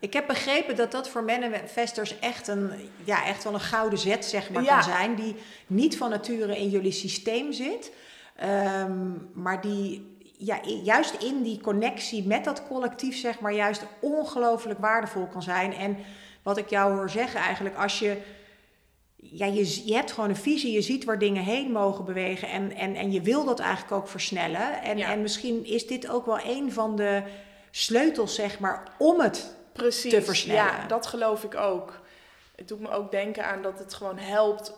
ik 0.00 0.12
heb 0.12 0.26
begrepen 0.26 0.76
dat 0.76 0.90
dat 0.92 1.08
voor 1.08 1.22
manifestors 1.24 2.18
echt, 2.18 2.48
een, 2.48 2.70
ja, 3.04 3.24
echt 3.26 3.44
wel 3.44 3.54
een 3.54 3.60
gouden 3.60 3.98
zet 3.98 4.24
zeg 4.24 4.50
maar, 4.50 4.62
Ja. 4.62 4.74
kan 4.74 4.82
zijn. 4.92 5.14
Die 5.14 5.36
niet 5.66 5.96
van 5.96 6.10
nature 6.10 6.58
in 6.58 6.68
jullie 6.68 6.92
systeem 6.92 7.52
zit. 7.52 7.92
ehm, 8.36 9.10
maar 9.32 9.60
die 9.60 10.16
ja, 10.36 10.58
juist 10.82 11.22
in 11.22 11.42
die 11.42 11.60
connectie 11.60 12.26
met 12.26 12.44
dat 12.44 12.66
collectief, 12.66 13.16
zeg 13.16 13.40
maar, 13.40 13.52
juist 13.54 13.84
ongelooflijk 14.00 14.78
waardevol 14.78 15.26
kan 15.26 15.42
zijn. 15.42 15.72
En 15.74 15.96
wat 16.42 16.56
ik 16.56 16.70
jou 16.70 16.92
hoor 16.94 17.10
zeggen 17.10 17.40
eigenlijk, 17.40 17.76
als 17.76 17.98
je. 17.98 18.16
Ja, 19.30 19.46
je, 19.46 19.86
je 19.86 19.94
hebt 19.94 20.12
gewoon 20.12 20.28
een 20.30 20.36
visie, 20.36 20.72
je 20.72 20.82
ziet 20.82 21.04
waar 21.04 21.18
dingen 21.18 21.42
heen 21.42 21.72
mogen 21.72 22.04
bewegen 22.04 22.48
en, 22.48 22.72
en, 22.72 22.94
en 22.94 23.12
je 23.12 23.20
wil 23.20 23.44
dat 23.44 23.58
eigenlijk 23.60 23.92
ook 23.92 24.08
versnellen. 24.08 24.82
En, 24.82 24.98
Ja. 24.98 25.10
en 25.12 25.22
misschien 25.22 25.66
is 25.66 25.86
dit 25.86 26.08
ook 26.08 26.26
wel 26.26 26.40
een 26.44 26.72
van 26.72 26.96
de 26.96 27.22
sleutels, 27.70 28.34
zeg 28.34 28.58
maar, 28.58 28.92
om 28.98 29.20
het 29.20 29.54
precies. 29.72 30.12
te 30.12 30.22
versnellen. 30.22 30.62
Ja, 30.64 30.86
dat 30.86 31.06
geloof 31.06 31.44
ik 31.44 31.54
ook. 31.54 32.00
Het 32.56 32.68
doet 32.68 32.80
me 32.80 32.90
ook 32.90 33.10
denken 33.10 33.46
aan 33.46 33.62
dat 33.62 33.78
het 33.78 33.94
gewoon 33.94 34.18
helpt. 34.18 34.72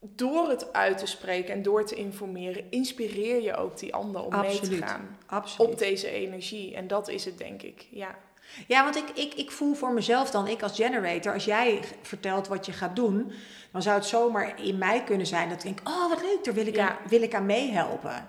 Door 0.00 0.48
het 0.48 0.72
uit 0.72 0.98
te 0.98 1.06
spreken 1.06 1.54
en 1.54 1.62
door 1.62 1.84
te 1.86 1.94
informeren, 1.94 2.64
inspireer 2.70 3.42
je 3.42 3.56
ook 3.56 3.78
die 3.78 3.94
ander 3.94 4.22
om 4.24 4.40
mee 4.40 4.60
te 4.60 4.76
gaan 4.76 5.18
absoluut. 5.26 5.72
op 5.72 5.78
deze 5.78 6.10
energie. 6.10 6.74
En 6.74 6.86
dat 6.86 7.08
is 7.08 7.24
het, 7.24 7.38
denk 7.38 7.62
ik. 7.62 7.86
Ja. 7.90 8.18
Ja, 8.66 8.82
want 8.82 8.96
ik, 8.96 9.10
ik, 9.14 9.34
ik 9.34 9.50
voel 9.50 9.74
voor 9.74 9.92
mezelf 9.92 10.30
dan, 10.30 10.48
ik 10.48 10.62
als 10.62 10.76
generator, 10.76 11.32
als 11.32 11.44
jij 11.44 11.80
vertelt 12.02 12.48
wat 12.48 12.66
je 12.66 12.72
gaat 12.72 12.96
doen, 12.96 13.32
dan 13.72 13.82
zou 13.82 13.96
het 13.96 14.06
zomaar 14.06 14.62
in 14.64 14.78
mij 14.78 15.04
kunnen 15.04 15.26
zijn 15.26 15.48
dat 15.48 15.58
ik 15.58 15.64
denk, 15.64 15.88
oh 15.88 16.08
wat 16.08 16.22
leuk, 16.22 16.44
daar 16.44 16.54
wil 16.54 16.66
ik, 16.66 16.74
Ja. 16.76 16.88
aan, 16.88 16.96
wil 17.08 17.22
ik 17.22 17.34
aan 17.34 17.46
meehelpen. 17.46 18.28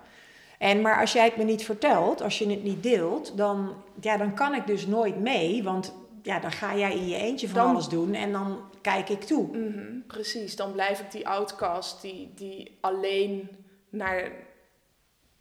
En 0.58 0.80
maar 0.80 1.00
als 1.00 1.12
jij 1.12 1.24
het 1.24 1.36
me 1.36 1.44
niet 1.44 1.64
vertelt, 1.64 2.22
als 2.22 2.38
je 2.38 2.48
het 2.50 2.62
niet 2.62 2.82
deelt, 2.82 3.36
dan, 3.36 3.74
ja, 4.00 4.16
dan 4.16 4.34
kan 4.34 4.54
ik 4.54 4.66
dus 4.66 4.86
nooit 4.86 5.18
mee, 5.20 5.62
want 5.62 5.94
ja, 6.22 6.38
dan 6.40 6.52
ga 6.52 6.76
jij 6.76 6.92
in 6.96 7.08
je 7.08 7.16
eentje 7.16 7.48
van 7.48 7.56
Dan- 7.58 7.68
alles 7.70 7.88
doen 7.88 8.14
en 8.14 8.32
dan 8.32 8.60
kijk 8.82 9.08
ik 9.08 9.20
toe. 9.24 9.56
Mhm, 9.56 9.98
precies, 10.06 10.56
dan 10.56 10.72
blijf 10.72 11.00
ik 11.00 11.10
die 11.10 11.28
outcast 11.28 12.00
die, 12.02 12.30
die 12.34 12.78
alleen 12.80 13.48
naar 13.88 14.30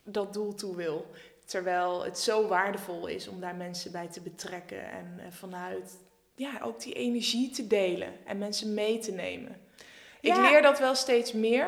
dat 0.03 0.33
doel 0.33 0.55
toe 0.55 0.75
wil. 0.75 1.05
Terwijl 1.47 2.03
het 2.03 2.19
zo 2.19 2.47
waardevol 2.47 3.07
is 3.07 3.27
om 3.27 3.39
daar 3.39 3.55
mensen 3.55 3.91
bij 3.91 4.07
te 4.07 4.21
betrekken 4.21 4.91
en 4.91 5.15
eh, 5.19 5.25
vanuit 5.31 5.97
ja, 6.35 6.51
ook 6.63 6.81
die 6.81 6.93
energie 6.93 7.49
te 7.49 7.67
delen 7.67 8.13
en 8.25 8.37
mensen 8.37 8.73
mee 8.73 8.99
te 8.99 9.11
nemen. 9.11 9.61
Ik 10.21 10.35
Ja. 10.35 10.41
leer 10.41 10.61
dat 10.61 10.79
wel 10.79 10.95
steeds 10.95 11.33
meer, 11.33 11.67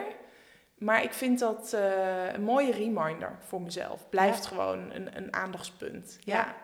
maar 0.78 1.04
ik 1.04 1.14
vind 1.14 1.40
dat 1.40 1.74
eh, 1.74 2.34
een 2.34 2.44
mooie 2.44 2.72
reminder 2.72 3.38
voor 3.48 3.62
mezelf. 3.62 4.10
Blijft 4.10 4.46
gewoon 4.46 4.92
een, 4.92 5.18
een 5.18 5.34
aandachtspunt. 5.34 6.18
Ja. 6.24 6.36
Ja. 6.36 6.56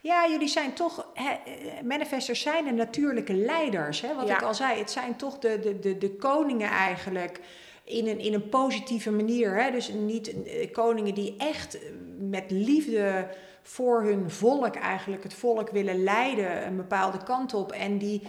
Ja, 0.00 0.28
jullie 0.28 0.48
zijn 0.48 0.72
toch, 0.72 1.06
hè, 1.14 1.30
eh, 1.30 1.80
manifestors 1.82 2.40
zijn 2.40 2.64
de 2.64 2.70
natuurlijke 2.72 3.34
leiders. 3.34 4.00
Hè? 4.00 4.14
Wat 4.14 4.28
Ja. 4.28 4.34
ik 4.36 4.42
al 4.42 4.54
zei, 4.54 4.78
het 4.78 4.90
zijn 4.90 5.16
toch 5.16 5.38
de, 5.38 5.60
de, 5.60 5.78
de, 5.78 5.98
de 5.98 6.16
koningen 6.16 6.70
eigenlijk 6.70 7.40
in 7.86 8.06
een, 8.06 8.18
in 8.18 8.34
een 8.34 8.48
positieve 8.48 9.10
manier. 9.10 9.62
Hè? 9.62 9.70
Dus 9.70 9.88
niet 9.88 10.42
eh, 10.44 10.72
koningen 10.72 11.14
die 11.14 11.34
echt 11.38 11.78
eh, 11.78 11.82
met 12.18 12.44
liefde 12.50 13.28
voor 13.62 14.02
hun 14.02 14.30
volk 14.30 14.74
eigenlijk 14.74 15.22
het 15.22 15.34
volk 15.34 15.70
willen 15.70 16.02
leiden 16.02 16.66
een 16.66 16.76
bepaalde 16.76 17.22
kant 17.24 17.54
op. 17.54 17.72
En 17.72 17.98
die, 17.98 18.22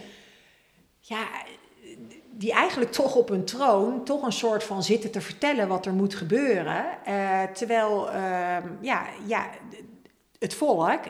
ja, 1.00 1.26
die 2.30 2.52
eigenlijk 2.52 2.92
toch 2.92 3.14
op 3.14 3.28
hun 3.28 3.44
troon 3.44 4.04
toch 4.04 4.22
een 4.22 4.32
soort 4.32 4.64
van 4.64 4.82
zitten 4.82 5.10
te 5.10 5.20
vertellen 5.20 5.68
wat 5.68 5.86
er 5.86 5.92
moet 5.92 6.14
gebeuren. 6.14 6.84
Eh, 7.04 7.42
terwijl, 7.42 8.10
ehm, 8.10 8.66
ja, 8.80 9.06
ja, 9.26 9.50
het 10.38 10.54
volk, 10.54 11.00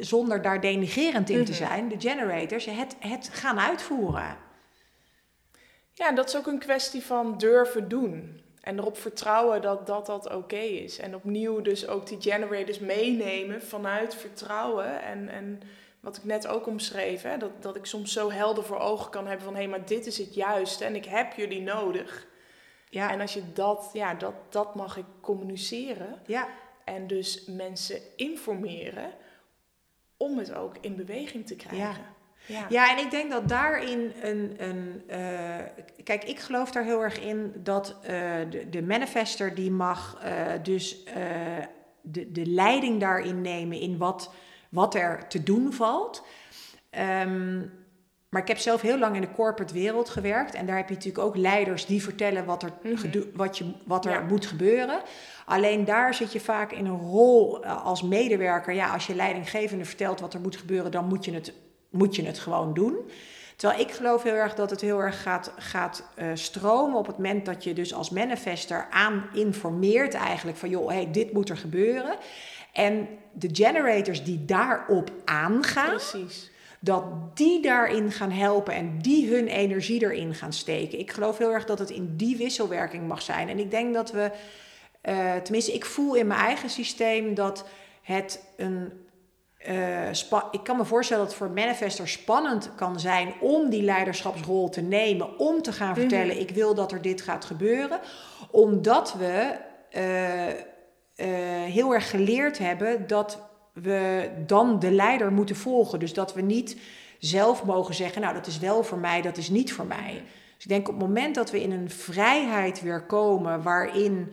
zonder 0.00 0.42
daar 0.42 0.60
denigerend 0.60 1.30
in 1.30 1.44
te 1.44 1.50
Mhm. 1.52 1.60
zijn, 1.66 1.88
de 1.88 2.00
generators, 2.00 2.64
het, 2.64 2.96
het 2.98 3.28
gaan 3.32 3.60
uitvoeren. 3.60 4.36
Ja, 6.00 6.12
dat 6.12 6.28
is 6.28 6.36
ook 6.36 6.46
een 6.46 6.58
kwestie 6.58 7.02
van 7.02 7.38
durven 7.38 7.88
doen. 7.88 8.40
En 8.60 8.78
erop 8.78 8.96
vertrouwen 8.96 9.62
dat 9.62 9.86
dat, 9.86 10.06
dat 10.06 10.34
oké 10.34 10.56
is. 10.56 10.98
En 10.98 11.14
opnieuw 11.14 11.60
dus 11.60 11.86
ook 11.86 12.06
die 12.06 12.20
generators 12.20 12.78
meenemen 12.78 13.62
vanuit 13.62 14.14
vertrouwen. 14.14 15.02
En, 15.02 15.28
en 15.28 15.60
wat 16.00 16.16
ik 16.16 16.24
net 16.24 16.46
ook 16.46 16.66
omschreef, 16.66 17.22
hè, 17.22 17.36
dat, 17.36 17.62
dat 17.62 17.76
ik 17.76 17.86
soms 17.86 18.12
zo 18.12 18.30
helder 18.30 18.64
voor 18.64 18.78
ogen 18.78 19.10
kan 19.10 19.26
hebben 19.26 19.44
van... 19.44 19.56
hé, 19.56 19.66
maar 19.66 19.86
dit 19.86 20.06
is 20.06 20.18
het 20.18 20.34
juiste 20.34 20.84
en 20.84 20.94
ik 20.94 21.04
heb 21.04 21.32
jullie 21.32 21.62
nodig. 21.62 22.26
Ja, 22.88 23.10
En 23.10 23.20
als 23.20 23.34
je 23.34 23.52
dat, 23.52 23.90
ja, 23.92 24.14
dat, 24.14 24.34
dat 24.48 24.74
mag 24.74 24.96
ik 24.96 25.04
communiceren. 25.20 26.22
ja, 26.26 26.48
En 26.84 27.06
dus 27.06 27.44
mensen 27.44 28.00
informeren 28.16 29.12
om 30.16 30.38
het 30.38 30.54
ook 30.54 30.76
in 30.80 30.96
beweging 30.96 31.46
te 31.46 31.56
krijgen. 31.56 31.78
Ja. 31.78 32.14
Ja, 32.68 32.90
en 32.90 33.04
ik 33.04 33.10
denk 33.10 33.30
dat 33.30 33.48
daarin 33.48 34.12
een. 34.22 34.54
een 34.58 35.02
eh, 35.06 35.18
kijk, 36.04 36.24
ik 36.24 36.38
geloof 36.38 36.70
daar 36.70 36.84
heel 36.84 37.02
erg 37.02 37.20
in 37.20 37.52
dat 37.56 37.96
eh, 38.02 38.10
de, 38.50 38.68
de 38.70 38.82
manifester 38.82 39.54
die 39.54 39.70
mag 39.70 40.18
eh, 40.22 40.32
dus 40.62 41.04
de, 42.02 42.32
de 42.32 42.46
leiding 42.46 43.00
daarin 43.00 43.40
nemen 43.40 43.80
in 43.80 43.98
wat, 43.98 44.32
wat 44.70 44.94
er 44.94 45.28
te 45.28 45.42
doen 45.42 45.72
valt. 45.72 46.24
Ehm, 46.90 47.58
maar 48.28 48.42
ik 48.42 48.48
heb 48.48 48.58
zelf 48.58 48.80
heel 48.80 48.98
lang 48.98 49.14
in 49.14 49.20
de 49.20 49.30
corporate 49.32 49.74
wereld 49.74 50.08
gewerkt. 50.08 50.54
En 50.54 50.66
daar 50.66 50.76
heb 50.76 50.88
je 50.88 50.94
natuurlijk 50.94 51.24
ook 51.24 51.36
leiders 51.36 51.86
die 51.86 52.02
vertellen 52.02 52.44
wat 52.44 52.62
er, 52.62 52.72
Mhm. 52.82 53.22
wat 53.34 53.58
je, 53.58 53.72
wat 53.86 54.06
er 54.06 54.12
Ja. 54.12 54.20
moet 54.20 54.46
gebeuren. 54.46 55.00
Alleen 55.46 55.84
daar 55.84 56.14
zit 56.14 56.32
je 56.32 56.40
vaak 56.40 56.72
in 56.72 56.86
een 56.86 56.98
rol 56.98 57.64
als 57.66 58.02
medewerker. 58.02 58.74
Ja, 58.74 58.92
als 58.92 59.06
je 59.06 59.14
leidinggevende 59.14 59.84
vertelt 59.84 60.20
wat 60.20 60.34
er 60.34 60.40
moet 60.40 60.56
gebeuren, 60.56 60.90
dan 60.90 61.04
moet 61.08 61.24
je 61.24 61.32
het, 61.32 61.52
moet 61.90 62.16
je 62.16 62.24
het 62.24 62.38
gewoon 62.38 62.74
doen. 62.74 62.96
Terwijl 63.60 63.80
ik 63.80 63.90
geloof 63.90 64.22
heel 64.22 64.34
erg 64.34 64.54
dat 64.54 64.70
het 64.70 64.80
heel 64.80 64.98
erg 64.98 65.22
gaat, 65.22 65.52
gaat 65.58 66.08
eh, 66.14 66.26
stromen 66.34 66.98
op 66.98 67.06
het 67.06 67.16
moment 67.16 67.44
dat 67.44 67.64
je 67.64 67.72
dus 67.72 67.94
als 67.94 68.10
manifester 68.10 68.86
aan 68.90 69.28
informeert 69.32 70.14
eigenlijk 70.14 70.56
van 70.56 70.68
joh, 70.68 70.88
hey, 70.88 71.10
dit 71.10 71.32
moet 71.32 71.48
er 71.48 71.56
gebeuren. 71.56 72.16
En 72.72 73.08
de 73.32 73.48
generators 73.52 74.24
die 74.24 74.44
daarop 74.44 75.10
aangaan, 75.24 75.88
Precies. 75.88 76.50
dat 76.78 77.04
die 77.36 77.62
daarin 77.62 78.12
gaan 78.12 78.30
helpen 78.30 78.74
en 78.74 78.98
die 78.98 79.34
hun 79.34 79.46
energie 79.46 80.02
erin 80.02 80.34
gaan 80.34 80.52
steken. 80.52 80.98
Ik 80.98 81.10
geloof 81.10 81.38
heel 81.38 81.52
erg 81.52 81.64
dat 81.64 81.78
het 81.78 81.90
in 81.90 82.16
die 82.16 82.36
wisselwerking 82.36 83.08
mag 83.08 83.22
zijn. 83.22 83.48
En 83.48 83.58
ik 83.58 83.70
denk 83.70 83.94
dat 83.94 84.12
we, 84.12 84.30
eh, 85.00 85.36
tenminste, 85.36 85.72
ik 85.72 85.84
voel 85.84 86.14
in 86.14 86.26
mijn 86.26 86.40
eigen 86.40 86.70
systeem 86.70 87.34
dat 87.34 87.64
het 88.02 88.44
een. 88.56 88.92
Eh, 89.60 90.08
ik 90.50 90.60
kan 90.62 90.76
me 90.76 90.84
voorstellen 90.84 91.22
dat 91.22 91.32
het 91.32 91.42
voor 91.42 91.50
manifestors 91.54 92.12
spannend 92.12 92.70
kan 92.76 93.00
zijn 93.00 93.32
om 93.40 93.70
die 93.70 93.82
leiderschapsrol 93.82 94.68
te 94.68 94.80
nemen, 94.80 95.38
om 95.38 95.62
te 95.62 95.72
gaan 95.72 95.90
Mhm. 95.90 96.00
vertellen: 96.00 96.40
ik 96.40 96.50
wil 96.50 96.74
dat 96.74 96.92
er 96.92 97.02
dit 97.02 97.22
gaat 97.22 97.44
gebeuren, 97.44 98.00
omdat 98.50 99.14
we 99.18 99.56
eh, 99.90 100.48
eh, 100.48 100.54
heel 101.72 101.94
erg 101.94 102.10
geleerd 102.10 102.58
hebben 102.58 103.06
dat 103.06 103.38
we 103.72 104.30
dan 104.46 104.78
de 104.78 104.90
leider 104.90 105.32
moeten 105.32 105.56
volgen. 105.56 105.98
Dus 105.98 106.12
dat 106.14 106.34
we 106.34 106.40
niet 106.40 106.76
zelf 107.18 107.64
mogen 107.64 107.94
zeggen, 107.94 108.22
nou 108.22 108.34
dat 108.34 108.46
is 108.46 108.58
wel 108.58 108.82
voor 108.82 108.98
mij, 108.98 109.22
dat 109.22 109.36
is 109.36 109.48
niet 109.48 109.72
voor 109.72 109.86
mij. 109.86 110.22
Dus 110.54 110.64
ik 110.64 110.68
denk 110.68 110.88
op 110.88 110.94
het 110.98 111.06
moment 111.06 111.34
dat 111.34 111.50
we 111.50 111.62
in 111.62 111.72
een 111.72 111.90
vrijheid 111.90 112.82
weer 112.82 113.02
komen 113.02 113.62
waarin 113.62 114.32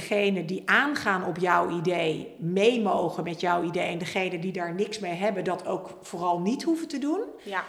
degene 0.00 0.44
die 0.44 0.62
aangaan 0.64 1.24
op 1.24 1.38
jouw 1.38 1.70
idee 1.78 2.34
mee 2.38 2.80
mogen 2.82 3.24
met 3.24 3.40
jouw 3.40 3.62
idee 3.62 3.86
en 3.88 3.98
degene 3.98 4.38
die 4.38 4.52
daar 4.52 4.74
niks 4.74 4.98
mee 4.98 5.12
hebben 5.12 5.44
dat 5.44 5.66
ook 5.66 5.98
vooral 6.02 6.40
niet 6.40 6.62
hoeven 6.62 6.88
te 6.88 6.98
doen, 6.98 7.20
Ja. 7.42 7.64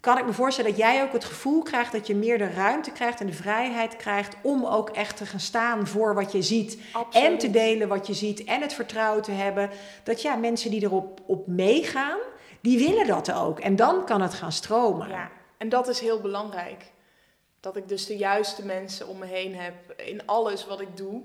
kan 0.00 0.18
ik 0.18 0.26
me 0.26 0.32
voorstellen 0.32 0.70
dat 0.70 0.80
jij 0.80 1.02
ook 1.02 1.12
het 1.12 1.24
gevoel 1.24 1.62
krijgt 1.62 1.92
dat 1.92 2.06
je 2.06 2.14
meer 2.14 2.38
de 2.38 2.50
ruimte 2.50 2.90
krijgt 2.92 3.20
en 3.20 3.26
de 3.26 3.32
vrijheid 3.32 3.96
krijgt 3.96 4.36
om 4.42 4.64
ook 4.66 4.90
echt 4.90 5.16
te 5.16 5.26
gaan 5.26 5.40
staan 5.40 5.86
voor 5.86 6.14
wat 6.14 6.32
je 6.32 6.42
ziet 6.42 6.78
Absoluut. 6.92 7.26
en 7.28 7.38
te 7.38 7.50
delen 7.50 7.88
wat 7.88 8.06
je 8.06 8.14
ziet 8.14 8.44
en 8.44 8.60
het 8.60 8.72
vertrouwen 8.74 9.22
te 9.22 9.30
hebben. 9.32 9.70
Dat 10.04 10.22
ja, 10.22 10.36
mensen 10.36 10.70
die 10.70 10.82
erop 10.82 11.20
op 11.26 11.46
meegaan, 11.46 12.18
die 12.60 12.78
willen 12.88 13.06
dat 13.06 13.32
ook. 13.32 13.60
En 13.60 13.76
dan 13.76 14.04
kan 14.04 14.20
het 14.20 14.34
gaan 14.34 14.52
stromen. 14.52 15.08
Ja, 15.08 15.30
en 15.58 15.68
dat 15.68 15.88
is 15.88 16.00
heel 16.00 16.20
belangrijk. 16.20 16.84
Dat 17.60 17.76
ik 17.76 17.88
dus 17.88 18.06
de 18.06 18.16
juiste 18.16 18.64
mensen 18.66 19.08
om 19.08 19.18
me 19.18 19.26
heen 19.26 19.54
heb 19.54 19.74
in 19.96 20.26
alles 20.26 20.66
wat 20.66 20.80
ik 20.80 20.96
doe. 20.96 21.22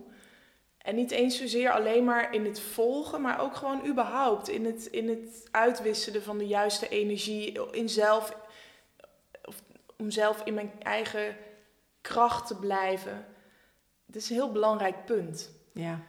En 0.84 0.96
niet 0.96 1.12
eens 1.12 1.38
zozeer 1.38 1.72
alleen 1.72 2.04
maar 2.04 2.34
in 2.34 2.46
het 2.46 2.60
volgen, 2.60 3.22
maar 3.22 3.40
ook 3.40 3.56
gewoon 3.56 3.88
überhaupt 3.88 4.50
in 4.50 4.66
het, 4.66 4.86
in 4.86 5.10
het 5.10 5.48
uitwisselen 5.52 6.24
van 6.24 6.38
de 6.38 6.48
juiste 6.48 6.90
energie 6.90 7.72
in 7.72 7.90
zelf. 7.90 8.38
Of 9.44 9.64
om 9.98 10.12
zelf 10.12 10.42
in 10.46 10.54
mijn 10.54 10.72
eigen 10.80 11.36
kracht 12.02 12.48
te 12.48 12.56
blijven. 12.56 13.26
Dat 14.06 14.22
is 14.22 14.30
een 14.30 14.36
heel 14.36 14.52
belangrijk 14.52 15.06
punt. 15.06 15.52
Ja. 15.74 16.00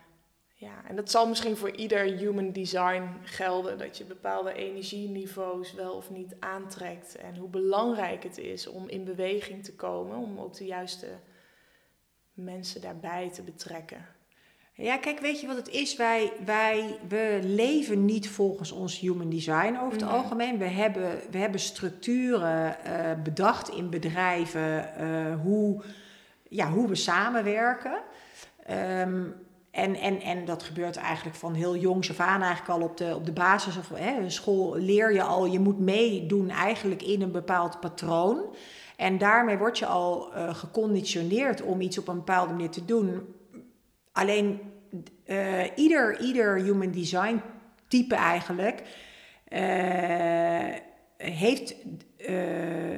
Ja, 0.55 0.85
en 0.89 0.97
dat 0.97 1.11
zal 1.11 1.29
misschien 1.29 1.57
voor 1.57 1.71
ieder 1.71 2.01
human 2.01 2.53
design 2.53 3.09
gelden, 3.23 3.79
dat 3.79 3.99
je 3.99 4.05
bepaalde 4.05 4.53
energieniveaus 4.53 5.73
wel 5.73 5.95
of 5.95 6.11
niet 6.11 6.37
aantrekt. 6.41 7.17
En 7.17 7.37
hoe 7.37 7.49
belangrijk 7.49 8.23
het 8.23 8.39
is 8.39 8.67
om 8.67 8.89
in 8.89 9.05
beweging 9.05 9.65
te 9.65 9.75
komen, 9.75 10.17
om 10.17 10.39
ook 10.39 10.55
de 10.57 10.65
juiste 10.65 11.07
mensen 12.33 12.81
daarbij 12.81 13.31
te 13.31 13.43
betrekken. 13.43 14.07
Ja, 14.75 14.97
kijk, 14.97 15.21
weet 15.21 15.41
je 15.41 15.47
wat 15.47 15.57
het 15.57 15.69
is? 15.69 15.97
Wij, 15.97 16.33
wij 16.45 16.99
we 17.09 17.39
leven 17.43 18.05
niet 18.05 18.29
volgens 18.29 18.73
ons 18.73 18.99
human 19.01 19.29
design 19.31 19.77
over 19.81 19.93
het 19.93 20.01
Mhm. 20.05 20.15
algemeen. 20.15 20.59
We 20.59 20.65
hebben, 20.65 21.21
we 21.31 21.39
hebben 21.39 21.61
structuren 21.61 22.85
eh, 22.85 23.23
bedacht 23.23 23.69
in 23.69 23.91
bedrijven 23.91 24.97
eh, 24.97 25.41
hoe, 25.43 25.83
ja, 26.49 26.71
hoe 26.71 26.89
we 26.89 26.95
samenwerken. 26.95 28.01
Ehm, 28.67 29.23
en, 29.71 29.95
en, 29.95 30.21
en 30.21 30.45
dat 30.45 30.63
gebeurt 30.63 30.97
eigenlijk 30.97 31.37
van 31.37 31.55
heel 31.55 31.77
jongs 31.77 32.11
af 32.11 32.21
aan, 32.21 32.43
eigenlijk 32.43 32.81
al 32.81 32.89
op 32.89 32.97
de, 32.97 33.15
op 33.15 33.27
de 33.27 33.33
basis 33.33 33.77
of 33.77 33.89
hè, 33.95 34.31
school 34.31 34.77
leer 34.77 35.13
je 35.13 35.23
al, 35.23 35.47
je 35.47 35.61
moet 35.61 35.79
meedoen 35.79 36.51
eigenlijk 36.51 37.03
in 37.03 37.23
een 37.23 37.33
bepaald 37.33 37.81
patroon. 37.81 38.41
En 38.97 39.19
daarmee 39.19 39.59
word 39.59 39.79
je 39.79 39.87
al 39.87 40.33
eh, 40.35 40.55
geconditioneerd 40.55 41.63
om 41.63 41.81
iets 41.81 41.99
op 41.99 42.09
een 42.09 42.17
bepaalde 42.17 42.53
manier 42.53 42.71
te 42.71 42.85
doen. 42.85 43.35
Alleen 44.13 44.61
eh, 45.25 45.65
ieder, 45.75 46.21
ieder 46.21 46.61
human 46.63 46.91
design 46.91 47.41
type 47.89 48.15
eigenlijk 48.15 48.83
eh, 49.49 50.75
heeft 51.17 51.75
eh, 52.17 52.35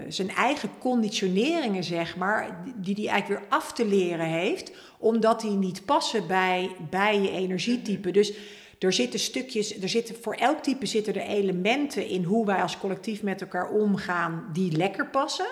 zijn 0.08 0.30
eigen 0.30 0.70
conditioneringen, 0.78 1.84
zeg 1.84 2.16
maar, 2.16 2.64
die 2.76 2.94
die 2.94 3.08
eigenlijk 3.08 3.40
weer 3.40 3.50
af 3.58 3.72
te 3.72 3.86
leren 3.86 4.26
heeft, 4.26 4.72
omdat 4.98 5.40
die 5.40 5.56
niet 5.56 5.84
passen 5.84 6.26
bij, 6.26 6.70
bij 6.90 7.20
je 7.20 7.30
energietype. 7.30 8.10
Dus 8.10 8.32
er 8.78 8.92
zitten 8.92 9.20
stukjes, 9.20 9.82
er 9.82 9.88
zitten, 9.88 10.14
voor 10.20 10.34
elk 10.34 10.62
type 10.62 10.86
zitten 10.86 11.14
er 11.14 11.26
elementen 11.26 12.06
in 12.06 12.22
hoe 12.22 12.46
wij 12.46 12.62
als 12.62 12.78
collectief 12.78 13.22
met 13.22 13.40
elkaar 13.40 13.70
omgaan 13.70 14.48
die 14.52 14.76
lekker 14.76 15.06
passen. 15.06 15.46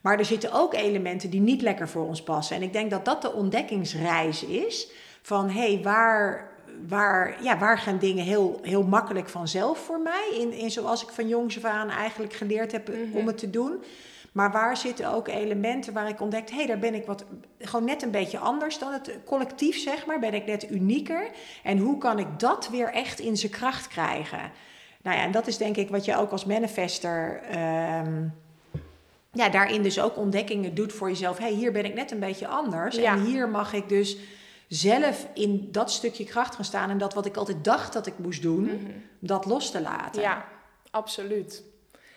Maar 0.00 0.18
er 0.18 0.24
zitten 0.24 0.52
ook 0.52 0.74
elementen 0.74 1.30
die 1.30 1.40
niet 1.40 1.62
lekker 1.62 1.88
voor 1.88 2.06
ons 2.06 2.22
passen. 2.22 2.56
En 2.56 2.62
ik 2.62 2.72
denk 2.72 2.90
dat 2.90 3.04
dat 3.04 3.22
de 3.22 3.32
ontdekkingsreis 3.32 4.44
is 4.44 4.90
van 5.22 5.50
hé, 5.50 5.72
hey, 5.72 5.82
waar, 5.82 6.50
waar, 6.88 7.42
ja, 7.42 7.58
waar 7.58 7.78
gaan 7.78 7.98
dingen 7.98 8.24
heel, 8.24 8.58
heel 8.62 8.82
makkelijk 8.82 9.28
vanzelf 9.28 9.78
voor 9.78 10.00
mij? 10.00 10.28
In, 10.40 10.52
in 10.52 10.70
zoals 10.70 11.02
ik 11.02 11.08
van 11.08 11.28
jongs 11.28 11.56
af 11.56 11.64
aan 11.64 11.90
eigenlijk 11.90 12.32
geleerd 12.32 12.72
heb 12.72 12.88
Mhm. 12.88 13.16
om 13.16 13.26
het 13.26 13.38
te 13.38 13.50
doen. 13.50 13.82
Maar 14.32 14.52
waar 14.52 14.76
zitten 14.76 15.12
ook 15.12 15.28
elementen 15.28 15.92
waar 15.92 16.08
ik 16.08 16.20
ontdekt, 16.20 16.50
hé, 16.50 16.56
hey, 16.56 16.66
daar 16.66 16.78
ben 16.78 16.94
ik 16.94 17.06
wat, 17.06 17.24
gewoon 17.58 17.84
net 17.84 18.02
een 18.02 18.10
beetje 18.10 18.38
anders 18.38 18.78
dan 18.78 18.92
het 18.92 19.18
collectief, 19.24 19.78
zeg 19.78 20.06
maar. 20.06 20.18
Ben 20.18 20.34
ik 20.34 20.46
net 20.46 20.70
unieker. 20.70 21.30
En 21.62 21.78
hoe 21.78 21.98
kan 21.98 22.18
ik 22.18 22.26
dat 22.38 22.68
weer 22.68 22.92
echt 22.92 23.18
in 23.18 23.36
zijn 23.36 23.52
kracht 23.52 23.88
krijgen? 23.88 24.38
Nou 25.02 25.16
ja, 25.16 25.22
en 25.22 25.30
dat 25.30 25.46
is 25.46 25.56
denk 25.56 25.76
ik 25.76 25.88
wat 25.90 26.04
je 26.04 26.16
ook 26.16 26.30
als 26.30 26.44
manifester. 26.44 27.40
ehm, 27.50 28.26
ja, 29.38 29.48
daarin 29.48 29.82
dus 29.82 30.00
ook 30.00 30.16
ontdekkingen 30.16 30.74
doet 30.74 30.92
voor 30.92 31.08
jezelf. 31.08 31.38
Hey, 31.38 31.52
hier 31.52 31.72
ben 31.72 31.84
ik 31.84 31.94
net 31.94 32.10
een 32.10 32.20
beetje 32.20 32.46
anders. 32.46 32.96
Ja. 32.96 33.12
En 33.12 33.24
hier 33.24 33.48
mag 33.48 33.72
ik 33.72 33.88
dus 33.88 34.16
zelf 34.68 35.26
in 35.34 35.68
dat 35.72 35.90
stukje 35.90 36.24
kracht 36.24 36.54
gaan 36.54 36.64
staan. 36.64 36.90
En 36.90 36.98
dat 36.98 37.14
wat 37.14 37.26
ik 37.26 37.36
altijd 37.36 37.64
dacht 37.64 37.92
dat 37.92 38.06
ik 38.06 38.18
moest 38.18 38.42
doen, 38.42 38.62
Mhm. 38.64 38.90
dat 39.18 39.44
los 39.44 39.70
te 39.70 39.80
laten. 39.80 40.22
Ja, 40.22 40.44
absoluut. 40.90 41.62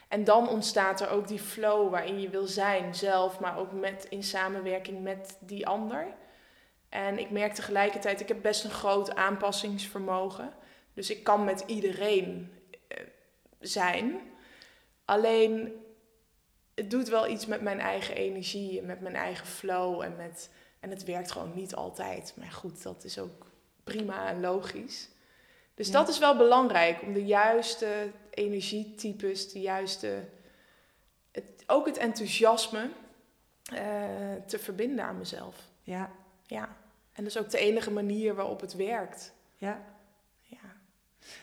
En 0.08 0.24
dan 0.24 0.50
ontstaat 0.50 1.02
er 1.02 1.10
ook 1.10 1.28
die 1.28 1.40
flow 1.40 1.90
waarin 1.90 2.22
je 2.22 2.30
wil 2.30 2.48
zijn 2.48 2.96
zelf, 2.96 3.40
maar 3.40 3.58
ook 3.58 3.72
met, 3.72 4.08
in 4.10 4.24
samenwerking 4.24 5.04
met 5.04 5.38
die 5.40 5.68
ander. 5.68 6.08
En 6.90 7.20
ik 7.20 7.30
merk 7.30 7.54
tegelijkertijd, 7.54 8.20
ik 8.22 8.28
heb 8.28 8.42
best 8.42 8.64
een 8.64 8.70
groot 8.72 9.16
aanpassingsvermogen. 9.16 10.54
Dus 10.94 11.10
ik 11.10 11.24
kan 11.24 11.44
met 11.44 11.64
iedereen 11.66 12.52
eh, 12.88 12.98
zijn. 13.60 14.20
Alleen, 15.06 15.72
het 16.82 16.92
doet 16.92 17.10
wel 17.10 17.28
iets 17.28 17.46
met 17.46 17.62
mijn 17.62 17.80
eigen 17.80 18.16
energie 18.16 18.80
en 18.80 18.86
met 18.86 19.02
mijn 19.02 19.16
eigen 19.16 19.48
flow. 19.48 20.02
En, 20.02 20.16
met, 20.16 20.50
en 20.80 20.90
het 20.90 21.04
werkt 21.04 21.32
gewoon 21.32 21.52
niet 21.56 21.76
altijd. 21.76 22.34
Maar 22.36 22.52
goed, 22.52 22.84
dat 22.84 23.04
is 23.04 23.20
ook 23.20 23.46
prima 23.84 24.28
en 24.28 24.40
logisch. 24.40 25.10
Dus 25.74 25.88
Ja. 25.88 25.94
dat 25.94 26.08
is 26.10 26.20
wel 26.20 26.38
belangrijk 26.38 27.02
om 27.02 27.14
de 27.14 27.26
juiste 27.26 28.12
energietypes, 28.30 29.52
de 29.52 29.60
juiste. 29.60 30.24
Het, 31.32 31.64
ook 31.68 31.86
het 31.86 31.98
enthousiasme 31.98 32.90
eh, 33.74 33.80
te 34.48 34.60
verbinden 34.60 35.06
aan 35.06 35.18
mezelf. 35.18 35.56
Ja, 35.82 36.12
Ja. 36.46 36.80
En 37.14 37.24
dat 37.24 37.36
is 37.36 37.42
ook 37.42 37.50
de 37.50 37.58
enige 37.58 37.92
manier 37.92 38.36
waarop 38.36 38.62
het 38.62 38.74
werkt. 38.76 39.34
Ja. 39.56 39.82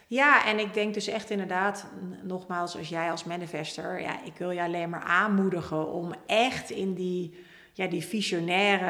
Ja, 0.07 0.47
en 0.47 0.59
ik 0.59 0.75
denk 0.75 0.95
dus 0.95 1.07
echt 1.07 1.31
inderdaad, 1.31 1.87
nogmaals, 2.23 2.77
als 2.77 2.89
jij 2.89 3.11
als 3.11 3.25
manifester, 3.25 4.01
ja, 4.01 4.23
ik 4.25 4.37
wil 4.37 4.51
je 4.51 4.63
alleen 4.63 4.91
maar 4.91 5.03
aanmoedigen 5.03 5.93
om 5.93 6.13
echt 6.27 6.71
in 6.71 6.95
die, 6.95 7.45
ja, 7.73 7.87
die 7.87 8.05
visionaire 8.05 8.87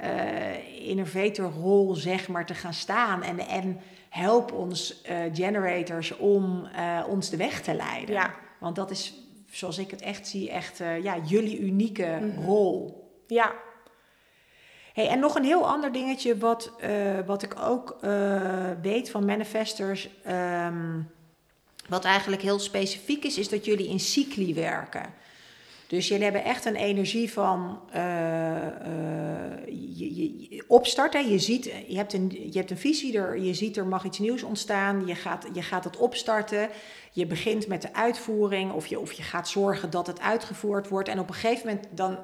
eh 0.00 0.88
innovatorrol, 0.88 1.94
zeg 1.94 2.28
maar, 2.28 2.46
te 2.46 2.54
gaan 2.54 2.74
staan. 2.74 3.22
En, 3.22 3.38
en 3.38 3.80
help 4.08 4.52
ons 4.52 5.02
eh, 5.02 5.16
generators 5.32 6.16
om 6.16 6.64
eh, 6.64 7.04
ons 7.08 7.30
de 7.30 7.36
weg 7.36 7.60
te 7.62 7.74
leiden. 7.74 8.14
Ja. 8.14 8.34
Want 8.60 8.76
dat 8.76 8.90
is, 8.90 9.14
zoals 9.50 9.78
ik 9.78 9.90
het 9.90 10.02
echt 10.02 10.26
zie, 10.26 10.50
echt 10.50 10.78
ja, 11.02 11.16
jullie 11.24 11.58
unieke 11.60 12.18
Mhm. 12.20 12.44
rol. 12.44 13.02
Ja. 13.26 13.52
Hey, 14.94 15.08
en 15.08 15.18
nog 15.18 15.34
een 15.34 15.44
heel 15.44 15.66
ander 15.68 15.92
dingetje 15.92 16.38
wat, 16.38 16.70
eh, 16.80 16.90
wat 17.26 17.42
ik 17.42 17.54
ook 17.60 17.96
eh, 18.00 18.70
weet 18.82 19.10
van 19.10 19.24
manifestors. 19.24 20.08
ehm, 20.24 21.00
wat 21.88 22.04
eigenlijk 22.04 22.42
heel 22.42 22.58
specifiek 22.58 23.24
is, 23.24 23.38
is 23.38 23.48
dat 23.48 23.64
jullie 23.64 23.88
in 23.88 24.00
cycli 24.00 24.54
werken. 24.54 25.14
Dus 25.86 26.08
jullie 26.08 26.24
hebben 26.24 26.44
echt 26.44 26.64
een 26.64 26.76
energie 26.76 27.32
van 27.32 27.80
eh, 27.92 28.02
je, 29.66 30.14
je, 30.14 30.48
je- 30.50 30.64
opstarten. 30.68 31.30
Je, 31.30 31.38
ziet, 31.38 31.64
je, 31.88 31.96
hebt 31.96 32.12
een, 32.12 32.48
je 32.52 32.58
hebt 32.58 32.70
een 32.70 32.78
visie, 32.78 33.18
er, 33.18 33.38
je 33.38 33.54
ziet 33.54 33.76
er 33.76 33.86
mag 33.86 34.04
iets 34.04 34.18
nieuws 34.18 34.42
ontstaan. 34.42 35.06
Je 35.06 35.14
gaat, 35.14 35.46
je 35.52 35.62
gaat 35.62 35.84
het 35.84 35.96
opstarten. 35.96 36.68
Je 37.12 37.26
begint 37.26 37.66
met 37.66 37.82
de 37.82 37.94
uitvoering 37.94 38.72
of 38.72 38.86
je, 38.86 38.98
of 39.00 39.12
je 39.12 39.22
gaat 39.22 39.48
zorgen 39.48 39.90
dat 39.90 40.06
het 40.06 40.20
uitgevoerd 40.20 40.88
wordt. 40.88 41.08
En 41.08 41.18
op 41.18 41.28
een 41.28 41.34
gegeven 41.34 41.66
moment 41.66 41.86
dan 41.90 42.18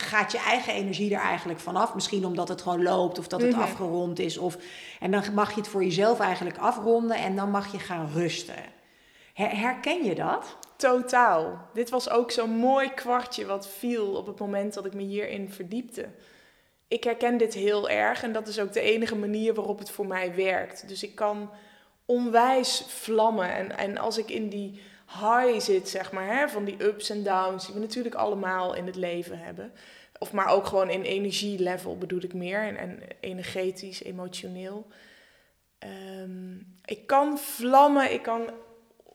gaat 0.00 0.32
je 0.32 0.38
eigen 0.38 0.72
energie 0.72 1.14
er 1.14 1.20
eigenlijk 1.20 1.60
vanaf. 1.60 1.94
Misschien 1.94 2.24
omdat 2.24 2.48
het 2.48 2.62
gewoon 2.62 2.82
loopt 2.82 3.18
of 3.18 3.28
dat 3.28 3.40
het 3.40 3.50
Mhm. 3.50 3.60
afgerond 3.60 4.18
is. 4.18 4.38
Of, 4.38 4.56
en 5.00 5.10
dan 5.10 5.22
mag 5.34 5.50
je 5.54 5.60
het 5.60 5.68
voor 5.68 5.84
jezelf 5.84 6.20
eigenlijk 6.20 6.58
afronden 6.58 7.16
en 7.16 7.36
dan 7.36 7.50
mag 7.50 7.72
je 7.72 7.78
gaan 7.78 8.10
rusten. 8.14 8.54
Her- 9.34 9.56
herken 9.60 10.04
je 10.04 10.14
dat? 10.14 10.56
Totaal. 10.76 11.58
Dit 11.74 11.90
was 11.90 12.10
ook 12.10 12.30
zo'n 12.30 12.50
mooi 12.50 12.90
kwartje 12.94 13.46
wat 13.46 13.68
viel 13.68 14.06
op 14.06 14.26
het 14.26 14.38
moment 14.38 14.74
dat 14.74 14.84
ik 14.86 14.94
me 14.94 15.02
hierin 15.02 15.50
verdiepte. 15.52 16.08
Ik 16.88 17.04
herken 17.04 17.36
dit 17.36 17.54
heel 17.54 17.88
erg 17.88 18.22
en 18.22 18.32
dat 18.32 18.48
is 18.48 18.58
ook 18.60 18.72
de 18.72 18.80
enige 18.80 19.16
manier 19.16 19.54
waarop 19.54 19.78
het 19.78 19.90
voor 19.90 20.06
mij 20.06 20.34
werkt. 20.34 20.88
Dus 20.88 21.02
ik 21.02 21.14
kan 21.14 21.50
onwijs 22.04 22.84
vlammen. 22.88 23.54
En, 23.54 23.78
en 23.78 23.98
als 23.98 24.18
ik 24.18 24.30
in 24.30 24.48
die 24.48 24.80
high 25.06 25.60
zit, 25.60 25.88
zeg 25.88 26.12
maar, 26.12 26.26
hè, 26.26 26.48
van 26.48 26.64
die 26.64 26.84
ups 26.84 27.10
en 27.10 27.22
downs, 27.22 27.64
die 27.64 27.74
we 27.74 27.80
natuurlijk 27.80 28.14
allemaal 28.14 28.74
in 28.74 28.86
het 28.86 28.96
leven 28.96 29.38
hebben. 29.38 29.72
Of 30.18 30.32
maar 30.32 30.48
ook 30.48 30.66
gewoon 30.66 30.90
in 30.90 31.02
energielevel 31.02 31.98
bedoel 31.98 32.22
ik 32.22 32.34
meer. 32.34 32.62
En, 32.62 32.76
en 32.76 33.00
energetisch, 33.20 34.02
emotioneel. 34.02 34.86
Ehm, 35.78 36.56
ik 36.84 37.06
kan 37.06 37.38
vlammen, 37.38 38.12
ik 38.12 38.22
kan 38.22 38.50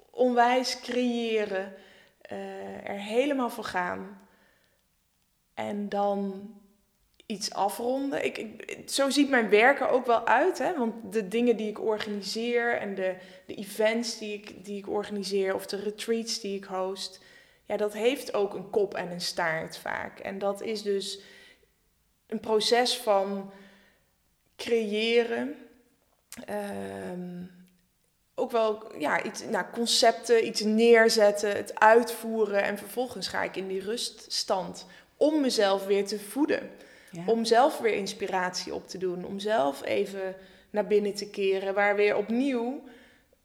onwijs 0.10 0.80
creëren, 0.80 1.74
eh, 2.22 2.90
er 2.90 3.00
helemaal 3.00 3.50
voor 3.50 3.64
gaan. 3.64 4.22
En 5.54 5.90
dan 5.90 6.50
iets 7.32 7.54
afronden. 7.54 8.26
Ik, 8.26 8.38
ik, 8.38 8.82
zo 8.90 9.10
ziet 9.10 9.30
mijn 9.30 9.50
werken 9.50 9.90
ook 9.90 10.06
wel 10.06 10.28
uit. 10.28 10.58
Hè? 10.58 10.78
Want 10.78 11.14
de 11.14 11.28
dingen 11.28 11.58
die 11.58 11.70
ik 11.70 11.82
organiseer 11.82 12.78
en 12.78 12.96
de, 12.96 13.16
de 13.46 13.56
events 13.56 14.18
die 14.18 14.34
ik, 14.34 14.66
die 14.66 14.78
ik 14.78 14.90
organiseer 14.90 15.56
of 15.56 15.66
de 15.66 15.78
retreats 15.78 16.40
die 16.40 16.58
ik 16.58 16.64
host, 16.64 17.20
ja, 17.66 17.78
dat 17.78 17.94
heeft 17.94 18.34
ook 18.34 18.54
een 18.54 18.70
kop 18.70 18.94
en 18.94 19.12
een 19.12 19.22
staart 19.22 19.78
vaak. 19.78 20.20
En 20.20 20.40
dat 20.40 20.62
is 20.62 20.82
dus 20.82 21.22
een 22.28 22.40
proces 22.40 22.98
van 22.98 23.52
creëren. 24.56 25.56
ehm, 26.46 27.44
ook 28.36 28.52
wel 28.52 28.98
ja, 28.98 29.24
iets, 29.24 29.44
nou, 29.44 29.66
concepten, 29.74 30.48
iets 30.48 30.62
neerzetten, 30.62 31.56
het 31.56 31.80
uitvoeren. 31.80 32.64
En 32.64 32.78
vervolgens 32.78 33.28
ga 33.28 33.44
ik 33.44 33.56
in 33.56 33.68
die 33.68 33.82
ruststand 33.82 34.86
om 35.18 35.42
mezelf 35.42 35.86
weer 35.86 36.08
te 36.08 36.20
voeden. 36.20 36.70
Ja. 37.12 37.24
Om 37.26 37.46
zelf 37.46 37.80
weer 37.80 37.94
inspiratie 37.94 38.74
op 38.74 38.88
te 38.88 38.98
doen. 38.98 39.26
Om 39.26 39.40
zelf 39.40 39.84
even 39.84 40.36
naar 40.70 40.88
binnen 40.88 41.14
te 41.14 41.30
keren. 41.30 41.74
Waar 41.74 41.96
weer 41.96 42.16
opnieuw 42.16 42.84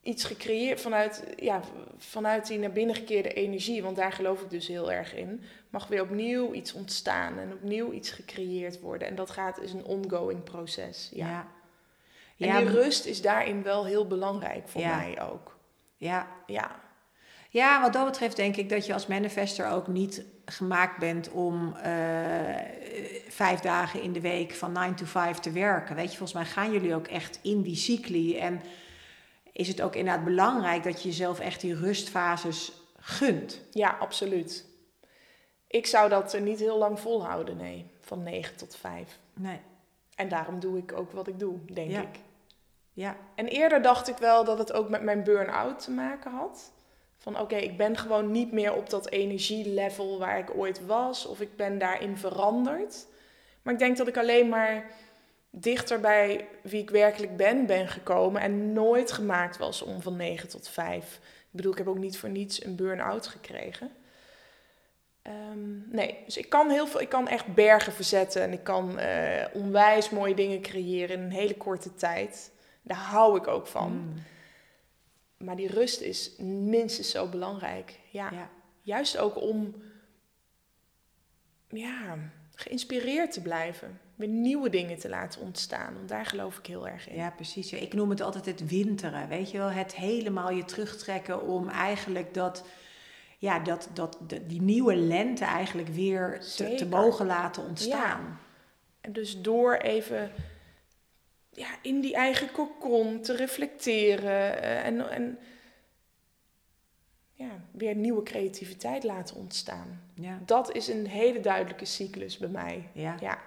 iets 0.06 0.24
gecreëerd 0.24 0.80
vanuit, 0.80 1.24
ja, 1.36 1.60
vanuit 1.96 2.46
die 2.46 2.58
naar 2.58 2.72
binnen 2.72 2.94
gekeerde 2.94 3.32
energie, 3.32 3.82
want 3.82 3.96
daar 3.96 4.12
geloof 4.12 4.42
ik 4.42 4.50
dus 4.50 4.68
heel 4.68 4.92
erg 4.92 5.14
in, 5.14 5.42
mag 5.70 5.86
weer 5.86 6.02
opnieuw 6.02 6.52
iets 6.52 6.72
ontstaan 6.72 7.38
en 7.38 7.52
opnieuw 7.52 7.92
iets 7.92 8.10
gecreëerd 8.10 8.80
worden. 8.80 9.08
En 9.08 9.14
dat 9.14 9.30
gaat 9.30 9.60
is 9.60 9.72
een 9.72 9.84
ongoing 9.84 10.44
proces. 10.44 11.10
Ja. 11.12 11.28
Ja. 11.28 11.46
En 12.38 12.46
Ja, 12.46 12.58
die 12.58 12.68
rust 12.68 13.06
is 13.06 13.22
daarin 13.22 13.62
wel 13.62 13.86
heel 13.86 14.06
belangrijk 14.06 14.68
voor 14.68 14.80
mij 14.80 15.22
ook. 15.30 15.58
Ja. 15.96 16.28
Ja, 16.46 16.80
ja, 17.56 17.80
wat 17.80 17.92
dat 17.92 18.04
betreft 18.04 18.36
denk 18.36 18.56
ik 18.56 18.68
dat 18.68 18.86
je 18.86 18.92
als 18.92 19.06
manifester 19.06 19.68
ook 19.70 19.86
niet 19.86 20.24
gemaakt 20.44 20.98
bent 20.98 21.30
om 21.30 21.76
eh, 21.76 21.92
vijf 23.28 23.60
dagen 23.60 24.02
in 24.02 24.12
de 24.12 24.20
week 24.20 24.52
van 24.54 24.72
9 24.72 24.94
to 24.94 25.04
5 25.04 25.38
te 25.38 25.50
werken. 25.50 25.96
Weet 25.96 26.10
je, 26.10 26.16
volgens 26.18 26.32
mij 26.38 26.44
gaan 26.44 26.72
jullie 26.72 26.94
ook 26.94 27.06
echt 27.06 27.38
in 27.42 27.62
die 27.62 27.76
cycli. 27.76 28.38
En 28.38 28.60
is 29.52 29.68
het 29.68 29.80
ook 29.80 29.94
inderdaad 29.94 30.24
belangrijk 30.24 30.82
dat 30.82 31.02
je 31.02 31.08
jezelf 31.08 31.40
echt 31.40 31.60
die 31.60 31.74
rustfases 31.74 32.72
gunt. 32.98 33.60
ja, 33.70 33.96
absoluut. 34.00 34.64
Ik 35.66 35.86
zou 35.86 36.08
dat 36.08 36.38
niet 36.40 36.58
heel 36.58 36.78
lang 36.78 37.00
volhouden, 37.00 37.56
nee, 37.56 37.86
van 38.00 38.22
9 38.22 38.56
tot 38.56 38.76
5. 38.76 39.18
Nee. 39.34 39.60
En 40.14 40.28
daarom 40.28 40.60
doe 40.60 40.78
ik 40.78 40.92
ook 40.92 41.12
wat 41.12 41.26
ik 41.28 41.38
doe, 41.38 41.58
denk 41.72 41.90
Ja. 41.90 42.00
ik. 42.00 42.18
Ja. 42.92 43.16
En 43.34 43.46
eerder 43.46 43.82
dacht 43.82 44.08
ik 44.08 44.16
wel 44.16 44.44
dat 44.44 44.58
het 44.58 44.72
ook 44.72 44.88
met 44.88 45.02
mijn 45.02 45.24
burn-out 45.24 45.82
te 45.82 45.90
maken 45.90 46.30
had. 46.32 46.72
Van 47.26 47.40
oké, 47.40 47.56
ik 47.56 47.76
ben 47.76 47.96
gewoon 47.96 48.30
niet 48.30 48.52
meer 48.52 48.74
op 48.74 48.90
dat 48.90 49.10
energielevel 49.10 50.18
waar 50.18 50.38
ik 50.38 50.56
ooit 50.56 50.86
was. 50.86 51.26
Of 51.26 51.40
ik 51.40 51.56
ben 51.56 51.78
daarin 51.78 52.16
veranderd. 52.16 53.06
Maar 53.62 53.72
ik 53.72 53.78
denk 53.78 53.96
dat 53.96 54.08
ik 54.08 54.16
alleen 54.16 54.48
maar 54.48 54.90
dichter 55.50 56.00
bij 56.00 56.48
wie 56.62 56.82
ik 56.82 56.90
werkelijk 56.90 57.36
ben 57.36 57.66
ben 57.66 57.88
gekomen. 57.88 58.42
En 58.42 58.72
nooit 58.72 59.12
gemaakt 59.12 59.56
was 59.56 59.82
om 59.82 60.02
van 60.02 60.16
9 60.16 60.48
tot 60.48 60.68
5. 60.68 61.14
Ik 61.24 61.46
bedoel, 61.50 61.72
ik 61.72 61.78
heb 61.78 61.88
ook 61.88 61.98
niet 61.98 62.18
voor 62.18 62.28
niets 62.28 62.64
een 62.64 62.76
burn-out 62.76 63.26
gekregen. 63.26 63.90
Ehm, 65.22 65.90
nee, 65.90 66.18
dus 66.24 66.36
ik 66.36 66.48
kan 66.48 66.70
heel 66.70 66.86
veel, 66.86 67.00
ik 67.00 67.08
kan 67.08 67.28
echt 67.28 67.54
bergen 67.54 67.92
verzetten 67.92 68.42
en 68.42 68.52
ik 68.52 68.64
kan 68.64 68.98
eh, 68.98 69.44
onwijs 69.52 70.10
mooie 70.10 70.34
dingen 70.34 70.60
creëren 70.60 71.16
in 71.16 71.22
een 71.22 71.30
hele 71.30 71.56
korte 71.56 71.94
tijd. 71.94 72.50
Daar 72.82 72.96
hou 72.96 73.36
ik 73.36 73.46
ook 73.46 73.66
van. 73.66 73.92
Mm. 73.92 74.14
Maar 75.38 75.56
die 75.56 75.68
rust 75.68 76.00
is 76.00 76.36
minstens 76.38 77.10
zo 77.10 77.28
belangrijk. 77.28 77.98
Ja. 78.10 78.30
Ja. 78.30 78.50
Juist 78.82 79.18
ook 79.18 79.40
om 79.40 79.74
ja, 81.68 82.18
geïnspireerd 82.54 83.32
te 83.32 83.42
blijven. 83.42 84.00
Weer 84.14 84.28
nieuwe 84.28 84.70
dingen 84.70 84.98
te 84.98 85.08
laten 85.08 85.40
ontstaan. 85.40 85.94
Want 85.94 86.08
daar 86.08 86.26
geloof 86.26 86.58
ik 86.58 86.66
heel 86.66 86.88
erg 86.88 87.08
in. 87.08 87.16
Ja, 87.16 87.30
precies. 87.30 87.70
Ja, 87.70 87.78
Ik 87.78 87.94
noem 87.94 88.10
het 88.10 88.20
altijd 88.20 88.46
het 88.46 88.68
winteren. 88.68 89.28
Weet 89.28 89.50
je 89.50 89.58
wel, 89.58 89.70
het 89.70 89.94
helemaal 89.94 90.50
je 90.50 90.64
terugtrekken 90.64 91.42
om 91.42 91.68
eigenlijk 91.68 92.34
dat, 92.34 92.64
ja, 93.38 93.58
dat, 93.58 93.88
dat, 93.92 94.18
die 94.46 94.62
nieuwe 94.62 94.96
lente 94.96 95.44
eigenlijk 95.44 95.88
weer 95.88 96.40
te, 96.56 96.74
te 96.74 96.86
mogen 96.86 97.26
laten 97.26 97.62
ontstaan. 97.62 98.40
En 99.00 99.12
dus 99.12 99.40
door 99.40 99.74
even 99.74 100.30
ja, 101.56 101.68
in 101.82 102.00
die 102.00 102.14
eigen 102.14 102.52
kokon 102.52 103.20
te 103.20 103.36
reflecteren 103.36 104.62
eh, 104.62 104.86
en, 104.86 105.10
en 105.10 105.38
ja, 107.32 107.50
weer 107.70 107.94
nieuwe 107.94 108.22
creativiteit 108.22 109.04
laten 109.04 109.36
ontstaan. 109.36 110.02
Ja. 110.14 110.38
Dat 110.44 110.74
is 110.74 110.88
een 110.88 111.06
hele 111.06 111.40
duidelijke 111.40 111.84
cyclus 111.84 112.38
bij 112.38 112.48
mij. 112.48 112.88
Ja. 112.92 113.16
Ja. 113.20 113.38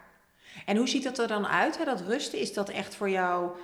En 0.66 0.78
hoe 0.78 0.88
ziet 0.88 1.04
dat 1.04 1.20
er 1.20 1.28
dan 1.28 1.48
uit, 1.48 1.78
hè, 1.78 1.86
dat 1.86 2.02
rusten? 2.02 2.40
Is 2.40 2.54
dat 2.54 2.70
echt 2.70 2.96
voor 2.96 3.10
jou, 3.10 3.58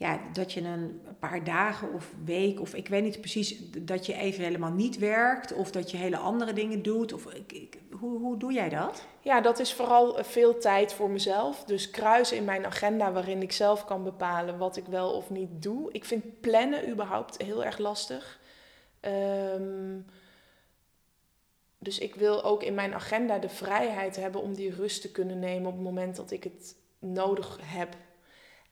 ja, 0.00 0.20
dat 0.32 0.52
je 0.52 0.60
een 0.60 1.00
paar 1.18 1.44
dagen 1.44 1.92
of 1.92 2.14
week, 2.24 2.60
of 2.60 2.74
ik 2.74 2.88
weet 2.88 3.02
niet 3.02 3.20
precies, 3.20 3.70
dat 3.78 4.06
je 4.06 4.14
even 4.14 4.44
helemaal 4.44 4.72
niet 4.72 4.98
werkt, 4.98 5.52
of 5.52 5.70
dat 5.70 5.90
je 5.90 5.96
hele 5.96 6.16
andere 6.16 6.52
dingen 6.52 6.82
doet? 6.82 7.12
Of, 7.12 7.32
ik, 7.34 7.52
ik- 7.52 7.78
hoe, 7.90 8.18
hoe 8.18 8.36
doe 8.36 8.52
jij 8.52 8.68
dat? 8.68 9.06
Ja, 9.20 9.40
dat 9.40 9.58
is 9.58 9.72
vooral 9.74 10.18
eh, 10.18 10.24
veel 10.24 10.58
tijd 10.58 10.92
voor 10.92 11.10
mezelf. 11.10 11.64
Dus 11.64 11.90
kruisen 11.90 12.36
in 12.36 12.44
mijn 12.44 12.66
agenda 12.66 13.12
waarin 13.12 13.42
ik 13.42 13.52
zelf 13.52 13.84
kan 13.84 14.04
bepalen 14.04 14.58
wat 14.58 14.76
ik 14.76 14.84
wel 14.86 15.12
of 15.12 15.30
niet 15.30 15.62
doe. 15.62 15.92
Ik 15.92 16.04
vind 16.04 16.40
plannen 16.40 16.88
überhaupt 16.90 17.42
heel 17.42 17.64
erg 17.64 17.78
lastig. 17.78 18.40
Ehm, 19.00 19.98
dus 21.78 21.98
ik 21.98 22.14
wil 22.14 22.44
ook 22.44 22.62
in 22.62 22.74
mijn 22.74 22.94
agenda 22.94 23.38
de 23.38 23.48
vrijheid 23.48 24.16
hebben 24.16 24.40
om 24.42 24.54
die 24.54 24.74
rust 24.74 25.00
te 25.00 25.10
kunnen 25.12 25.38
nemen 25.38 25.66
op 25.66 25.74
het 25.74 25.82
moment 25.84 26.16
dat 26.16 26.30
ik 26.30 26.44
het 26.44 26.76
nodig 26.98 27.58
heb. 27.62 27.96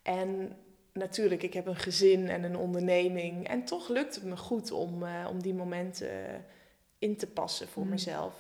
En 0.03 0.57
natuurlijk, 0.99 1.43
ik 1.43 1.55
heb 1.55 1.67
een 1.67 1.77
gezin 1.77 2.29
en 2.29 2.43
een 2.43 2.57
onderneming. 2.57 3.49
En 3.49 3.65
toch 3.65 3.89
lukt 3.89 4.15
het 4.15 4.25
me 4.25 4.37
goed 4.37 4.71
om, 4.71 5.03
eh, 5.03 5.27
om 5.31 5.43
die 5.43 5.55
momenten 5.55 6.45
in 6.99 7.17
te 7.17 7.27
passen 7.27 7.69
voor 7.69 7.83
Mm. 7.83 7.89
mezelf. 7.89 8.35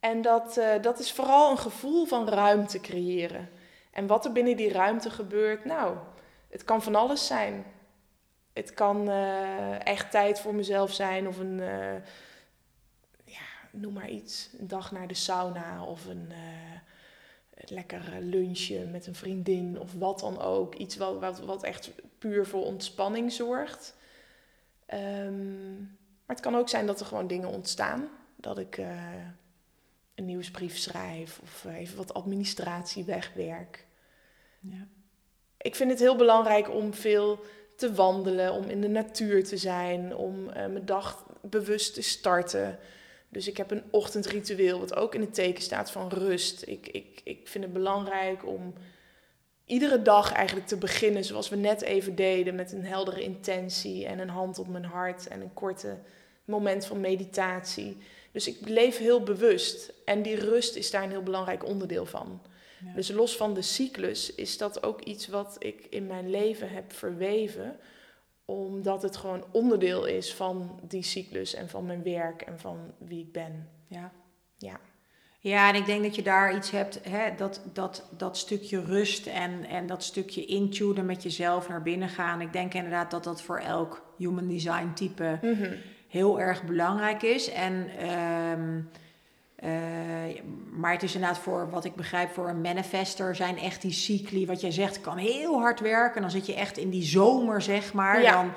En 0.00 0.22
dat, 0.22 0.56
eh, 0.56 0.82
dat 0.82 0.98
is 0.98 1.12
vooral 1.12 1.50
een 1.50 1.58
gevoel 1.58 2.06
van 2.06 2.28
ruimte 2.28 2.80
creëren. 2.80 3.48
En 3.90 4.06
wat 4.06 4.24
er 4.24 4.32
binnen 4.32 4.56
die 4.56 4.72
ruimte 4.72 5.10
gebeurt, 5.10 5.64
nou, 5.64 5.96
het 6.48 6.64
kan 6.64 6.82
van 6.82 6.94
alles 6.94 7.26
zijn. 7.26 7.64
Het 8.52 8.74
kan 8.74 9.10
eh, 9.10 9.86
echt 9.86 10.10
tijd 10.10 10.40
voor 10.40 10.54
mezelf 10.54 10.92
zijn 10.92 11.28
of 11.28 11.38
een, 11.38 11.56
ja, 13.24 13.46
noem 13.70 13.92
maar 13.92 14.08
iets, 14.08 14.50
een 14.58 14.68
dag 14.68 14.92
naar 14.92 15.08
de 15.08 15.14
sauna 15.14 15.84
of 15.84 16.06
een 16.06 16.32
lekker 17.70 18.12
eh, 18.12 18.20
lunchje 18.20 18.84
met 18.84 19.06
een 19.06 19.14
vriendin 19.14 19.80
of 19.80 19.94
wat 19.94 20.20
dan 20.20 20.40
ook. 20.40 20.74
Iets 20.74 20.96
wat, 20.96 21.18
wat, 21.18 21.40
wat 21.40 21.62
echt 21.62 21.90
puur 22.18 22.46
voor 22.46 22.64
ontspanning 22.64 23.32
zorgt. 23.32 23.94
Ehm, 24.86 25.74
maar 26.30 26.36
het 26.36 26.40
kan 26.40 26.56
ook 26.56 26.68
zijn 26.68 26.86
dat 26.86 27.00
er 27.00 27.06
gewoon 27.06 27.26
dingen 27.26 27.48
ontstaan. 27.48 28.08
Dat 28.36 28.58
ik 28.58 28.78
eh, 28.78 29.14
een 30.14 30.24
nieuwsbrief 30.24 30.78
schrijf 30.78 31.38
of 31.42 31.64
eh, 31.64 31.76
even 31.76 31.96
wat 31.96 32.14
administratie 32.14 33.04
wegwerk. 33.04 33.86
Ja. 34.60 34.86
Ik 35.56 35.74
vind 35.74 35.90
het 35.90 35.98
heel 35.98 36.16
belangrijk 36.16 36.70
om 36.70 36.94
veel 36.94 37.44
te 37.76 37.94
wandelen, 37.94 38.52
om 38.52 38.64
in 38.64 38.80
de 38.80 38.88
natuur 38.88 39.44
te 39.44 39.56
zijn, 39.56 40.14
om 40.16 40.48
eh, 40.48 40.66
mijn 40.66 40.86
dag 40.86 41.26
bewust 41.40 41.94
te 41.94 42.02
starten. 42.02 42.78
Dus 43.30 43.48
ik 43.48 43.56
heb 43.56 43.70
een 43.70 43.82
ochtendritueel 43.90 44.78
wat 44.78 44.96
ook 44.96 45.14
in 45.14 45.20
het 45.20 45.34
teken 45.34 45.62
staat 45.62 45.90
van 45.90 46.08
rust. 46.08 46.62
Ik, 46.66 46.88
ik, 46.88 47.20
ik 47.24 47.48
vind 47.48 47.64
het 47.64 47.72
belangrijk 47.72 48.46
om 48.46 48.74
iedere 49.64 50.02
dag 50.02 50.32
eigenlijk 50.32 50.66
te 50.66 50.76
beginnen 50.76 51.24
zoals 51.24 51.48
we 51.48 51.56
net 51.56 51.82
even 51.82 52.14
deden, 52.14 52.54
met 52.54 52.72
een 52.72 52.84
heldere 52.84 53.22
intentie 53.22 54.06
en 54.06 54.18
een 54.18 54.28
hand 54.28 54.58
op 54.58 54.68
mijn 54.68 54.84
hart 54.84 55.28
en 55.28 55.40
een 55.40 55.54
korte 55.54 55.98
moment 56.44 56.86
van 56.86 57.00
meditatie. 57.00 57.96
Dus 58.32 58.48
ik 58.48 58.68
leef 58.68 58.98
heel 58.98 59.22
bewust 59.22 59.92
en 60.04 60.22
die 60.22 60.36
rust 60.36 60.76
is 60.76 60.90
daar 60.90 61.02
een 61.02 61.10
heel 61.10 61.22
belangrijk 61.22 61.66
onderdeel 61.66 62.06
van. 62.06 62.42
Ja. 62.84 62.92
Dus 62.94 63.10
los 63.10 63.36
van 63.36 63.54
de 63.54 63.62
cyclus 63.62 64.34
is 64.34 64.58
dat 64.58 64.82
ook 64.82 65.00
iets 65.00 65.28
wat 65.28 65.56
ik 65.58 65.86
in 65.90 66.06
mijn 66.06 66.30
leven 66.30 66.70
heb 66.70 66.92
verweven, 66.92 67.76
omdat 68.50 69.02
het 69.02 69.16
gewoon 69.16 69.44
onderdeel 69.50 70.04
is 70.04 70.34
van 70.34 70.80
die 70.82 71.02
cyclus 71.02 71.54
en 71.54 71.68
van 71.68 71.86
mijn 71.86 72.02
werk 72.02 72.42
en 72.42 72.58
van 72.58 72.78
wie 72.98 73.20
ik 73.20 73.32
ben. 73.32 73.68
Ja. 73.86 74.12
Ja. 74.56 74.80
Ja, 75.42 75.68
en 75.68 75.74
ik 75.74 75.86
denk 75.86 76.02
dat 76.02 76.14
je 76.14 76.22
daar 76.22 76.56
iets 76.56 76.70
hebt, 76.70 77.00
hè, 77.08 77.34
dat, 77.36 77.62
dat, 77.72 78.08
dat 78.16 78.36
stukje 78.36 78.84
rust 78.84 79.26
en, 79.26 79.64
en 79.64 79.86
dat 79.86 80.02
stukje 80.02 80.44
intunen 80.44 81.06
met 81.06 81.22
jezelf 81.22 81.68
naar 81.68 81.82
binnen 81.82 82.08
gaan. 82.08 82.40
Ik 82.40 82.52
denk 82.52 82.74
inderdaad 82.74 83.10
dat 83.10 83.24
dat 83.24 83.42
voor 83.42 83.58
elk 83.58 84.14
human 84.16 84.48
design 84.48 84.92
type 84.94 85.38
heel 86.08 86.40
erg 86.40 86.64
belangrijk 86.64 87.22
is. 87.22 87.50
En, 87.50 87.88
ehm, 87.98 88.80
eh, 89.60 89.70
maar 90.70 90.92
het 90.92 91.02
is 91.02 91.14
inderdaad 91.14 91.38
voor, 91.38 91.70
wat 91.70 91.84
ik 91.84 91.94
begrijp, 91.94 92.30
voor 92.30 92.48
een 92.48 92.60
manifester 92.60 93.36
zijn 93.36 93.58
echt 93.58 93.82
die 93.82 93.92
cycli, 93.92 94.46
wat 94.46 94.60
jij 94.60 94.70
zegt, 94.70 95.00
kan 95.00 95.16
heel 95.16 95.58
hard 95.58 95.80
werken. 95.80 96.20
Dan 96.20 96.30
zit 96.30 96.46
je 96.46 96.54
echt 96.54 96.76
in 96.76 96.90
die 96.90 97.02
zomer, 97.02 97.62
zeg 97.62 97.92
maar. 97.92 98.22
Ja. 98.22 98.32
Dan, 98.32 98.52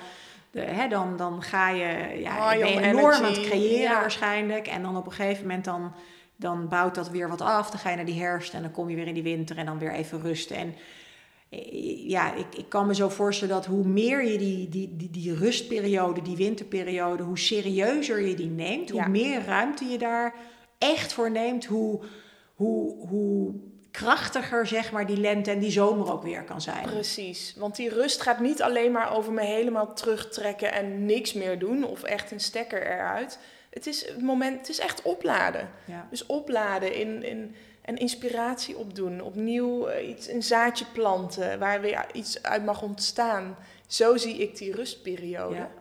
de, 0.51 0.61
hè, 0.61 0.87
dan, 0.87 1.17
dan 1.17 1.41
ga 1.41 1.69
je, 1.69 2.19
ja, 2.19 2.49
ben 2.49 2.73
je 2.73 2.81
enorm 2.81 3.13
aan 3.13 3.23
het 3.23 3.41
creëren 3.41 3.91
ja. 3.91 3.99
waarschijnlijk. 3.99 4.67
En 4.67 4.81
dan 4.81 4.97
op 4.97 5.05
een 5.05 5.11
gegeven 5.11 5.41
moment 5.41 5.65
dan, 5.65 5.93
dan 6.35 6.67
bouwt 6.67 6.95
dat 6.95 7.09
weer 7.09 7.29
wat 7.29 7.41
af. 7.41 7.69
Dan 7.69 7.79
ga 7.79 7.89
je 7.89 7.95
naar 7.95 8.05
die 8.05 8.21
herfst 8.21 8.53
en 8.53 8.61
dan 8.61 8.71
kom 8.71 8.89
je 8.89 8.95
weer 8.95 9.07
in 9.07 9.13
die 9.13 9.23
winter 9.23 9.57
en 9.57 9.65
dan 9.65 9.79
weer 9.79 9.93
even 9.93 10.21
rusten. 10.21 10.55
En 10.55 10.75
eh, 11.49 12.09
ja, 12.09 12.33
ik, 12.33 12.55
ik 12.57 12.69
kan 12.69 12.87
me 12.87 12.95
zo 12.95 13.09
voorstellen 13.09 13.53
dat 13.53 13.65
hoe 13.65 13.85
meer 13.85 14.25
je 14.25 14.37
die, 14.37 14.69
die, 14.69 14.95
die, 14.95 15.09
die 15.09 15.35
rustperiode, 15.35 16.21
die 16.21 16.35
winterperiode, 16.35 17.23
hoe 17.23 17.39
serieuzer 17.39 18.21
je 18.21 18.35
die 18.35 18.49
neemt, 18.49 18.89
hoe 18.89 19.09
meer 19.09 19.45
ruimte 19.45 19.85
je 19.85 19.97
daar 19.97 20.33
echt 20.77 21.13
voor 21.13 21.31
neemt, 21.31 21.65
hoe, 21.65 22.03
hoe, 22.55 23.07
hoe 23.07 23.53
krachtiger 23.91 24.67
zeg 24.67 24.91
maar 24.91 25.07
die 25.07 25.17
lente 25.17 25.51
en 25.51 25.59
die 25.59 25.71
zomer 25.71 26.11
ook 26.11 26.23
weer 26.23 26.43
kan 26.43 26.61
zijn. 26.61 26.85
Precies, 26.85 27.53
want 27.57 27.75
die 27.75 27.89
rust 27.89 28.21
gaat 28.21 28.39
niet 28.39 28.61
alleen 28.61 28.91
maar 28.91 29.15
over 29.15 29.33
me 29.33 29.41
helemaal 29.41 29.93
terugtrekken 29.93 30.71
en 30.71 31.05
niks 31.05 31.33
meer 31.33 31.59
doen 31.59 31.83
of 31.83 32.03
echt 32.03 32.31
een 32.31 32.39
stekker 32.39 32.91
eruit. 32.91 33.39
Het 33.69 33.87
is 33.87 34.07
het 34.07 34.21
moment, 34.21 34.59
het 34.59 34.69
is 34.69 34.79
echt 34.79 35.01
opladen. 35.01 35.69
Ja. 35.85 36.07
Dus 36.09 36.25
opladen 36.25 36.95
in, 36.95 37.23
in 37.23 37.55
En 37.81 37.97
inspiratie 37.97 38.77
opdoen, 38.77 39.21
opnieuw 39.21 39.87
eh, 39.87 40.09
iets, 40.09 40.27
een 40.27 40.43
zaadje 40.43 40.85
planten 40.93 41.59
waar 41.59 41.81
weer 41.81 42.05
iets 42.13 42.43
uit 42.43 42.65
mag 42.65 42.81
ontstaan. 42.81 43.57
Zo 43.87 44.17
zie 44.17 44.37
ik 44.37 44.57
die 44.57 44.75
rustperiode. 44.75 45.55
Ja. 45.55 45.71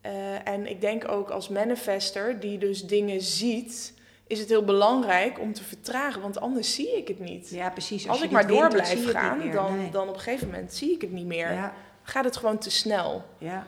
Eh, 0.00 0.48
en 0.48 0.66
ik 0.66 0.80
denk 0.80 1.08
ook 1.08 1.30
als 1.30 1.48
manifester 1.48 2.40
die 2.40 2.58
dus 2.58 2.86
dingen 2.86 3.20
ziet, 3.20 3.92
is 4.30 4.38
het 4.38 4.48
heel 4.48 4.64
belangrijk 4.64 5.40
om 5.40 5.52
te 5.52 5.64
vertragen, 5.64 6.20
want 6.20 6.40
anders 6.40 6.74
zie 6.74 6.96
ik 6.96 7.08
het 7.08 7.18
niet. 7.18 7.48
Ja, 7.50 7.70
precies. 7.70 8.08
Als, 8.08 8.22
ik 8.22 8.30
maar 8.30 8.46
door 8.46 8.60
wint, 8.60 8.72
blijf 8.72 9.10
gaan, 9.10 9.38
meer. 9.38 9.52
dan, 9.52 9.76
Nee. 9.76 9.90
dan 9.90 10.08
op 10.08 10.14
een 10.14 10.20
gegeven 10.20 10.46
moment 10.46 10.72
zie 10.74 10.92
ik 10.94 11.00
het 11.00 11.12
niet 11.12 11.26
meer. 11.26 11.52
Ja, 11.52 11.74
Gaat 12.02 12.24
het 12.24 12.36
gewoon 12.36 12.58
te 12.58 12.70
snel. 12.70 13.24
ja, 13.38 13.66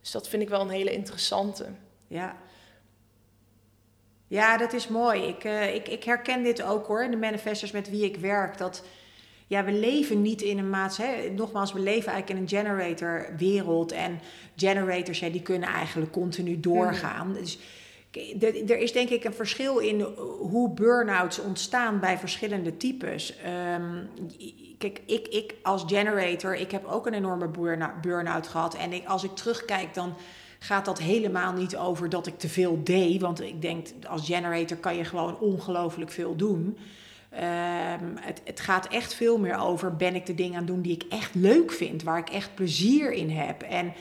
Dus 0.00 0.10
dat 0.10 0.28
vind 0.28 0.42
ik 0.42 0.48
wel 0.48 0.60
een 0.60 0.68
hele 0.70 0.92
interessante. 0.92 1.66
ja. 2.06 2.36
Ja, 4.26 4.56
dat 4.56 4.72
is 4.72 4.88
mooi. 4.88 5.22
Ik, 5.22 5.44
eh, 5.44 5.74
ik, 5.74 5.88
ik 5.88 6.04
herken 6.04 6.42
dit 6.42 6.62
ook 6.62 6.86
hoor, 6.86 7.10
de 7.10 7.16
manifestors 7.16 7.70
met 7.70 7.90
wie 7.90 8.04
ik 8.04 8.16
werk. 8.16 8.58
Dat 8.58 8.84
ja, 9.46 9.64
we 9.64 9.72
leven 9.72 10.22
niet 10.22 10.42
in 10.42 10.58
een 10.58 10.70
maatschappij. 10.70 11.28
Nogmaals, 11.28 11.72
we 11.72 11.78
leven 11.78 12.12
eigenlijk 12.12 12.30
in 12.30 12.36
een 12.58 12.64
generator-wereld. 12.64 13.92
En 13.92 14.20
generators, 14.56 15.18
ja, 15.18 15.28
die 15.28 15.42
kunnen 15.42 15.68
eigenlijk 15.68 16.12
continu 16.12 16.60
doorgaan. 16.60 17.32
Dus 17.32 17.58
er 18.66 18.78
is 18.78 18.92
denk 18.92 19.08
ik 19.08 19.24
een 19.24 19.34
verschil 19.34 19.78
in 19.78 20.00
hoe 20.38 20.70
burn-outs 20.70 21.38
ontstaan 21.38 22.00
bij 22.00 22.18
verschillende 22.18 22.76
types. 22.76 23.36
Ehm, 23.36 24.04
kijk, 24.78 25.00
ik, 25.06 25.28
ik 25.28 25.54
als 25.62 25.84
generator, 25.86 26.54
ik 26.54 26.70
heb 26.70 26.84
ook 26.86 27.06
een 27.06 27.14
enorme 27.14 27.48
burn- 27.48 27.92
burn-out 28.00 28.48
gehad. 28.48 28.76
En 28.76 28.92
ik, 28.92 29.06
als 29.06 29.24
ik 29.24 29.34
terugkijk, 29.34 29.94
dan 29.94 30.14
gaat 30.58 30.84
dat 30.84 30.98
helemaal 30.98 31.52
niet 31.52 31.76
over 31.76 32.08
dat 32.08 32.26
ik 32.26 32.38
te 32.38 32.48
veel 32.48 32.80
deed. 32.84 33.20
Want 33.20 33.40
ik 33.40 33.62
denk, 33.62 33.88
als 34.08 34.26
generator 34.26 34.76
kan 34.76 34.96
je 34.96 35.04
gewoon 35.04 35.38
ongelooflijk 35.38 36.10
veel 36.10 36.36
doen. 36.36 36.76
Ehm, 37.30 38.16
het, 38.20 38.40
het 38.44 38.60
gaat 38.60 38.88
echt 38.88 39.14
veel 39.14 39.38
meer 39.38 39.58
over, 39.58 39.96
ben 39.96 40.14
ik 40.14 40.26
de 40.26 40.34
dingen 40.34 40.52
aan 40.52 40.64
het 40.64 40.66
doen 40.66 40.82
die 40.82 40.94
ik 40.94 41.04
echt 41.08 41.34
leuk 41.34 41.72
vind, 41.72 42.02
waar 42.02 42.18
ik 42.18 42.30
echt 42.30 42.54
plezier 42.54 43.12
in 43.12 43.30
heb. 43.30 43.62
En 43.62 43.92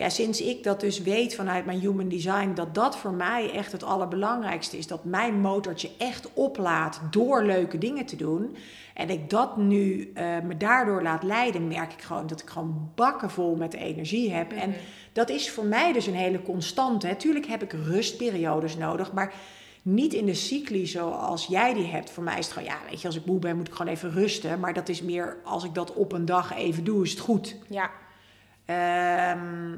ja, 0.00 0.08
sinds 0.08 0.40
ik 0.40 0.62
dat 0.62 0.80
dus 0.80 1.02
weet 1.02 1.34
vanuit 1.34 1.64
mijn 1.64 1.78
human 1.78 2.08
design, 2.08 2.52
dat 2.54 2.74
dat 2.74 2.96
voor 2.96 3.12
mij 3.12 3.52
echt 3.52 3.72
het 3.72 3.82
allerbelangrijkste 3.82 4.78
is. 4.78 4.86
Dat 4.86 5.04
mijn 5.04 5.40
motortje 5.40 5.90
echt 5.98 6.32
oplaat 6.32 7.00
door 7.10 7.44
leuke 7.44 7.78
dingen 7.78 8.06
te 8.06 8.16
doen. 8.16 8.56
En 8.94 9.10
ik 9.10 9.30
dat 9.30 9.56
nu 9.56 10.10
eh, 10.14 10.24
me 10.44 10.56
daardoor 10.56 11.02
laat 11.02 11.22
leiden, 11.22 11.68
merk 11.68 11.92
ik 11.92 12.02
gewoon 12.02 12.26
dat 12.26 12.40
ik 12.40 12.48
gewoon 12.48 12.90
bakken 12.94 13.30
vol 13.30 13.56
met 13.56 13.74
energie 13.74 14.32
heb. 14.32 14.52
En 14.52 14.74
dat 15.12 15.28
is 15.28 15.50
voor 15.50 15.64
mij 15.64 15.92
dus 15.92 16.06
een 16.06 16.14
hele 16.14 16.42
constante. 16.42 17.16
Tuurlijk 17.16 17.46
heb 17.46 17.62
ik 17.62 17.72
rustperiodes 17.72 18.76
nodig, 18.76 19.12
maar 19.12 19.34
niet 19.82 20.12
in 20.12 20.26
de 20.26 20.34
cycli 20.34 20.86
zoals 20.86 21.46
jij 21.46 21.74
die 21.74 21.86
hebt. 21.86 22.10
Voor 22.10 22.22
mij 22.22 22.38
is 22.38 22.44
het 22.44 22.54
gewoon, 22.54 22.68
ja, 22.68 22.78
weet 22.90 23.00
je, 23.00 23.06
als 23.06 23.16
ik 23.16 23.26
moe 23.26 23.38
ben, 23.38 23.56
moet 23.56 23.68
ik 23.68 23.74
gewoon 23.74 23.92
even 23.92 24.10
rusten. 24.10 24.60
Maar 24.60 24.74
dat 24.74 24.88
is 24.88 25.02
meer, 25.02 25.36
als 25.44 25.64
ik 25.64 25.74
dat 25.74 25.92
op 25.92 26.12
een 26.12 26.24
dag 26.24 26.56
even 26.56 26.84
doe, 26.84 27.04
is 27.04 27.10
het 27.10 27.20
goed. 27.20 27.56
Ja, 27.68 27.90
Ehm, 28.70 29.76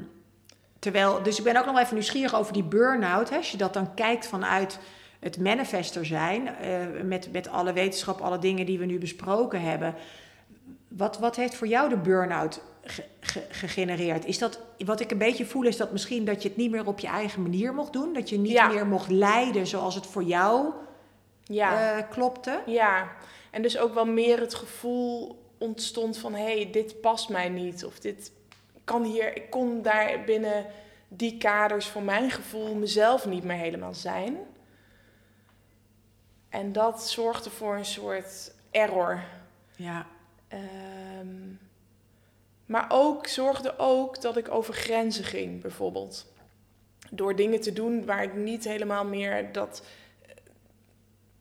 terwijl, 0.79 1.23
dus 1.23 1.39
ik 1.39 1.45
ben 1.45 1.57
ook 1.57 1.67
nog 1.67 1.79
even 1.79 1.95
nieuwsgierig 1.95 2.35
over 2.35 2.53
die 2.53 2.63
burn-out. 2.65 3.31
Hè, 3.31 3.37
als 3.37 3.51
je 3.51 3.57
dat 3.57 3.73
dan 3.75 3.95
kijkt 3.95 4.27
vanuit 4.27 4.79
het 5.21 5.39
manifester 5.39 6.07
zijn, 6.07 6.49
eh, 6.57 6.77
met, 7.05 7.33
met 7.33 7.49
alle 7.49 7.73
wetenschap, 7.73 8.21
alle 8.21 8.39
dingen 8.39 8.67
die 8.67 8.79
we 8.79 8.85
nu 8.85 8.99
besproken 8.99 9.61
hebben. 9.61 9.95
Wat, 10.89 11.19
wat 11.19 11.37
heeft 11.37 11.55
voor 11.55 11.67
jou 11.67 11.89
de 11.89 11.97
burn-out 11.97 12.61
ge- 12.85 13.05
ge- 13.21 13.47
gegenereerd? 13.51 14.25
Is 14.27 14.39
dat, 14.39 14.61
wat 14.85 15.01
ik 15.01 15.11
een 15.11 15.19
beetje 15.19 15.47
voel, 15.47 15.63
is 15.63 15.77
dat 15.77 15.93
misschien 15.93 16.25
dat 16.25 16.43
je 16.43 16.49
het 16.49 16.57
niet 16.57 16.71
meer 16.71 16.87
op 16.87 16.99
je 16.99 17.07
eigen 17.07 17.43
manier 17.43 17.75
mocht 17.75 17.93
doen? 17.93 18.13
Dat 18.13 18.29
je 18.29 18.39
niet 18.39 18.53
Ja. 18.53 18.67
meer 18.69 18.87
mocht 18.87 19.11
leiden 19.11 19.67
zoals 19.67 19.95
het 19.95 20.07
voor 20.07 20.23
jou 20.25 20.67
ja. 21.45 21.97
eh, 21.97 22.05
klopte? 22.11 22.61
Ja, 22.67 23.09
en 23.51 23.63
dus 23.63 23.79
ook 23.79 23.95
wel 23.95 24.07
meer 24.07 24.41
het 24.41 24.55
gevoel 24.55 25.41
ontstond 25.59 26.19
van 26.19 26.35
hé, 26.35 26.43
hey, 26.55 26.69
dit 26.73 27.01
past 27.01 27.29
mij 27.29 27.49
niet. 27.49 27.85
Of 27.85 27.99
dit 27.99 28.33
kan 28.85 29.05
hier, 29.05 29.37
ik 29.37 29.51
kon 29.51 29.83
daar 29.83 30.25
binnen 30.25 30.67
die 31.09 31.39
kaders 31.39 31.87
voor 31.87 32.03
mijn 32.03 32.31
gevoel 32.31 32.75
mezelf 32.75 33.27
niet 33.27 33.45
meer 33.45 33.57
helemaal 33.57 33.95
zijn. 33.95 34.37
En 36.49 36.73
dat 36.73 37.09
zorgde 37.09 37.51
voor 37.51 37.77
een 37.77 37.85
soort 37.85 38.55
error. 38.71 39.23
Ja, 39.77 40.07
Ehm, 40.53 41.55
maar 42.67 42.87
ook 42.89 43.27
zorgde 43.27 43.79
ook 43.79 44.21
dat 44.21 44.37
ik 44.37 44.51
over 44.51 44.75
grenzen 44.75 45.25
ging, 45.25 45.61
bijvoorbeeld. 45.61 46.33
Door 47.11 47.37
dingen 47.37 47.61
te 47.61 47.73
doen 47.73 48.05
waar 48.05 48.23
ik 48.23 48.35
niet 48.35 48.65
helemaal 48.65 49.05
meer 49.05 49.53
dat, 49.53 49.87
eh, 50.23 50.35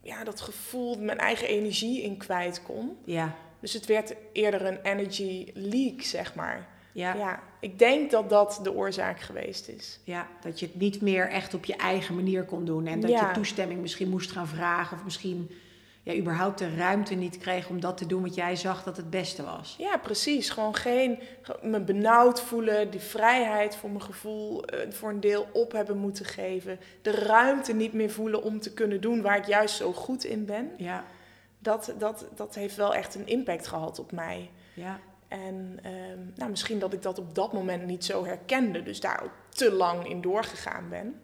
ja, 0.02 0.24
dat 0.24 0.42
gevoel, 0.42 1.00
mijn 1.00 1.18
eigen 1.18 1.48
energie 1.48 2.02
in 2.02 2.18
kwijt 2.18 2.62
kon. 2.64 2.98
ja, 3.06 3.36
Dus 3.60 3.74
het 3.74 3.86
werd 3.86 4.16
eerder 4.32 4.66
een 4.66 4.82
energy 4.82 5.52
leak, 5.54 6.02
zeg 6.02 6.36
maar. 6.36 6.68
Ja. 6.92 7.14
Ja, 7.16 7.40
ik 7.60 7.80
denk 7.80 8.12
dat 8.12 8.30
dat 8.30 8.60
de 8.64 8.74
oorzaak 8.74 9.20
geweest 9.20 9.68
is. 9.68 10.00
Ja, 10.04 10.28
dat 10.42 10.60
je 10.60 10.66
het 10.66 10.76
niet 10.76 11.02
meer 11.02 11.30
echt 11.30 11.54
op 11.54 11.66
je 11.66 11.76
eigen 11.76 12.16
manier 12.16 12.44
kon 12.44 12.66
doen. 12.66 12.86
En 12.88 13.00
dat 13.00 13.10
Ja. 13.10 13.28
je 13.28 13.34
toestemming 13.34 13.82
misschien 13.82 14.10
moest 14.10 14.32
gaan 14.32 14.48
vragen. 14.48 14.98
Of 14.98 15.04
misschien 15.04 15.52
ja, 16.04 16.16
überhaupt 16.16 16.58
de 16.60 16.76
ruimte 16.76 17.16
niet 17.16 17.38
kreeg 17.38 17.70
om 17.70 17.80
dat 17.80 17.98
te 17.98 18.06
doen 18.06 18.22
wat 18.22 18.36
jij 18.36 18.56
zag 18.56 18.84
dat 18.84 18.98
het 18.98 19.10
beste 19.10 19.44
was. 19.44 19.76
Ja, 19.78 19.98
precies. 19.98 20.50
Gewoon 20.50 20.76
geen 20.76 21.20
ge- 21.42 21.60
me 21.62 21.80
benauwd 21.80 22.42
voelen, 22.42 22.92
die 22.92 23.00
vrijheid 23.00 23.76
voor 23.76 23.90
mijn 23.90 24.02
gevoel 24.02 24.66
eh, 24.66 24.92
voor 24.92 25.10
een 25.10 25.20
deel 25.20 25.48
op 25.54 25.72
hebben 25.72 25.98
moeten 25.98 26.26
geven. 26.26 26.80
De 27.02 27.12
ruimte 27.12 27.74
niet 27.74 27.94
meer 27.94 28.10
voelen 28.12 28.44
om 28.44 28.60
te 28.60 28.74
kunnen 28.74 29.02
doen 29.02 29.22
waar 29.22 29.38
ik 29.38 29.46
juist 29.48 29.76
zo 29.76 29.94
goed 29.94 30.24
in 30.24 30.46
ben. 30.46 30.72
Ja, 30.78 31.04
Dat, 31.60 31.94
dat, 31.98 32.26
dat 32.36 32.56
heeft 32.56 32.76
wel 32.76 32.96
echt 32.96 33.16
een 33.16 33.28
impact 33.28 33.68
gehad 33.68 34.00
op 34.00 34.12
mij. 34.12 34.50
ja, 34.74 35.00
En 35.32 35.80
ehm, 35.84 36.20
nou, 36.36 36.50
misschien 36.50 36.80
dat 36.80 36.94
ik 36.94 37.02
dat 37.02 37.20
op 37.20 37.36
dat 37.36 37.54
moment 37.54 37.86
niet 37.86 38.06
zo 38.06 38.26
herkende, 38.26 38.84
dus 38.84 39.00
daar 39.00 39.24
ook 39.24 39.32
te 39.50 39.72
lang 39.72 40.10
in 40.10 40.22
doorgegaan 40.22 40.90
ben. 40.90 41.22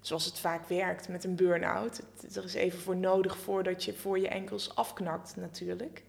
Zoals 0.00 0.24
het 0.24 0.38
vaak 0.38 0.68
werkt 0.68 1.08
met 1.08 1.24
een 1.24 1.36
burn-out. 1.36 2.02
Er 2.34 2.44
is 2.44 2.54
even 2.54 2.78
voor 2.78 2.96
nodig 2.96 3.38
voordat 3.38 3.84
je 3.84 3.94
voor 3.94 4.18
je 4.18 4.28
enkels 4.28 4.74
afknakt 4.76 5.36
natuurlijk. 5.36 6.02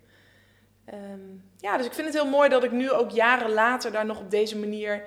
Ehm, 0.85 1.19
ja, 1.57 1.77
dus 1.77 1.85
ik 1.85 1.93
vind 1.93 2.07
het 2.07 2.15
heel 2.15 2.29
mooi 2.29 2.49
dat 2.49 2.63
ik 2.63 2.71
nu 2.71 2.91
ook 2.91 3.11
jaren 3.11 3.51
later 3.51 3.91
daar 3.91 4.05
nog 4.05 4.19
op 4.19 4.31
deze 4.31 4.57
manier 4.57 5.03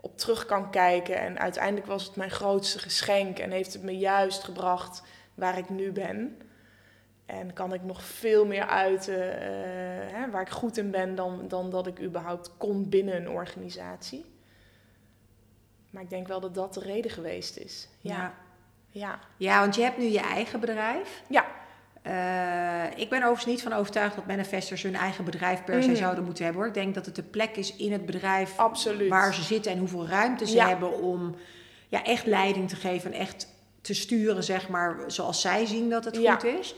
op 0.00 0.18
terug 0.18 0.46
kan 0.46 0.70
kijken. 0.70 1.18
En 1.18 1.38
uiteindelijk 1.38 1.86
was 1.86 2.04
het 2.04 2.16
mijn 2.16 2.30
grootste 2.30 2.78
geschenk 2.78 3.38
en 3.38 3.50
heeft 3.50 3.72
het 3.72 3.82
me 3.82 3.98
juist 3.98 4.44
gebracht 4.44 5.02
waar 5.34 5.58
ik 5.58 5.68
nu 5.68 5.92
ben. 5.92 6.38
En 7.28 7.52
kan 7.52 7.72
ik 7.72 7.82
nog 7.82 8.02
veel 8.02 8.46
meer 8.46 8.66
uiten 8.66 9.40
eh, 9.40 9.48
hè, 10.16 10.30
waar 10.30 10.42
ik 10.42 10.48
goed 10.48 10.76
in 10.76 10.90
ben 10.90 11.14
dan, 11.14 11.44
dan 11.48 11.70
dat 11.70 11.86
ik 11.86 12.00
überhaupt 12.00 12.50
kon 12.56 12.88
binnen 12.88 13.16
een 13.16 13.28
organisatie. 13.30 14.24
Maar 15.90 16.02
ik 16.02 16.10
denk 16.10 16.26
wel 16.28 16.40
dat 16.40 16.54
dat 16.54 16.74
de 16.74 16.80
reden 16.80 17.10
geweest 17.10 17.56
is. 17.56 17.88
ja. 18.00 18.16
Ja, 18.16 18.34
ja. 18.90 19.18
Ja, 19.36 19.60
want 19.60 19.74
je 19.74 19.82
hebt 19.82 19.98
nu 19.98 20.04
je 20.04 20.20
eigen 20.20 20.60
bedrijf. 20.60 21.22
Ja. 21.28 21.44
Eh, 22.02 22.98
ik 23.00 23.08
ben 23.08 23.18
overigens 23.18 23.46
niet 23.46 23.62
van 23.62 23.72
overtuigd 23.72 24.14
dat 24.14 24.26
manifestors 24.26 24.82
hun 24.82 24.94
eigen 24.96 25.24
bedrijf 25.24 25.64
per 25.64 25.82
se 25.82 25.88
Mhm. 25.88 25.98
zouden 25.98 26.24
moeten 26.24 26.44
hebben. 26.44 26.62
Hoor. 26.62 26.70
Ik 26.74 26.82
denk 26.82 26.94
dat 26.94 27.06
het 27.06 27.14
de 27.16 27.22
plek 27.22 27.56
is 27.56 27.76
in 27.76 27.92
het 27.92 28.06
bedrijf 28.06 28.58
absoluut. 28.58 29.08
waar 29.08 29.34
ze 29.34 29.42
zitten 29.42 29.72
en 29.72 29.78
hoeveel 29.78 30.06
ruimte 30.08 30.46
ze 30.46 30.54
Ja. 30.54 30.68
hebben 30.68 30.98
om 31.00 31.34
ja, 31.88 32.04
echt 32.04 32.26
leiding 32.26 32.68
te 32.68 32.76
geven 32.76 33.12
en 33.12 33.18
echt 33.20 33.46
te 33.80 33.94
sturen, 33.94 34.44
zeg 34.44 34.68
maar, 34.68 34.96
zoals 35.06 35.40
zij 35.40 35.66
zien 35.66 35.90
dat 35.90 36.04
het 36.04 36.16
goed 36.18 36.44
is. 36.44 36.74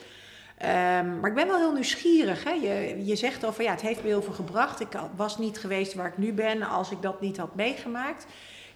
Ehm, 0.61 1.21
maar 1.21 1.31
ik 1.31 1.37
ben 1.37 1.47
wel 1.47 1.59
heel 1.59 1.73
nieuwsgierig. 1.73 2.45
Hè? 2.45 2.51
Je, 2.51 3.05
je 3.05 3.17
zegt 3.17 3.45
al 3.45 3.53
van 3.53 3.65
ja, 3.65 3.71
het 3.71 3.81
heeft 3.81 4.03
me 4.03 4.09
heel 4.09 4.23
veel 4.23 4.33
gebracht. 4.33 4.81
Ik 4.81 4.89
was 5.17 5.39
niet 5.39 5.59
geweest 5.59 5.95
waar 5.95 6.07
ik 6.07 6.19
nu 6.19 6.33
ben 6.33 6.63
als 6.63 6.91
ik 6.91 7.03
dat 7.03 7.21
niet 7.21 7.37
had 7.37 7.55
meegemaakt. 7.55 8.27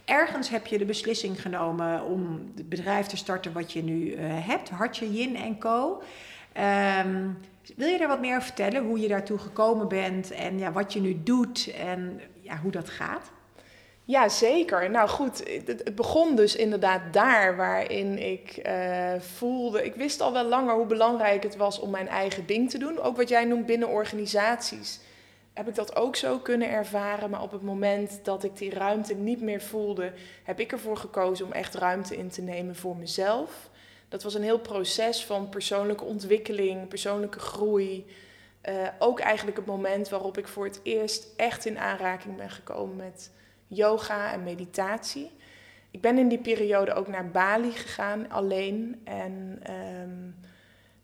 Ergens 0.04 0.48
heb 0.48 0.66
je 0.66 0.78
de 0.78 0.84
beslissing 0.84 1.42
genomen 1.42 2.04
om 2.04 2.52
het 2.56 2.68
bedrijf 2.68 3.06
te 3.06 3.16
starten 3.16 3.52
wat 3.52 3.72
je 3.72 3.82
nu 3.82 4.12
eh, 4.12 4.24
hebt, 4.46 4.70
Hartje 4.70 5.12
Yin 5.12 5.58
Co. 5.58 6.02
Ehm, 6.52 7.28
wil 7.76 7.88
je 7.88 7.98
daar 7.98 8.08
wat 8.08 8.20
meer 8.20 8.36
over 8.36 8.46
vertellen? 8.46 8.84
Hoe 8.84 9.00
je 9.00 9.08
daartoe 9.08 9.38
gekomen 9.38 9.88
bent 9.88 10.30
en 10.30 10.58
ja, 10.58 10.72
wat 10.72 10.92
je 10.92 11.00
nu 11.00 11.22
doet 11.22 11.72
en 11.78 12.20
ja, 12.40 12.56
hoe 12.56 12.70
dat 12.70 12.90
gaat? 12.90 13.30
Ja, 14.06 14.28
zeker. 14.28 14.90
Nou 14.90 15.08
goed, 15.08 15.42
het, 15.66 15.94
begon 15.94 16.36
dus 16.36 16.56
inderdaad 16.56 17.12
daar 17.12 17.56
waarin 17.56 18.18
ik 18.18 18.56
eh, 18.56 19.12
voelde. 19.18 19.84
Ik 19.84 19.94
wist 19.94 20.20
al 20.20 20.32
wel 20.32 20.44
langer 20.44 20.74
hoe 20.74 20.86
belangrijk 20.86 21.42
het 21.42 21.56
was 21.56 21.78
om 21.78 21.90
mijn 21.90 22.08
eigen 22.08 22.46
ding 22.46 22.70
te 22.70 22.78
doen. 22.78 23.00
Ook 23.00 23.16
wat 23.16 23.28
jij 23.28 23.44
noemt 23.44 23.66
binnen 23.66 23.88
organisaties. 23.88 25.00
Heb 25.52 25.68
ik 25.68 25.74
dat 25.74 25.96
ook 25.96 26.16
zo 26.16 26.38
kunnen 26.38 26.70
ervaren. 26.70 27.30
Maar 27.30 27.42
op 27.42 27.52
het 27.52 27.62
moment 27.62 28.20
dat 28.22 28.44
ik 28.44 28.56
die 28.56 28.74
ruimte 28.74 29.14
niet 29.14 29.40
meer 29.40 29.60
voelde, 29.60 30.12
heb 30.42 30.60
ik 30.60 30.72
ervoor 30.72 30.96
gekozen 30.96 31.46
om 31.46 31.52
echt 31.52 31.74
ruimte 31.74 32.16
in 32.16 32.28
te 32.28 32.42
nemen 32.42 32.76
voor 32.76 32.96
mezelf. 32.96 33.70
Dat 34.08 34.22
was 34.22 34.34
een 34.34 34.42
heel 34.42 34.60
proces 34.60 35.24
van 35.24 35.48
persoonlijke 35.48 36.04
ontwikkeling, 36.04 36.88
persoonlijke 36.88 37.38
groei. 37.38 38.06
Eh, 38.60 38.74
ook 38.98 39.20
eigenlijk 39.20 39.56
het 39.56 39.66
moment 39.66 40.08
waarop 40.08 40.38
ik 40.38 40.48
voor 40.48 40.64
het 40.64 40.80
eerst 40.82 41.26
echt 41.36 41.66
in 41.66 41.78
aanraking 41.78 42.36
ben 42.36 42.50
gekomen 42.50 42.96
met 42.96 43.30
yoga 43.66 44.32
en 44.32 44.42
meditatie. 44.42 45.30
Ik 45.90 46.00
ben 46.00 46.18
in 46.18 46.28
die 46.28 46.38
periode 46.38 46.92
ook 46.94 47.08
naar 47.08 47.30
Bali 47.30 47.70
gegaan, 47.70 48.30
alleen. 48.30 49.00
En 49.04 49.58
ehm, 49.62 50.30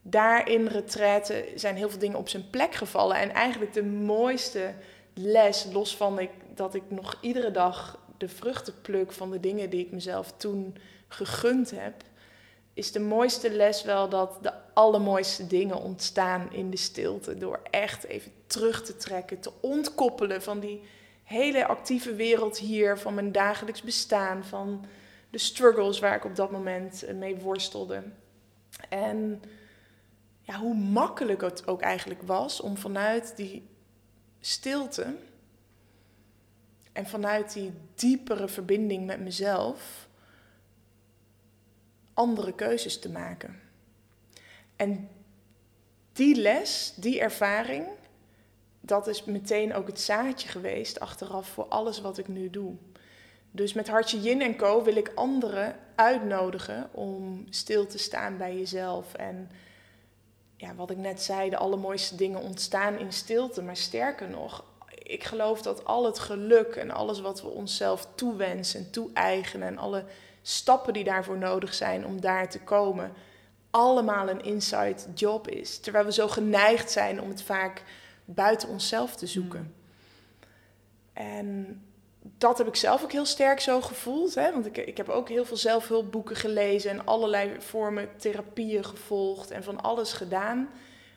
daar 0.02 0.48
in 0.48 0.66
retraite 0.66 1.52
zijn 1.54 1.76
heel 1.76 1.90
veel 1.90 1.98
dingen 1.98 2.18
op 2.18 2.28
zijn 2.28 2.50
plek 2.50 2.74
gevallen. 2.74 3.16
En 3.16 3.30
eigenlijk 3.30 3.72
de 3.72 3.84
mooiste 3.84 4.74
les, 5.14 5.66
los 5.72 5.96
van 5.96 6.18
ik, 6.18 6.30
dat 6.54 6.74
ik 6.74 6.82
nog 6.88 7.18
iedere 7.20 7.50
dag 7.50 7.98
de 8.18 8.28
vruchten 8.28 8.74
pluk 8.82 9.12
van 9.12 9.30
de 9.30 9.40
dingen 9.40 9.70
die 9.70 9.84
ik 9.84 9.90
mezelf 9.90 10.32
toen 10.36 10.76
gegund 11.08 11.70
heb, 11.70 11.94
is 12.74 12.92
de 12.92 13.00
mooiste 13.00 13.50
les 13.50 13.82
wel 13.82 14.08
dat 14.08 14.38
de 14.42 14.52
allermooiste 14.74 15.46
dingen 15.46 15.76
ontstaan 15.76 16.52
in 16.52 16.70
de 16.70 16.76
stilte. 16.76 17.38
Door 17.38 17.60
echt 17.70 18.04
even 18.04 18.32
terug 18.46 18.82
te 18.82 18.96
trekken, 18.96 19.40
te 19.40 19.52
ontkoppelen 19.60 20.42
van 20.42 20.60
die 20.60 20.82
hele 21.30 21.66
actieve 21.66 22.14
wereld 22.14 22.58
hier, 22.58 22.98
van 22.98 23.14
mijn 23.14 23.32
dagelijks 23.32 23.82
bestaan, 23.82 24.44
van 24.44 24.84
de 25.30 25.38
struggles 25.38 25.98
waar 25.98 26.16
ik 26.16 26.24
op 26.24 26.36
dat 26.36 26.50
moment 26.50 27.04
mee 27.14 27.36
worstelde. 27.36 28.02
En 28.88 29.42
ja, 30.40 30.58
hoe 30.58 30.74
makkelijk 30.74 31.40
het 31.40 31.66
ook 31.66 31.80
eigenlijk 31.80 32.22
was 32.22 32.60
om 32.60 32.76
vanuit 32.76 33.36
die 33.36 33.68
stilte 34.40 35.16
en 36.92 37.06
vanuit 37.06 37.52
die 37.52 37.72
diepere 37.94 38.48
verbinding 38.48 39.06
met 39.06 39.20
mezelf 39.20 40.08
andere 42.14 42.54
keuzes 42.54 42.98
te 42.98 43.10
maken. 43.10 43.60
En 44.76 45.08
die 46.12 46.36
les, 46.36 46.92
die 46.96 47.20
ervaring, 47.20 47.86
dat 48.80 49.06
is 49.06 49.24
meteen 49.24 49.74
ook 49.74 49.86
het 49.86 50.00
zaadje 50.00 50.48
geweest 50.48 51.00
achteraf 51.00 51.48
voor 51.48 51.64
alles 51.68 52.00
wat 52.00 52.18
ik 52.18 52.28
nu 52.28 52.50
doe. 52.50 52.74
Dus 53.50 53.72
met 53.72 53.88
Hartje 53.88 54.20
Yin 54.20 54.42
en 54.42 54.56
Co 54.56 54.82
wil 54.82 54.96
ik 54.96 55.12
anderen 55.14 55.76
uitnodigen 55.94 56.88
om 56.92 57.46
stil 57.50 57.86
te 57.86 57.98
staan 57.98 58.36
bij 58.36 58.56
jezelf. 58.56 59.14
En 59.14 59.50
ja, 60.56 60.74
wat 60.74 60.90
ik 60.90 60.96
net 60.96 61.22
zei, 61.22 61.50
de 61.50 61.56
allermooiste 61.56 62.16
dingen 62.16 62.40
ontstaan 62.40 62.98
in 62.98 63.12
stilte. 63.12 63.62
Maar 63.62 63.76
sterker 63.76 64.28
nog, 64.28 64.64
ik 65.02 65.24
geloof 65.24 65.62
dat 65.62 65.84
al 65.84 66.04
het 66.04 66.18
geluk 66.18 66.74
en 66.74 66.90
alles 66.90 67.20
wat 67.20 67.42
we 67.42 67.48
onszelf 67.48 68.06
toewensen 68.14 68.80
en 68.80 68.90
toe-eigenen 68.90 69.68
en 69.68 69.78
alle 69.78 70.04
stappen 70.42 70.92
die 70.92 71.04
daarvoor 71.04 71.38
nodig 71.38 71.74
zijn 71.74 72.06
om 72.06 72.20
daar 72.20 72.48
te 72.48 72.60
komen, 72.60 73.12
allemaal 73.70 74.28
een 74.28 74.42
inside 74.42 74.96
job 75.14 75.48
is. 75.48 75.78
Terwijl 75.78 76.04
we 76.04 76.12
zo 76.12 76.28
geneigd 76.28 76.90
zijn 76.90 77.20
om 77.20 77.28
het 77.28 77.42
vaak 77.42 77.82
buiten 78.34 78.68
onszelf 78.68 79.16
te 79.16 79.26
zoeken. 79.26 79.60
Hmm. 79.60 79.78
En 81.12 81.82
dat 82.20 82.58
heb 82.58 82.66
ik 82.66 82.76
zelf 82.76 83.02
ook 83.02 83.12
heel 83.12 83.24
sterk 83.24 83.60
zo 83.60 83.80
gevoeld. 83.80 84.34
Hè? 84.34 84.52
Want 84.52 84.66
ik, 84.66 84.76
ik 84.76 84.96
heb 84.96 85.08
ook 85.08 85.28
heel 85.28 85.44
veel 85.44 85.56
zelfhulpboeken 85.56 86.36
gelezen 86.36 86.90
en 86.90 87.06
allerlei 87.06 87.50
vormen 87.58 88.08
therapieën 88.16 88.84
gevolgd 88.84 89.50
en 89.50 89.64
van 89.64 89.80
alles 89.80 90.12
gedaan. 90.12 90.68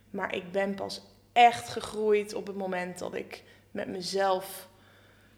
Maar 0.09 0.35
ik 0.35 0.51
ben 0.51 0.75
pas 0.75 1.01
echt 1.33 1.69
gegroeid 1.69 2.33
op 2.33 2.47
het 2.47 2.55
moment 2.55 2.99
dat 2.99 3.15
ik 3.15 3.43
met 3.71 3.87
mezelf 3.87 4.67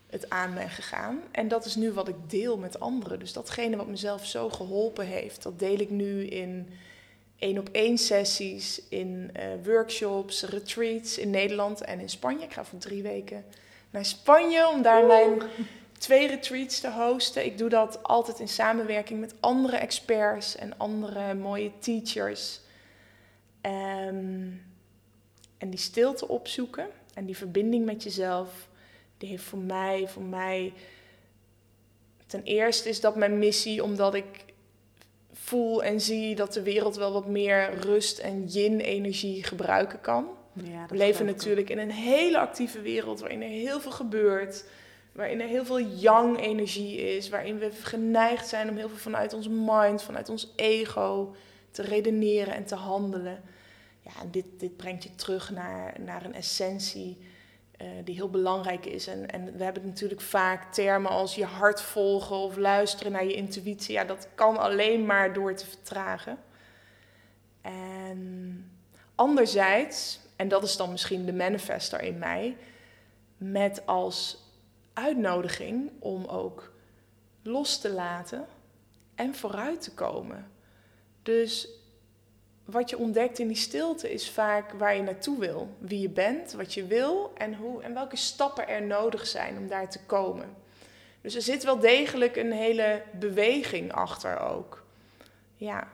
het 0.07 0.29
aan 0.29 0.53
ben 0.53 0.69
gegaan. 0.69 1.21
En 1.31 1.47
dat 1.47 1.65
is 1.65 1.75
nu 1.75 1.91
wat 1.91 2.07
ik 2.07 2.29
deel 2.29 2.57
met 2.57 2.79
anderen. 2.79 3.19
Dus 3.19 3.33
datgene 3.33 3.75
wat 3.75 3.87
mezelf 3.87 4.25
zo 4.25 4.49
geholpen 4.49 5.05
heeft, 5.05 5.43
dat 5.43 5.59
deel 5.59 5.79
ik 5.79 5.89
nu 5.89 6.25
in 6.25 6.69
één 7.39 7.57
op 7.57 7.69
één 7.71 7.97
sessies, 7.97 8.81
in 8.89 9.31
uh, 9.37 9.43
workshops, 9.63 10.43
retreats 10.43 11.17
in 11.17 11.29
Nederland 11.29 11.81
en 11.81 11.99
in 11.99 12.09
Spanje. 12.09 12.45
Ik 12.45 12.53
ga 12.53 12.65
voor 12.65 12.79
drie 12.79 13.01
weken 13.01 13.45
naar 13.89 14.05
Spanje 14.05 14.67
om 14.67 14.81
daar 14.81 15.05
mijn 15.05 15.41
twee 15.97 16.27
retreats 16.27 16.79
te 16.79 16.91
hosten. 16.91 17.45
Ik 17.45 17.57
doe 17.57 17.69
dat 17.69 18.03
altijd 18.03 18.39
in 18.39 18.47
samenwerking 18.47 19.19
met 19.19 19.33
andere 19.39 19.77
experts 19.77 20.55
en 20.55 20.77
andere 20.77 21.33
mooie 21.33 21.71
teachers. 21.79 22.59
Um, 23.61 24.61
en 25.57 25.69
die 25.69 25.79
stilte 25.79 26.27
opzoeken 26.27 26.87
en 27.13 27.25
die 27.25 27.37
verbinding 27.37 27.85
met 27.85 28.03
jezelf, 28.03 28.67
die 29.17 29.29
heeft 29.29 29.43
voor 29.43 29.59
mij, 29.59 30.07
voor 30.07 30.23
mij, 30.23 30.73
ten 32.27 32.43
eerste 32.43 32.89
is 32.89 33.01
dat 33.01 33.15
mijn 33.15 33.39
missie, 33.39 33.83
omdat 33.83 34.13
ik 34.13 34.44
voel 35.45 35.83
en 35.83 36.01
zie 36.01 36.35
dat 36.35 36.53
de 36.53 36.61
wereld 36.61 36.95
wel 36.95 37.11
wat 37.13 37.27
meer 37.27 37.73
rust 37.73 38.19
en 38.19 38.45
yin-energie 38.45 39.43
gebruiken 39.43 40.01
kan. 40.01 40.27
Ja, 40.53 40.85
we 40.89 40.95
leven 40.95 41.25
natuurlijk 41.25 41.69
in 41.69 41.77
een 41.77 41.91
hele 41.91 42.39
actieve 42.39 42.81
wereld 42.81 43.19
waarin 43.19 43.41
er 43.41 43.49
heel 43.49 43.79
veel 43.79 43.91
gebeurt. 43.91 44.65
Waarin 45.11 45.41
er 45.41 45.47
heel 45.47 45.65
veel 45.65 45.79
yang 45.79 46.39
energie 46.39 46.97
is. 46.97 47.29
Waarin 47.29 47.57
we 47.57 47.71
geneigd 47.71 48.47
zijn 48.47 48.69
om 48.69 48.75
heel 48.75 48.89
veel 48.89 48.97
vanuit 48.97 49.33
ons 49.33 49.47
mind, 49.47 50.03
vanuit 50.03 50.29
ons 50.29 50.53
ego 50.55 51.35
te 51.71 51.81
redeneren 51.81 52.53
en 52.53 52.65
te 52.65 52.75
handelen. 52.75 53.41
Ja, 54.01 54.11
en 54.21 54.31
dit, 54.31 54.45
dit 54.57 54.77
brengt 54.77 55.03
je 55.03 55.15
terug 55.15 55.51
naar, 55.51 55.95
naar 55.99 56.25
een 56.25 56.35
essentie 56.35 57.17
uh, 57.81 57.87
die 58.03 58.15
heel 58.15 58.29
belangrijk 58.29 58.85
is. 58.85 59.07
En, 59.07 59.29
en 59.29 59.57
we 59.57 59.63
hebben 59.63 59.85
natuurlijk 59.85 60.21
vaak 60.21 60.73
termen 60.73 61.11
als 61.11 61.35
je 61.35 61.45
hart 61.45 61.81
volgen 61.81 62.35
of 62.35 62.57
luisteren 62.57 63.11
naar 63.11 63.25
je 63.25 63.33
intuïtie. 63.33 63.93
Ja, 63.93 64.03
dat 64.03 64.27
kan 64.35 64.57
alleen 64.57 65.05
maar 65.05 65.33
door 65.33 65.53
te 65.53 65.65
vertragen. 65.65 66.37
En 67.61 68.71
anderzijds 69.15 70.19
en 70.35 70.47
dat 70.47 70.63
is 70.63 70.77
dan 70.77 70.91
misschien 70.91 71.25
de 71.25 71.33
manifester 71.33 72.01
in 72.01 72.17
mij, 72.17 72.57
met 73.37 73.85
als 73.85 74.43
uitnodiging 74.93 75.91
om 75.99 76.25
ook 76.25 76.71
los 77.41 77.79
te 77.79 77.89
laten 77.89 78.45
en 79.15 79.35
vooruit 79.35 79.81
te 79.81 79.93
komen. 79.93 80.51
Dus 81.23 81.67
wat 82.65 82.89
je 82.89 82.97
ontdekt 82.97 83.39
in 83.39 83.47
die 83.47 83.57
stilte 83.57 84.11
is 84.11 84.29
vaak 84.29 84.71
waar 84.71 84.95
je 84.95 85.01
naartoe 85.01 85.39
wil, 85.39 85.69
wie 85.77 85.99
je 85.99 86.09
bent, 86.09 86.51
wat 86.51 86.73
je 86.73 86.85
wil 86.85 87.31
en, 87.37 87.55
hoe, 87.55 87.81
en 87.83 87.93
welke 87.93 88.15
stappen 88.15 88.67
er 88.67 88.81
nodig 88.81 89.27
zijn 89.27 89.57
om 89.57 89.67
daar 89.67 89.89
te 89.89 89.99
komen. 90.05 90.55
Dus 91.21 91.35
er 91.35 91.41
zit 91.41 91.63
wel 91.63 91.79
degelijk 91.79 92.35
een 92.35 92.51
hele 92.51 93.01
beweging 93.19 93.91
achter 93.91 94.39
ook. 94.39 94.83
Ja. 95.55 95.87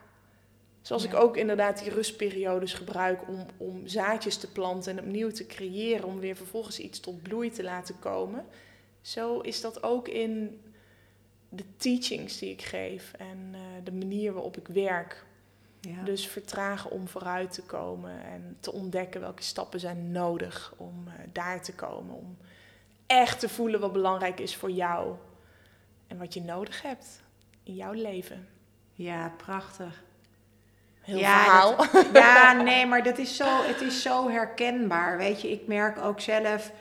Zoals 0.81 1.03
ik 1.03 1.13
ook 1.13 1.37
inderdaad 1.37 1.83
die 1.83 1.91
rustperiodes 1.91 2.73
gebruik 2.73 3.27
om, 3.27 3.45
om 3.57 3.87
zaadjes 3.87 4.37
te 4.37 4.51
planten 4.51 4.97
en 4.97 5.03
opnieuw 5.03 5.31
te 5.31 5.45
creëren, 5.45 6.05
om 6.05 6.19
weer 6.19 6.35
vervolgens 6.35 6.79
iets 6.79 6.99
tot 6.99 7.21
bloei 7.21 7.51
te 7.51 7.63
laten 7.63 7.99
komen. 7.99 8.45
Zo 9.01 9.39
is 9.39 9.61
dat 9.61 9.83
ook 9.83 10.07
in 10.07 10.61
de 11.49 11.63
teachings 11.77 12.37
die 12.37 12.51
ik 12.51 12.61
geef 12.61 13.13
en 13.17 13.51
uh, 13.51 13.59
de 13.83 13.91
manier 13.91 14.33
waarop 14.33 14.57
ik 14.57 14.67
werk. 14.67 15.23
Ja. 15.81 16.03
Dus 16.03 16.27
vertragen 16.27 16.91
om 16.91 17.07
vooruit 17.07 17.53
te 17.53 17.61
komen 17.61 18.23
en 18.23 18.57
te 18.59 18.71
ontdekken 18.71 19.21
welke 19.21 19.43
stappen 19.43 19.79
zijn 19.79 20.11
nodig 20.11 20.73
om 20.77 21.03
uh, 21.07 21.13
daar 21.31 21.61
te 21.61 21.73
komen. 21.73 22.15
Om 22.15 22.37
echt 23.05 23.39
te 23.39 23.49
voelen 23.49 23.79
wat 23.79 23.93
belangrijk 23.93 24.39
is 24.39 24.55
voor 24.55 24.71
jou 24.71 25.15
en 26.07 26.17
wat 26.17 26.33
je 26.33 26.41
nodig 26.41 26.81
hebt 26.81 27.21
in 27.63 27.75
jouw 27.75 27.93
leven. 27.93 28.47
Ja, 28.93 29.33
prachtig 29.37 30.03
ja, 31.03 31.75
ja, 32.13 32.53
nee, 32.53 32.85
maar 32.85 33.03
dat 33.03 33.17
is 33.17 33.35
zo, 33.35 33.63
het 33.63 33.81
is 33.81 34.01
zo 34.01 34.29
herkenbaar. 34.29 35.17
Weet 35.17 35.41
je, 35.41 35.51
ik 35.51 35.67
merk 35.67 35.97
ook 35.97 36.19
zelf. 36.19 36.71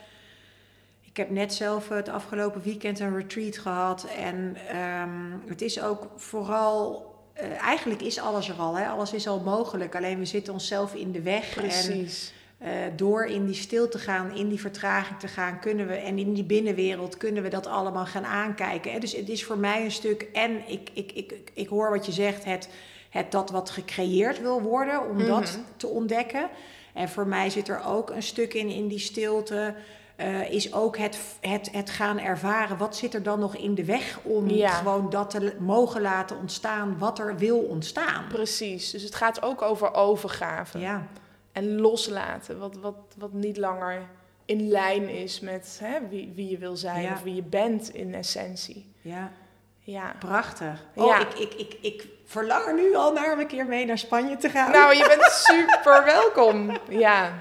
Ik 1.01 1.17
heb 1.17 1.29
net 1.29 1.53
zelf 1.53 1.89
het 1.89 2.09
afgelopen 2.09 2.61
weekend 2.61 2.99
een 2.99 3.17
retreat 3.17 3.57
gehad. 3.57 4.07
En 4.17 4.57
um, 4.77 5.43
het 5.47 5.61
is 5.61 5.81
ook 5.81 6.07
vooral. 6.15 7.09
Uh, 7.37 7.61
eigenlijk 7.61 8.01
is 8.01 8.19
alles 8.19 8.49
er 8.49 8.55
al, 8.55 8.77
hè? 8.77 8.87
alles 8.87 9.13
is 9.13 9.27
al 9.27 9.39
mogelijk. 9.39 9.95
Alleen 9.95 10.19
we 10.19 10.25
zitten 10.25 10.53
onszelf 10.53 10.93
in 10.93 11.11
de 11.11 11.21
weg. 11.21 11.53
Precies. 11.53 12.33
En 12.57 12.67
uh, 12.67 12.73
door 12.95 13.25
in 13.25 13.45
die 13.45 13.55
stil 13.55 13.89
te 13.89 13.99
gaan, 13.99 14.35
in 14.35 14.49
die 14.49 14.59
vertraging 14.59 15.19
te 15.19 15.27
gaan, 15.27 15.59
kunnen 15.59 15.87
we, 15.87 15.93
en 15.93 16.17
in 16.17 16.33
die 16.33 16.43
binnenwereld 16.43 17.17
kunnen 17.17 17.43
we 17.43 17.49
dat 17.49 17.67
allemaal 17.67 18.05
gaan 18.05 18.25
aankijken. 18.25 18.91
Hè? 18.91 18.99
Dus 18.99 19.15
het 19.15 19.29
is 19.29 19.43
voor 19.43 19.57
mij 19.57 19.83
een 19.83 19.91
stuk, 19.91 20.21
en 20.33 20.67
ik, 20.67 20.89
ik, 20.93 21.11
ik, 21.11 21.51
ik 21.53 21.67
hoor 21.67 21.89
wat 21.89 22.05
je 22.05 22.11
zegt, 22.11 22.45
het 22.45 22.69
het 23.11 23.31
dat 23.31 23.49
wat 23.49 23.69
gecreëerd 23.69 24.41
wil 24.41 24.61
worden, 24.61 25.09
om 25.09 25.25
dat 25.25 25.41
mhm. 25.41 25.59
te 25.77 25.87
ontdekken. 25.87 26.49
En 26.93 27.09
voor 27.09 27.27
mij 27.27 27.49
zit 27.49 27.67
er 27.67 27.83
ook 27.85 28.09
een 28.09 28.23
stuk 28.23 28.53
in, 28.53 28.69
in 28.69 28.87
die 28.87 28.99
stilte. 28.99 29.75
Uh, 30.21 30.51
is 30.51 30.73
ook 30.73 30.97
het, 30.97 31.19
het, 31.39 31.69
het 31.71 31.89
gaan 31.89 32.19
ervaren. 32.19 32.77
Wat 32.77 32.95
zit 32.95 33.13
er 33.13 33.23
dan 33.23 33.39
nog 33.39 33.55
in 33.55 33.75
de 33.75 33.85
weg 33.85 34.19
om 34.23 34.49
gewoon 34.49 35.09
dat 35.09 35.29
te 35.29 35.55
mogen 35.59 36.01
laten 36.01 36.37
ontstaan 36.37 36.97
wat 36.97 37.19
er 37.19 37.37
wil 37.37 37.59
ontstaan? 37.59 38.27
Precies. 38.27 38.91
Dus 38.91 39.03
het 39.03 39.15
gaat 39.15 39.41
ook 39.41 39.61
over 39.61 39.93
overgave. 39.93 40.79
Ja. 40.79 41.07
En 41.51 41.79
loslaten. 41.79 42.59
Wat, 42.59 42.75
wat, 42.75 42.95
wat 43.17 43.33
niet 43.33 43.57
langer 43.57 44.01
in 44.45 44.67
lijn 44.67 45.09
is 45.09 45.39
met 45.39 45.79
hè, 45.83 46.07
wie, 46.09 46.31
wie 46.35 46.49
je 46.49 46.57
wil 46.57 46.75
zijn 46.75 47.13
of 47.13 47.21
wie 47.21 47.35
je 47.35 47.43
bent 47.43 47.93
in 47.93 48.13
essentie. 48.13 48.93
Ja. 49.01 49.31
Ja. 49.79 50.15
Prachtig. 50.19 50.85
Oh, 50.95 51.05
ja. 51.05 51.19
ik, 51.19 51.33
ik, 51.33 51.53
ik, 51.53 51.77
ik 51.81 52.07
verlang 52.25 52.65
er 52.65 52.73
nu 52.73 52.95
al 52.95 53.13
naar 53.13 53.39
een 53.39 53.47
keer 53.47 53.65
mee 53.65 53.85
naar 53.85 53.97
Spanje 53.97 54.37
te 54.37 54.49
gaan. 54.49 54.71
Nou, 54.71 54.95
je 54.95 55.05
bent 55.07 55.31
super 55.31 56.03
welkom. 56.05 56.77
Ja. 56.89 57.33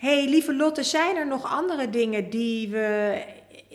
Hey, 0.00 0.28
lieve 0.28 0.54
Lotte, 0.54 0.82
zijn 0.82 1.16
er 1.16 1.26
nog 1.26 1.44
andere 1.44 1.90
dingen 1.90 2.30
die 2.30 2.68
we 2.68 3.22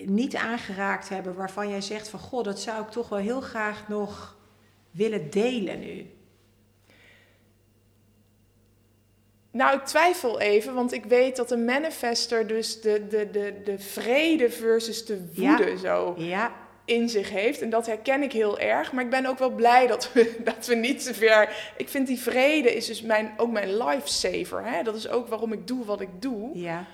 niet 0.05 0.35
aangeraakt 0.35 1.09
hebben... 1.09 1.35
waarvan 1.35 1.69
jij 1.69 1.81
zegt 1.81 2.09
van... 2.09 2.19
goh, 2.19 2.43
dat 2.43 2.59
zou 2.59 2.81
ik 2.81 2.89
toch 2.89 3.09
wel 3.09 3.19
heel 3.19 3.41
graag 3.41 3.87
nog 3.87 4.37
willen 4.91 5.29
delen 5.29 5.79
nu? 5.79 6.09
Nou, 9.51 9.77
ik 9.77 9.85
twijfel 9.85 10.39
even, 10.39 10.73
want 10.73 10.91
ik 10.93 11.05
weet 11.05 11.35
dat 11.35 11.51
een 11.51 11.65
manifester 11.65 12.47
dus 12.47 12.81
de, 12.81 13.07
de, 13.07 13.29
de, 13.31 13.61
de 13.63 13.79
vrede 13.79 14.49
versus 14.49 15.05
de 15.05 15.31
woede 15.33 15.77
zo 15.77 16.13
Ja, 16.17 16.55
in 16.85 17.09
zich 17.09 17.29
heeft. 17.29 17.61
En 17.61 17.69
dat 17.69 17.85
herken 17.85 18.23
ik 18.23 18.31
heel 18.31 18.59
erg. 18.59 18.91
Maar 18.91 19.03
ik 19.03 19.09
ben 19.09 19.25
ook 19.25 19.39
wel 19.39 19.49
blij 19.49 19.87
dat 19.87 20.13
we, 20.13 20.35
dat 20.43 20.65
we 20.65 20.75
niet 20.75 21.03
te 21.03 21.13
ver... 21.13 21.73
Ik 21.77 21.89
vind 21.89 22.07
die 22.07 22.19
vrede 22.19 22.75
is 22.75 22.85
dus 22.85 23.01
mijn, 23.01 23.33
ook 23.37 23.51
mijn 23.51 23.77
lifesaver. 23.77 24.65
Hè? 24.65 24.83
Dat 24.83 24.95
is 24.95 25.07
ook 25.07 25.27
waarom 25.27 25.53
ik 25.53 25.67
doe 25.67 25.85
wat 25.85 26.01
ik 26.01 26.21
doe. 26.21 26.57
ja. 26.59 26.85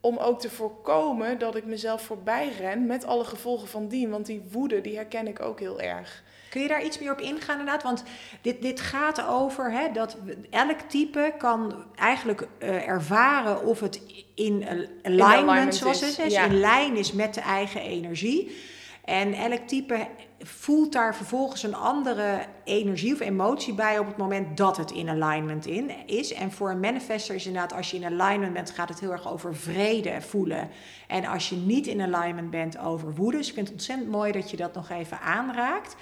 Om 0.00 0.18
ook 0.18 0.40
te 0.40 0.50
voorkomen 0.50 1.38
dat 1.38 1.56
ik 1.56 1.64
mezelf 1.64 2.02
voorbij 2.02 2.48
ren 2.58 2.86
met 2.86 3.06
alle 3.06 3.24
gevolgen 3.24 3.68
van 3.68 3.88
dien. 3.88 4.10
Want 4.10 4.26
die 4.26 4.42
woede, 4.50 4.80
die 4.80 4.96
herken 4.96 5.26
ik 5.26 5.40
ook 5.40 5.60
heel 5.60 5.80
erg. 5.80 6.22
Kun 6.50 6.62
je 6.62 6.68
daar 6.68 6.84
iets 6.84 6.98
meer 6.98 7.12
op 7.12 7.20
ingaan 7.20 7.58
inderdaad? 7.58 7.82
Want 7.82 8.02
dit, 8.42 8.62
dit 8.62 8.80
gaat 8.80 9.26
over 9.26 9.72
hè, 9.72 9.92
dat 9.92 10.16
elk 10.50 10.80
type 10.80 11.34
kan 11.38 11.84
eigenlijk 11.94 12.46
eh, 12.58 12.88
ervaren 12.88 13.64
of 13.64 13.80
het 13.80 14.00
in 14.34 14.52
al- 14.68 14.86
alignment, 15.02 15.22
alignment 15.22 15.74
zoals 15.74 16.02
is, 16.02 16.16
het 16.16 16.26
is, 16.26 16.32
ja. 16.32 16.44
in 16.44 16.60
lijn 16.60 16.96
is 16.96 17.12
met 17.12 17.34
de 17.34 17.40
eigen 17.40 17.80
energie. 17.80 18.56
En 19.04 19.32
elk 19.32 19.66
type 19.66 20.06
voelt 20.38 20.92
daar 20.92 21.14
vervolgens 21.14 21.62
een 21.62 21.74
andere 21.74 22.46
energie 22.64 23.12
of 23.12 23.20
emotie 23.20 23.74
bij 23.74 23.98
op 23.98 24.06
het 24.06 24.16
moment 24.16 24.56
dat 24.56 24.76
het 24.76 24.90
in 24.90 25.08
alignment 25.08 25.66
in 25.66 26.06
is. 26.06 26.32
En 26.32 26.52
voor 26.52 26.70
een 26.70 26.80
manifester 26.80 27.34
is 27.34 27.46
inderdaad, 27.46 27.72
als 27.72 27.90
je 27.90 27.96
in 27.96 28.20
alignment 28.20 28.52
bent, 28.52 28.70
gaat 28.70 28.88
het 28.88 29.00
heel 29.00 29.12
erg 29.12 29.32
over 29.32 29.56
vrede 29.56 30.20
voelen. 30.20 30.70
En 31.08 31.24
als 31.24 31.48
je 31.48 31.56
niet 31.56 31.86
in 31.86 32.00
alignment 32.00 32.50
bent, 32.50 32.78
over 32.78 33.14
woede. 33.14 33.36
Dus 33.36 33.48
ik 33.48 33.54
vind 33.54 33.66
het 33.66 33.76
ontzettend 33.76 34.10
mooi 34.10 34.32
dat 34.32 34.50
je 34.50 34.56
dat 34.56 34.74
nog 34.74 34.90
even 34.90 35.20
aanraakt. 35.20 35.96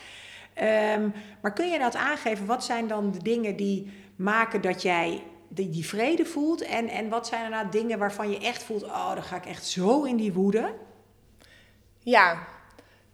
Ehm, 0.55 1.09
maar 1.41 1.53
kun 1.53 1.71
je 1.71 1.79
dat 1.79 1.97
aangeven? 1.97 2.47
Wat 2.47 2.65
zijn 2.65 2.87
dan 2.87 3.11
de 3.11 3.23
dingen 3.23 3.57
die 3.57 3.93
maken 4.17 4.61
dat 4.61 4.83
jij 4.83 5.23
die, 5.49 5.87
vrede 5.87 6.25
voelt? 6.25 6.63
En, 6.63 6.89
en 6.89 7.09
wat 7.09 7.27
zijn 7.27 7.51
nou 7.51 7.69
dingen 7.71 7.99
waarvan 7.99 8.31
je 8.31 8.39
echt 8.39 8.63
voelt: 8.63 8.85
oh, 8.85 9.15
dan 9.15 9.23
ga 9.23 9.37
ik 9.37 9.47
echt 9.47 9.67
zo 9.67 10.03
in 10.03 10.17
die 10.17 10.33
woede? 10.33 10.75
Ja, 11.99 12.47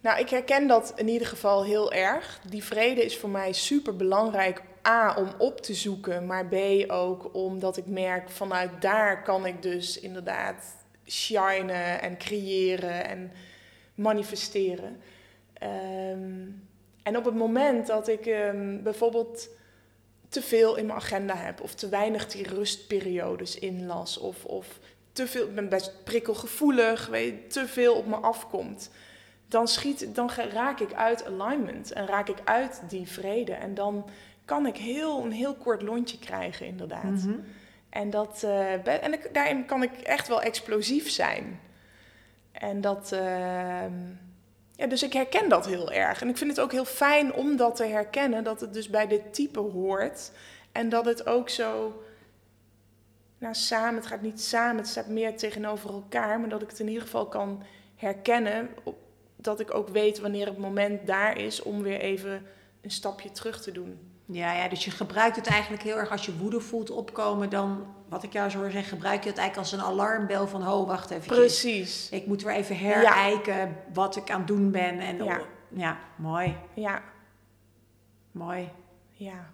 nou 0.00 0.18
ik 0.18 0.28
herken 0.28 0.66
dat 0.66 0.92
in 0.96 1.08
ieder 1.08 1.26
geval 1.26 1.64
heel 1.64 1.92
erg. 1.92 2.40
Die 2.48 2.64
vrede 2.64 3.04
is 3.04 3.16
voor 3.16 3.30
mij 3.30 3.52
super 3.52 3.96
belangrijk. 3.96 4.62
A, 4.86 5.14
om 5.14 5.28
op 5.38 5.60
te 5.60 5.74
zoeken, 5.74 6.26
maar 6.26 6.46
B 6.46 6.54
ook 6.86 7.34
omdat 7.34 7.76
ik 7.76 7.86
merk 7.86 8.30
vanuit 8.30 8.82
daar 8.82 9.22
kan 9.22 9.46
ik 9.46 9.62
dus 9.62 10.00
inderdaad 10.00 10.76
shinen 11.06 12.00
en 12.00 12.18
creëren 12.18 13.04
en 13.04 13.32
manifesteren. 13.94 15.00
Ehm, 15.52 16.46
en 17.02 17.16
op 17.16 17.24
het 17.24 17.34
moment 17.34 17.86
dat 17.86 18.08
ik 18.08 18.26
ehm, 18.26 18.82
bijvoorbeeld 18.82 19.48
te 20.28 20.42
veel 20.42 20.76
in 20.76 20.86
mijn 20.86 20.98
agenda 20.98 21.36
heb 21.36 21.60
of 21.60 21.74
te 21.74 21.88
weinig 21.88 22.26
die 22.26 22.48
rustperiodes 22.48 23.58
inlas 23.58 24.18
of, 24.18 24.44
of 24.44 24.78
te 25.12 25.26
veel, 25.26 25.44
ik 25.46 25.54
ben 25.54 25.68
best 25.68 26.04
prikkelgevoelig, 26.04 27.06
weet 27.06 27.52
te 27.52 27.66
veel 27.66 27.94
op 27.94 28.06
me 28.06 28.16
afkomt, 28.16 28.90
dan, 29.48 29.68
schiet, 29.68 30.14
dan 30.14 30.30
raak 30.52 30.80
ik 30.80 30.92
uit 30.92 31.26
alignment 31.26 31.92
en 31.92 32.06
raak 32.06 32.28
ik 32.28 32.38
uit 32.44 32.82
die 32.88 33.08
vrede. 33.08 33.52
En 33.52 33.74
dan 33.74 34.08
kan 34.44 34.66
ik 34.66 34.76
heel, 34.76 35.24
een 35.24 35.32
heel 35.32 35.54
kort 35.54 35.82
lontje 35.82 36.18
krijgen, 36.18 36.66
inderdaad. 36.66 37.04
Mhm. 37.04 37.34
En, 37.90 38.10
dat, 38.10 38.42
eh, 38.42 39.04
en 39.04 39.12
ik, 39.12 39.34
daarin 39.34 39.66
kan 39.66 39.82
ik 39.82 39.92
echt 40.00 40.28
wel 40.28 40.42
explosief 40.42 41.10
zijn. 41.10 41.60
En 42.52 42.80
dat. 42.80 43.12
ehm, 43.12 43.92
ja, 44.72 44.86
dus 44.86 45.02
ik 45.02 45.12
herken 45.12 45.48
dat 45.48 45.66
heel 45.66 45.92
erg. 45.92 46.20
En 46.20 46.28
ik 46.28 46.36
vind 46.36 46.50
het 46.50 46.60
ook 46.60 46.72
heel 46.72 46.84
fijn 46.84 47.32
om 47.32 47.56
dat 47.56 47.76
te 47.76 47.84
herkennen, 47.84 48.44
dat 48.44 48.60
het 48.60 48.72
dus 48.72 48.90
bij 48.90 49.06
dit 49.06 49.34
type 49.34 49.60
hoort. 49.60 50.30
En 50.72 50.88
dat 50.88 51.04
het 51.04 51.26
ook 51.26 51.48
zo. 51.48 52.02
Nou, 53.38 53.54
samen, 53.54 53.94
het 53.94 54.06
gaat 54.06 54.22
niet 54.22 54.40
samen, 54.40 54.76
het 54.76 54.86
staat 54.88 55.06
meer 55.08 55.36
tegenover 55.36 55.90
elkaar. 55.90 56.40
Maar 56.40 56.48
dat 56.48 56.62
ik 56.62 56.68
het 56.70 56.78
in 56.80 56.88
ieder 56.88 57.02
geval 57.02 57.26
kan 57.26 57.62
herkennen. 57.96 58.68
op- 58.84 59.06
Dat 59.40 59.60
ik 59.60 59.74
ook 59.74 59.88
weet 59.88 60.20
wanneer 60.20 60.46
het 60.46 60.58
moment 60.58 61.06
daar 61.06 61.38
is 61.38 61.62
om 61.62 61.82
weer 61.82 62.00
even 62.00 62.46
een 62.80 62.90
stapje 62.90 63.30
terug 63.30 63.62
te 63.62 63.72
doen. 63.72 63.98
Ja, 64.30 64.52
ja, 64.52 64.68
dus 64.68 64.84
je 64.84 64.90
gebruikt 64.90 65.36
het 65.36 65.46
eigenlijk 65.46 65.82
heel 65.82 65.96
erg 65.96 66.10
als 66.10 66.26
je 66.26 66.36
woede 66.36 66.60
voelt 66.60 66.90
opkomen. 66.90 67.50
Dan, 67.50 67.94
wat 68.08 68.22
ik 68.22 68.32
jou 68.32 68.50
zo 68.50 68.58
hoor 68.58 68.70
zeggen, 68.70 68.90
gebruik 68.90 69.22
je 69.22 69.28
het 69.28 69.38
eigenlijk 69.38 69.70
als 69.70 69.80
een 69.80 69.86
alarmbel 69.86 70.46
van... 70.48 70.62
ho, 70.62 70.86
wacht 70.86 71.10
even. 71.10 71.26
Precies. 71.26 72.08
Ik 72.10 72.26
moet 72.26 72.42
weer 72.42 72.54
even 72.54 72.78
herijken 72.78 73.76
wat 73.92 74.16
ik 74.16 74.30
aan 74.30 74.38
het 74.38 74.46
doen 74.48 74.70
ben. 74.70 74.98
En, 74.98 75.24
Ja. 75.24 75.40
ja 75.68 75.98
mooi, 76.16 76.56
Ja, 76.74 77.02
mooi. 78.32 78.70
ja. 79.12 79.50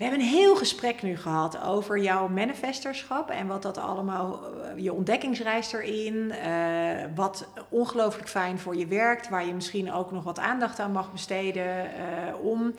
We 0.00 0.06
hebben 0.06 0.24
een 0.24 0.32
heel 0.32 0.56
gesprek 0.56 1.02
nu 1.02 1.16
gehad 1.16 1.62
over 1.62 1.98
jouw 1.98 2.28
manifesterschap 2.28 3.30
en 3.30 3.46
wat 3.46 3.62
dat 3.62 3.78
allemaal, 3.78 4.40
eh, 4.44 4.82
je 4.82 4.92
ontdekkingsreis 4.92 5.72
erin, 5.72 6.30
eh, 6.30 7.04
wat 7.14 7.48
ongelooflijk 7.68 8.28
fijn 8.28 8.58
voor 8.58 8.76
je 8.76 8.86
werkt, 8.86 9.28
waar 9.28 9.46
je 9.46 9.54
misschien 9.54 9.92
ook 9.92 10.10
nog 10.10 10.24
wat 10.24 10.38
aandacht 10.38 10.78
aan 10.78 10.92
mag 10.92 11.12
besteden 11.12 11.94
eh, 11.94 12.44
om 12.44 12.74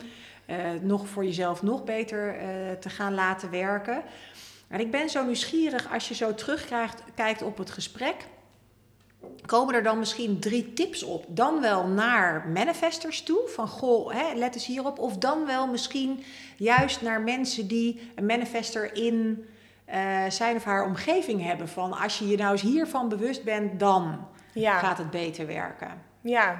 eh, 0.45 0.57
nog 0.81 1.07
voor 1.07 1.25
jezelf 1.25 1.61
nog 1.61 1.83
beter 1.83 2.35
te 2.79 2.89
gaan 2.89 3.13
laten 3.13 3.49
werken. 3.49 4.03
En 4.67 4.79
ik 4.79 4.91
ben 4.91 5.09
zo 5.09 5.25
nieuwsgierig 5.25 5.93
als 5.93 6.07
je 6.07 6.13
zo 6.13 6.33
terugkijkt 6.35 7.03
kijkt 7.15 7.41
op 7.41 7.57
het 7.57 7.71
gesprek. 7.71 8.15
Komen 9.45 9.75
er 9.75 9.83
dan 9.83 9.99
misschien 9.99 10.39
drie 10.39 10.73
tips 10.73 11.03
op? 11.03 11.25
Dan 11.27 11.61
wel 11.61 11.87
naar 11.87 12.47
manifestors 12.47 13.23
toe, 13.23 13.41
van 13.47 13.67
goh, 13.67 14.13
hè, 14.13 14.33
let 14.35 14.53
eens 14.53 14.65
hierop. 14.65 14.99
Of 14.99 15.17
dan 15.17 15.45
wel 15.45 15.67
misschien 15.67 16.23
juist 16.57 17.01
naar 17.01 17.21
mensen 17.21 17.67
die 17.67 18.11
een 18.15 18.25
manifester 18.25 18.95
in 18.95 19.45
eh, 19.85 20.25
zijn 20.29 20.55
of 20.55 20.63
haar 20.63 20.85
omgeving 20.85 21.43
hebben. 21.43 21.67
Van 21.69 21.93
als 21.93 22.19
je 22.19 22.27
je 22.27 22.37
nou 22.37 22.51
eens 22.51 22.61
hiervan 22.61 23.09
bewust 23.09 23.43
bent, 23.43 23.79
dan 23.79 24.27
Ja. 24.53 24.79
gaat 24.79 24.97
het 24.97 25.11
beter 25.11 25.47
werken. 25.47 26.01
Ja. 26.21 26.59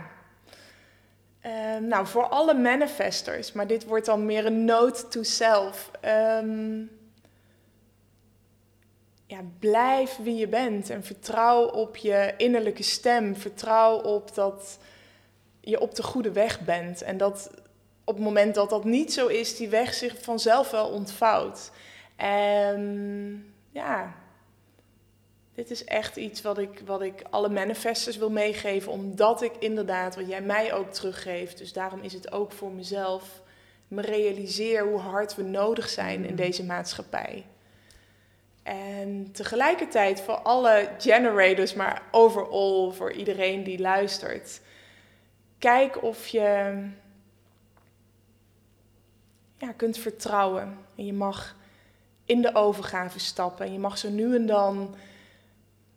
Ehm, 1.42 1.88
nou, 1.88 2.08
voor 2.08 2.28
alle 2.28 2.54
manifestors, 2.54 3.52
maar 3.52 3.68
dit 3.68 3.86
wordt 3.86 4.06
dan 4.06 4.26
meer 4.26 4.46
een 4.46 4.66
note 4.66 5.08
to 5.08 5.24
self. 5.24 5.92
Ehm, 6.02 6.82
ja, 9.32 9.40
blijf 9.60 10.18
wie 10.24 10.36
je 10.36 10.48
bent 10.48 10.90
en 10.90 11.04
vertrouw 11.04 11.66
op 11.66 11.96
je 11.96 12.34
innerlijke 12.38 12.84
stem. 12.84 13.36
Vertrouw 13.36 14.02
op 14.02 14.36
dat 14.36 14.80
je 15.62 15.80
op 15.80 15.96
de 15.96 16.04
goede 16.04 16.32
weg 16.32 16.60
bent. 16.60 17.02
En 17.02 17.18
dat 17.18 17.52
op 18.04 18.16
het 18.16 18.24
moment 18.24 18.56
dat 18.56 18.70
dat 18.70 18.84
niet 18.84 19.14
zo 19.14 19.28
is, 19.28 19.58
die 19.58 19.70
weg 19.70 19.94
zich 19.94 20.22
vanzelf 20.22 20.72
wel 20.72 20.90
ontvouwt. 20.90 21.72
En 22.16 23.54
ja, 23.70 24.16
dit 25.54 25.72
is 25.72 25.84
echt 25.84 26.16
iets 26.18 26.42
wat 26.42 26.58
ik, 26.58 26.82
wat 26.86 27.02
ik 27.02 27.24
alle 27.30 27.50
manifestors 27.50 28.18
wil 28.18 28.32
meegeven, 28.32 28.92
omdat 28.92 29.42
ik 29.42 29.54
inderdaad, 29.60 30.16
wat 30.16 30.28
jij 30.28 30.42
mij 30.42 30.74
ook 30.74 30.92
teruggeeft, 30.92 31.58
dus 31.58 31.74
daarom 31.74 32.02
is 32.02 32.14
het 32.14 32.32
ook 32.32 32.52
voor 32.52 32.72
mezelf, 32.72 33.42
me 33.88 34.02
realiseer 34.02 34.84
hoe 34.88 35.00
hard 35.00 35.36
we 35.36 35.44
nodig 35.44 35.90
zijn 35.90 36.24
in 36.24 36.30
Mm. 36.30 36.36
deze 36.36 36.64
maatschappij. 36.64 37.46
En 38.72 39.32
tegelijkertijd 39.32 40.22
voor 40.22 40.36
alle 40.36 40.90
generators, 40.98 41.74
maar 41.74 42.02
overal 42.12 42.92
voor 42.92 43.12
iedereen 43.12 43.64
die 43.64 43.80
luistert, 43.80 44.62
kijk 45.58 46.04
of 46.04 46.28
je 46.28 46.74
ja, 49.58 49.72
kunt 49.72 49.98
vertrouwen. 49.98 50.78
En 50.96 51.06
je 51.06 51.14
mag 51.14 51.56
in 52.26 52.42
de 52.42 52.56
overgave 52.56 53.20
stappen. 53.20 53.66
En 53.66 53.74
je 53.74 53.80
mag 53.80 53.98
zo 53.98 54.10
nu 54.10 54.36
en 54.36 54.46
dan, 54.46 54.96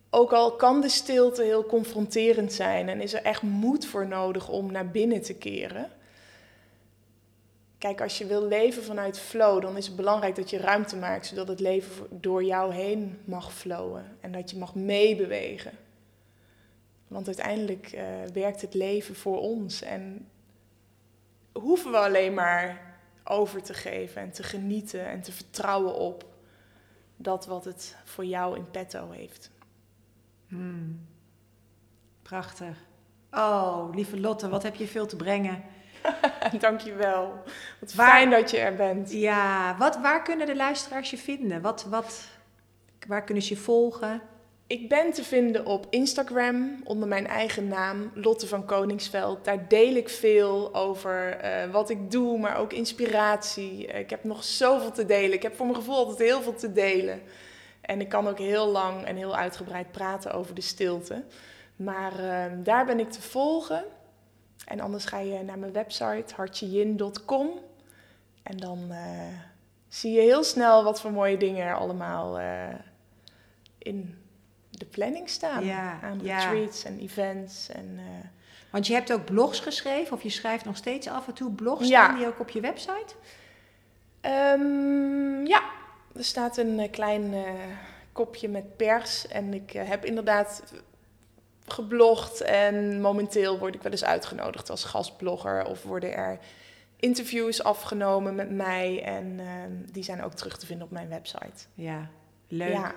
ook 0.09 0.33
al 0.33 0.55
kan 0.55 0.81
de 0.81 0.89
stilte 0.89 1.43
heel 1.43 1.65
confronterend 1.65 2.53
zijn 2.53 2.89
en 2.89 3.01
is 3.01 3.13
er 3.13 3.23
echt 3.23 3.41
moed 3.41 3.85
voor 3.85 4.07
nodig 4.07 4.49
om 4.49 4.71
naar 4.71 4.87
binnen 4.87 5.21
te 5.21 5.33
keren. 5.33 5.91
Kijk, 7.77 8.01
als 8.01 8.17
je 8.17 8.25
wil 8.25 8.47
leven 8.47 8.83
vanuit 8.83 9.19
flow, 9.19 9.61
dan 9.61 9.77
is 9.77 9.87
het 9.87 9.95
belangrijk 9.95 10.35
dat 10.35 10.49
je 10.49 10.57
ruimte 10.57 10.95
maakt, 10.95 11.25
zodat 11.25 11.47
het 11.47 11.59
leven 11.59 12.07
door 12.09 12.43
jou 12.43 12.73
heen 12.73 13.19
mag 13.25 13.53
flowen 13.53 14.17
en 14.19 14.31
dat 14.31 14.49
je 14.49 14.57
mag 14.57 14.75
meebewegen. 14.75 15.71
Want 17.07 17.27
uiteindelijk 17.27 17.91
eh, 17.91 18.05
werkt 18.33 18.61
het 18.61 18.73
leven 18.73 19.15
voor 19.15 19.39
ons 19.39 19.81
en 19.81 20.27
hoeven 21.51 21.91
we 21.91 21.97
alleen 21.97 22.33
maar 22.33 22.93
over 23.23 23.63
te 23.63 23.73
geven 23.73 24.21
en 24.21 24.31
te 24.31 24.43
genieten 24.43 25.05
en 25.05 25.21
te 25.21 25.31
vertrouwen 25.31 25.95
op 25.95 26.25
dat 27.17 27.45
wat 27.45 27.65
het 27.65 27.95
voor 28.03 28.25
jou 28.25 28.57
in 28.57 28.71
petto 28.71 29.11
heeft. 29.11 29.51
Hmm. 30.47 31.07
Prachtig. 32.21 32.77
Oh, 33.31 33.89
lieve 33.93 34.19
Lotte, 34.19 34.49
wat 34.49 34.63
heb 34.63 34.75
je 34.75 34.87
veel 34.87 35.05
te 35.05 35.15
brengen. 35.15 35.63
Dankjewel. 36.59 37.43
Wat 37.79 37.93
Waar- 37.93 38.09
fijn 38.09 38.29
dat 38.29 38.51
je 38.51 38.57
er 38.57 38.75
bent. 38.75 39.11
Ja, 39.11 39.75
wat, 39.77 39.97
waar 40.01 40.23
kunnen 40.23 40.47
de 40.47 40.55
luisteraars 40.55 41.09
je 41.09 41.17
vinden? 41.17 41.61
Wat, 41.61 41.85
wat, 41.89 42.23
waar 43.07 43.23
kunnen 43.23 43.43
ze 43.43 43.53
je 43.53 43.59
volgen? 43.59 44.21
Ik 44.67 44.89
ben 44.89 45.11
te 45.11 45.23
vinden 45.23 45.65
op 45.65 45.87
Instagram 45.89 46.81
onder 46.83 47.07
mijn 47.07 47.27
eigen 47.27 47.67
naam, 47.67 48.11
Lotte 48.13 48.47
van 48.47 48.65
Koningsveld. 48.65 49.45
Daar 49.45 49.67
deel 49.67 49.95
ik 49.95 50.09
veel 50.09 50.75
over 50.75 51.37
uh, 51.43 51.71
wat 51.71 51.89
ik 51.89 52.11
doe, 52.11 52.39
maar 52.39 52.57
ook 52.57 52.73
inspiratie. 52.73 53.85
ik 53.85 54.09
heb 54.09 54.23
nog 54.23 54.43
zoveel 54.43 54.91
te 54.91 55.05
delen. 55.05 55.33
Ik 55.33 55.43
heb 55.43 55.55
voor 55.55 55.65
mijn 55.65 55.77
gevoel 55.77 55.95
altijd 55.95 56.19
heel 56.19 56.41
veel 56.41 56.55
te 56.55 56.71
delen. 56.71 57.21
En 57.81 58.01
ik 58.01 58.09
kan 58.09 58.27
ook 58.27 58.37
heel 58.39 58.67
lang 58.67 59.03
en 59.05 59.15
heel 59.15 59.35
uitgebreid 59.35 59.91
praten 59.91 60.33
over 60.33 60.55
de 60.55 60.61
stilte. 60.61 61.23
Maar 61.75 62.11
uh, 62.19 62.43
daar 62.63 62.85
ben 62.85 62.99
ik 62.99 63.11
te 63.11 63.21
volgen. 63.21 63.83
En 64.65 64.79
anders 64.79 65.05
ga 65.05 65.19
je 65.19 65.43
naar 65.43 65.59
mijn 65.59 65.71
website 65.71 66.35
hartjeyin.com. 66.35 67.49
En 68.43 68.57
dan 68.57 68.87
uh, 68.89 68.97
zie 69.87 70.11
je 70.11 70.21
heel 70.21 70.43
snel 70.43 70.83
wat 70.83 71.01
voor 71.01 71.11
mooie 71.11 71.37
dingen 71.37 71.65
er 71.65 71.75
allemaal 71.75 72.39
uh, 72.39 72.73
in 73.77 74.17
de 74.69 74.85
planning 74.85 75.29
staan. 75.29 75.65
Ja, 75.65 75.99
aan 76.01 76.19
ja. 76.21 76.37
retreats 76.37 76.83
en 76.83 76.99
events. 76.99 77.69
En, 77.69 77.91
uh, 77.93 78.03
Want 78.69 78.87
je 78.87 78.93
hebt 78.93 79.13
ook 79.13 79.25
blogs 79.25 79.59
geschreven, 79.59 80.13
of 80.13 80.23
je 80.23 80.29
schrijft 80.29 80.65
nog 80.65 80.77
steeds 80.77 81.07
af 81.07 81.27
en 81.27 81.33
toe 81.33 81.51
blogs. 81.51 81.87
Ja. 81.87 82.03
Staan 82.03 82.17
die 82.17 82.27
ook 82.27 82.39
op 82.39 82.49
je 82.49 82.61
website? 82.61 83.15
Um, 84.21 85.45
ja, 85.45 85.61
er 86.15 86.23
staat 86.23 86.57
een 86.57 86.89
klein 86.91 87.33
kopje 88.11 88.49
met 88.49 88.77
pers. 88.77 89.27
En 89.27 89.53
ik 89.53 89.71
heb 89.71 90.05
inderdaad 90.05 90.63
geblogd. 91.65 92.41
En 92.41 93.01
momenteel 93.01 93.59
word 93.59 93.75
ik 93.75 93.81
wel 93.81 93.91
eens 93.91 94.05
uitgenodigd 94.05 94.69
als 94.69 94.83
gastblogger. 94.83 95.65
Of 95.65 95.83
worden 95.83 96.13
er 96.13 96.39
interviews 96.99 97.63
afgenomen 97.63 98.35
met 98.35 98.51
mij. 98.51 99.03
En 99.03 99.39
ehm, 99.39 99.91
die 99.91 100.03
zijn 100.03 100.23
ook 100.23 100.33
terug 100.33 100.57
te 100.57 100.65
vinden 100.65 100.85
op 100.85 100.91
mijn 100.91 101.09
website. 101.09 101.65
Ja, 101.73 102.09
leuk. 102.47 102.71
Ja. 102.71 102.95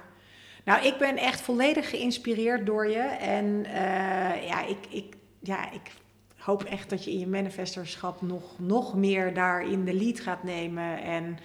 Nou, 0.65 0.87
ik 0.87 0.99
ben 0.99 1.17
echt 1.17 1.41
volledig 1.41 1.91
geïnspireerd 1.91 2.67
door 2.67 2.89
je. 2.89 3.03
En 3.21 3.45
uh, 3.45 4.47
ja, 4.47 4.67
ik, 4.67 4.87
ik, 4.89 5.17
ja, 5.41 5.73
ik 5.73 5.91
hoop 6.37 6.65
echt 6.65 6.91
dat 6.91 7.05
je 7.05 7.11
in 7.11 7.19
je 7.19 7.27
manifestorschap 7.27 8.23
nog, 8.23 8.59
nog 8.59 8.95
meer 8.95 9.35
daarin 9.35 9.85
de 9.85 9.95
lead 9.95 10.21
gaat 10.21 10.43
nemen. 10.43 11.03
En 11.03 11.39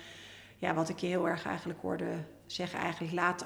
ja, 0.58 0.74
wat 0.74 0.90
ik 0.90 0.98
je 0.98 1.08
heel 1.08 1.28
erg 1.28 1.46
eigenlijk 1.46 1.80
hoorde 1.82 2.06
zeggen, 2.46 2.80
eigenlijk 2.80 3.14
laat, 3.14 3.46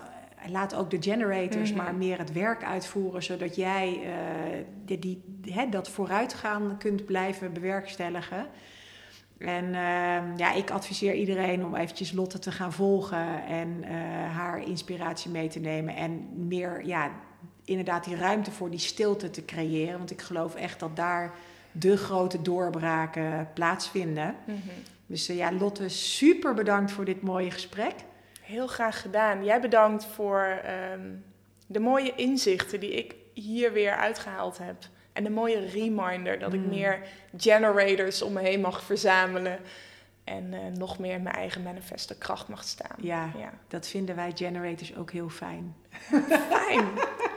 laat 0.49 0.75
ook 0.75 0.89
de 0.89 1.01
generators 1.01 1.73
Mhm. 1.73 1.83
maar 1.83 1.95
meer 1.95 2.17
het 2.17 2.31
werk 2.31 2.63
uitvoeren, 2.63 3.23
zodat 3.23 3.55
jij 3.55 3.99
uh, 4.03 4.09
die, 4.85 4.99
die, 4.99 5.23
hè, 5.53 5.69
dat 5.69 5.89
vooruitgaan 5.89 6.77
kunt 6.77 7.05
blijven 7.05 7.53
bewerkstelligen. 7.53 8.47
En 9.38 9.65
uh, 9.65 10.38
ja, 10.38 10.53
ik 10.53 10.69
adviseer 10.71 11.13
iedereen 11.13 11.65
om 11.65 11.75
eventjes 11.75 12.11
Lotte 12.11 12.39
te 12.39 12.51
gaan 12.51 12.73
volgen 12.73 13.45
en 13.45 13.67
uh, 13.83 13.89
haar 14.35 14.67
inspiratie 14.67 15.31
mee 15.31 15.47
te 15.47 15.59
nemen. 15.59 15.95
En 15.95 16.27
meer, 16.47 16.85
ja, 16.85 17.11
inderdaad 17.65 18.03
die 18.03 18.15
ruimte 18.15 18.51
voor 18.51 18.69
die 18.69 18.79
stilte 18.79 19.29
te 19.29 19.45
creëren. 19.45 19.97
Want 19.97 20.11
ik 20.11 20.21
geloof 20.21 20.55
echt 20.55 20.79
dat 20.79 20.95
daar 20.95 21.33
de 21.71 21.97
grote 21.97 22.41
doorbraken 22.41 23.49
plaatsvinden. 23.53 24.35
Mhm. 24.45 24.57
Dus 25.05 25.29
uh, 25.29 25.38
ja, 25.38 25.51
Lotte, 25.51 25.89
super 25.89 26.53
bedankt 26.53 26.91
voor 26.91 27.05
dit 27.05 27.21
mooie 27.21 27.51
gesprek. 27.51 27.93
Heel 28.47 28.67
graag 28.67 29.01
gedaan. 29.01 29.43
Jij 29.43 29.61
bedankt 29.61 30.05
voor 30.05 30.59
um, 30.93 31.23
de 31.67 31.79
mooie 31.79 32.15
inzichten 32.15 32.79
die 32.79 32.91
ik 32.93 33.15
hier 33.33 33.73
weer 33.73 33.95
uitgehaald 33.95 34.57
heb. 34.57 34.75
En 35.13 35.23
de 35.23 35.29
mooie 35.29 35.65
reminder 35.65 36.39
dat 36.39 36.53
ik 36.53 36.59
Mm. 36.59 36.69
meer 36.69 36.99
generators 37.37 38.21
om 38.21 38.33
me 38.33 38.41
heen 38.41 38.61
mag 38.61 38.81
verzamelen. 38.83 39.59
En 40.23 40.53
uh, 40.53 40.59
nog 40.73 40.99
meer 40.99 41.13
in 41.13 41.23
mijn 41.23 41.35
eigen 41.35 41.63
manifesto 41.63 42.15
kracht 42.19 42.47
mag 42.47 42.63
staan. 42.63 42.95
Ja, 42.97 43.29
ja. 43.37 43.49
dat 43.67 43.87
vinden 43.87 44.15
wij 44.15 44.31
generators 44.35 44.95
ook 44.95 45.11
heel 45.11 45.29
fijn. 45.29 45.75
Fijn. 46.49 46.85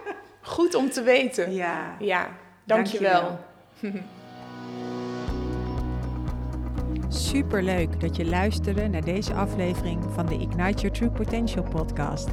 Goed 0.41 0.75
om 0.75 0.91
te 0.91 1.03
weten. 1.03 1.53
Ja, 1.53 1.97
Ja, 1.99 2.29
dankjewel. 2.65 3.39
dankjewel. 3.81 4.03
Super 7.13 7.63
leuk 7.63 8.01
dat 8.01 8.17
je 8.17 8.27
luisterde 8.27 8.89
naar 8.89 9.05
deze 9.05 9.35
aflevering 9.35 10.05
van 10.15 10.27
de 10.27 10.35
Ignite 10.35 10.81
Your 10.81 10.91
True 10.91 11.11
Potential 11.11 11.65
podcast. 11.65 12.29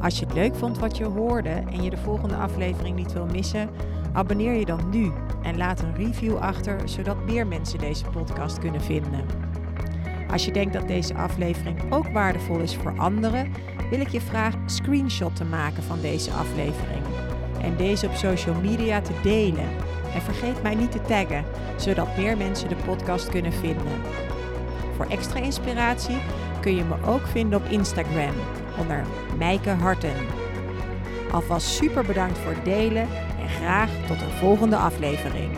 Als 0.00 0.18
je 0.18 0.24
het 0.24 0.34
leuk 0.34 0.54
vond 0.54 0.78
wat 0.78 0.96
je 0.96 1.04
hoorde 1.04 1.48
en 1.48 1.82
je 1.82 1.90
de 1.90 1.96
volgende 1.96 2.34
aflevering 2.34 2.96
niet 2.96 3.12
wil 3.12 3.26
missen, 3.26 3.70
abonneer 4.12 4.52
je 4.52 4.64
dan 4.64 4.90
nu 4.90 5.12
en 5.42 5.56
laat 5.56 5.82
een 5.82 5.94
review 5.94 6.36
achter, 6.36 6.88
zodat 6.88 7.24
meer 7.24 7.46
mensen 7.46 7.78
deze 7.78 8.04
podcast 8.04 8.58
kunnen 8.58 8.80
vinden. 8.80 9.24
Als 10.30 10.44
je 10.44 10.52
denkt 10.52 10.72
dat 10.72 10.88
deze 10.88 11.14
aflevering 11.14 11.92
ook 11.92 12.08
waardevol 12.08 12.58
is 12.58 12.76
voor 12.76 12.98
anderen, 12.98 13.52
wil 13.90 14.00
ik 14.00 14.08
je 14.08 14.20
vragen 14.20 14.60
een 14.60 14.70
screenshot 14.70 15.36
te 15.36 15.44
maken 15.44 15.82
van 15.82 16.00
deze 16.00 16.30
aflevering 16.30 17.04
en 17.60 17.76
deze 17.76 18.06
op 18.06 18.14
social 18.14 18.54
media 18.60 19.00
te 19.00 19.12
delen. 19.22 19.68
En 20.14 20.22
vergeet 20.22 20.62
mij 20.62 20.74
niet 20.74 20.92
te 20.92 21.02
taggen, 21.02 21.44
zodat 21.76 22.16
meer 22.16 22.36
mensen 22.36 22.68
de 22.68 22.76
podcast 22.84 23.28
kunnen 23.28 23.52
vinden. 23.52 24.00
Voor 24.96 25.06
extra 25.06 25.40
inspiratie 25.40 26.18
kun 26.60 26.74
je 26.74 26.84
me 26.84 26.94
ook 27.06 27.26
vinden 27.26 27.58
op 27.58 27.68
Instagram 27.68 28.34
onder 28.78 29.04
Mijke 29.38 29.70
Harten. 29.70 30.14
Alvast 31.30 31.66
super 31.66 32.04
bedankt 32.04 32.38
voor 32.38 32.52
het 32.52 32.64
delen 32.64 33.08
en 33.40 33.48
graag 33.48 33.90
tot 34.06 34.20
een 34.20 34.30
volgende 34.30 34.76
aflevering. 34.76 35.50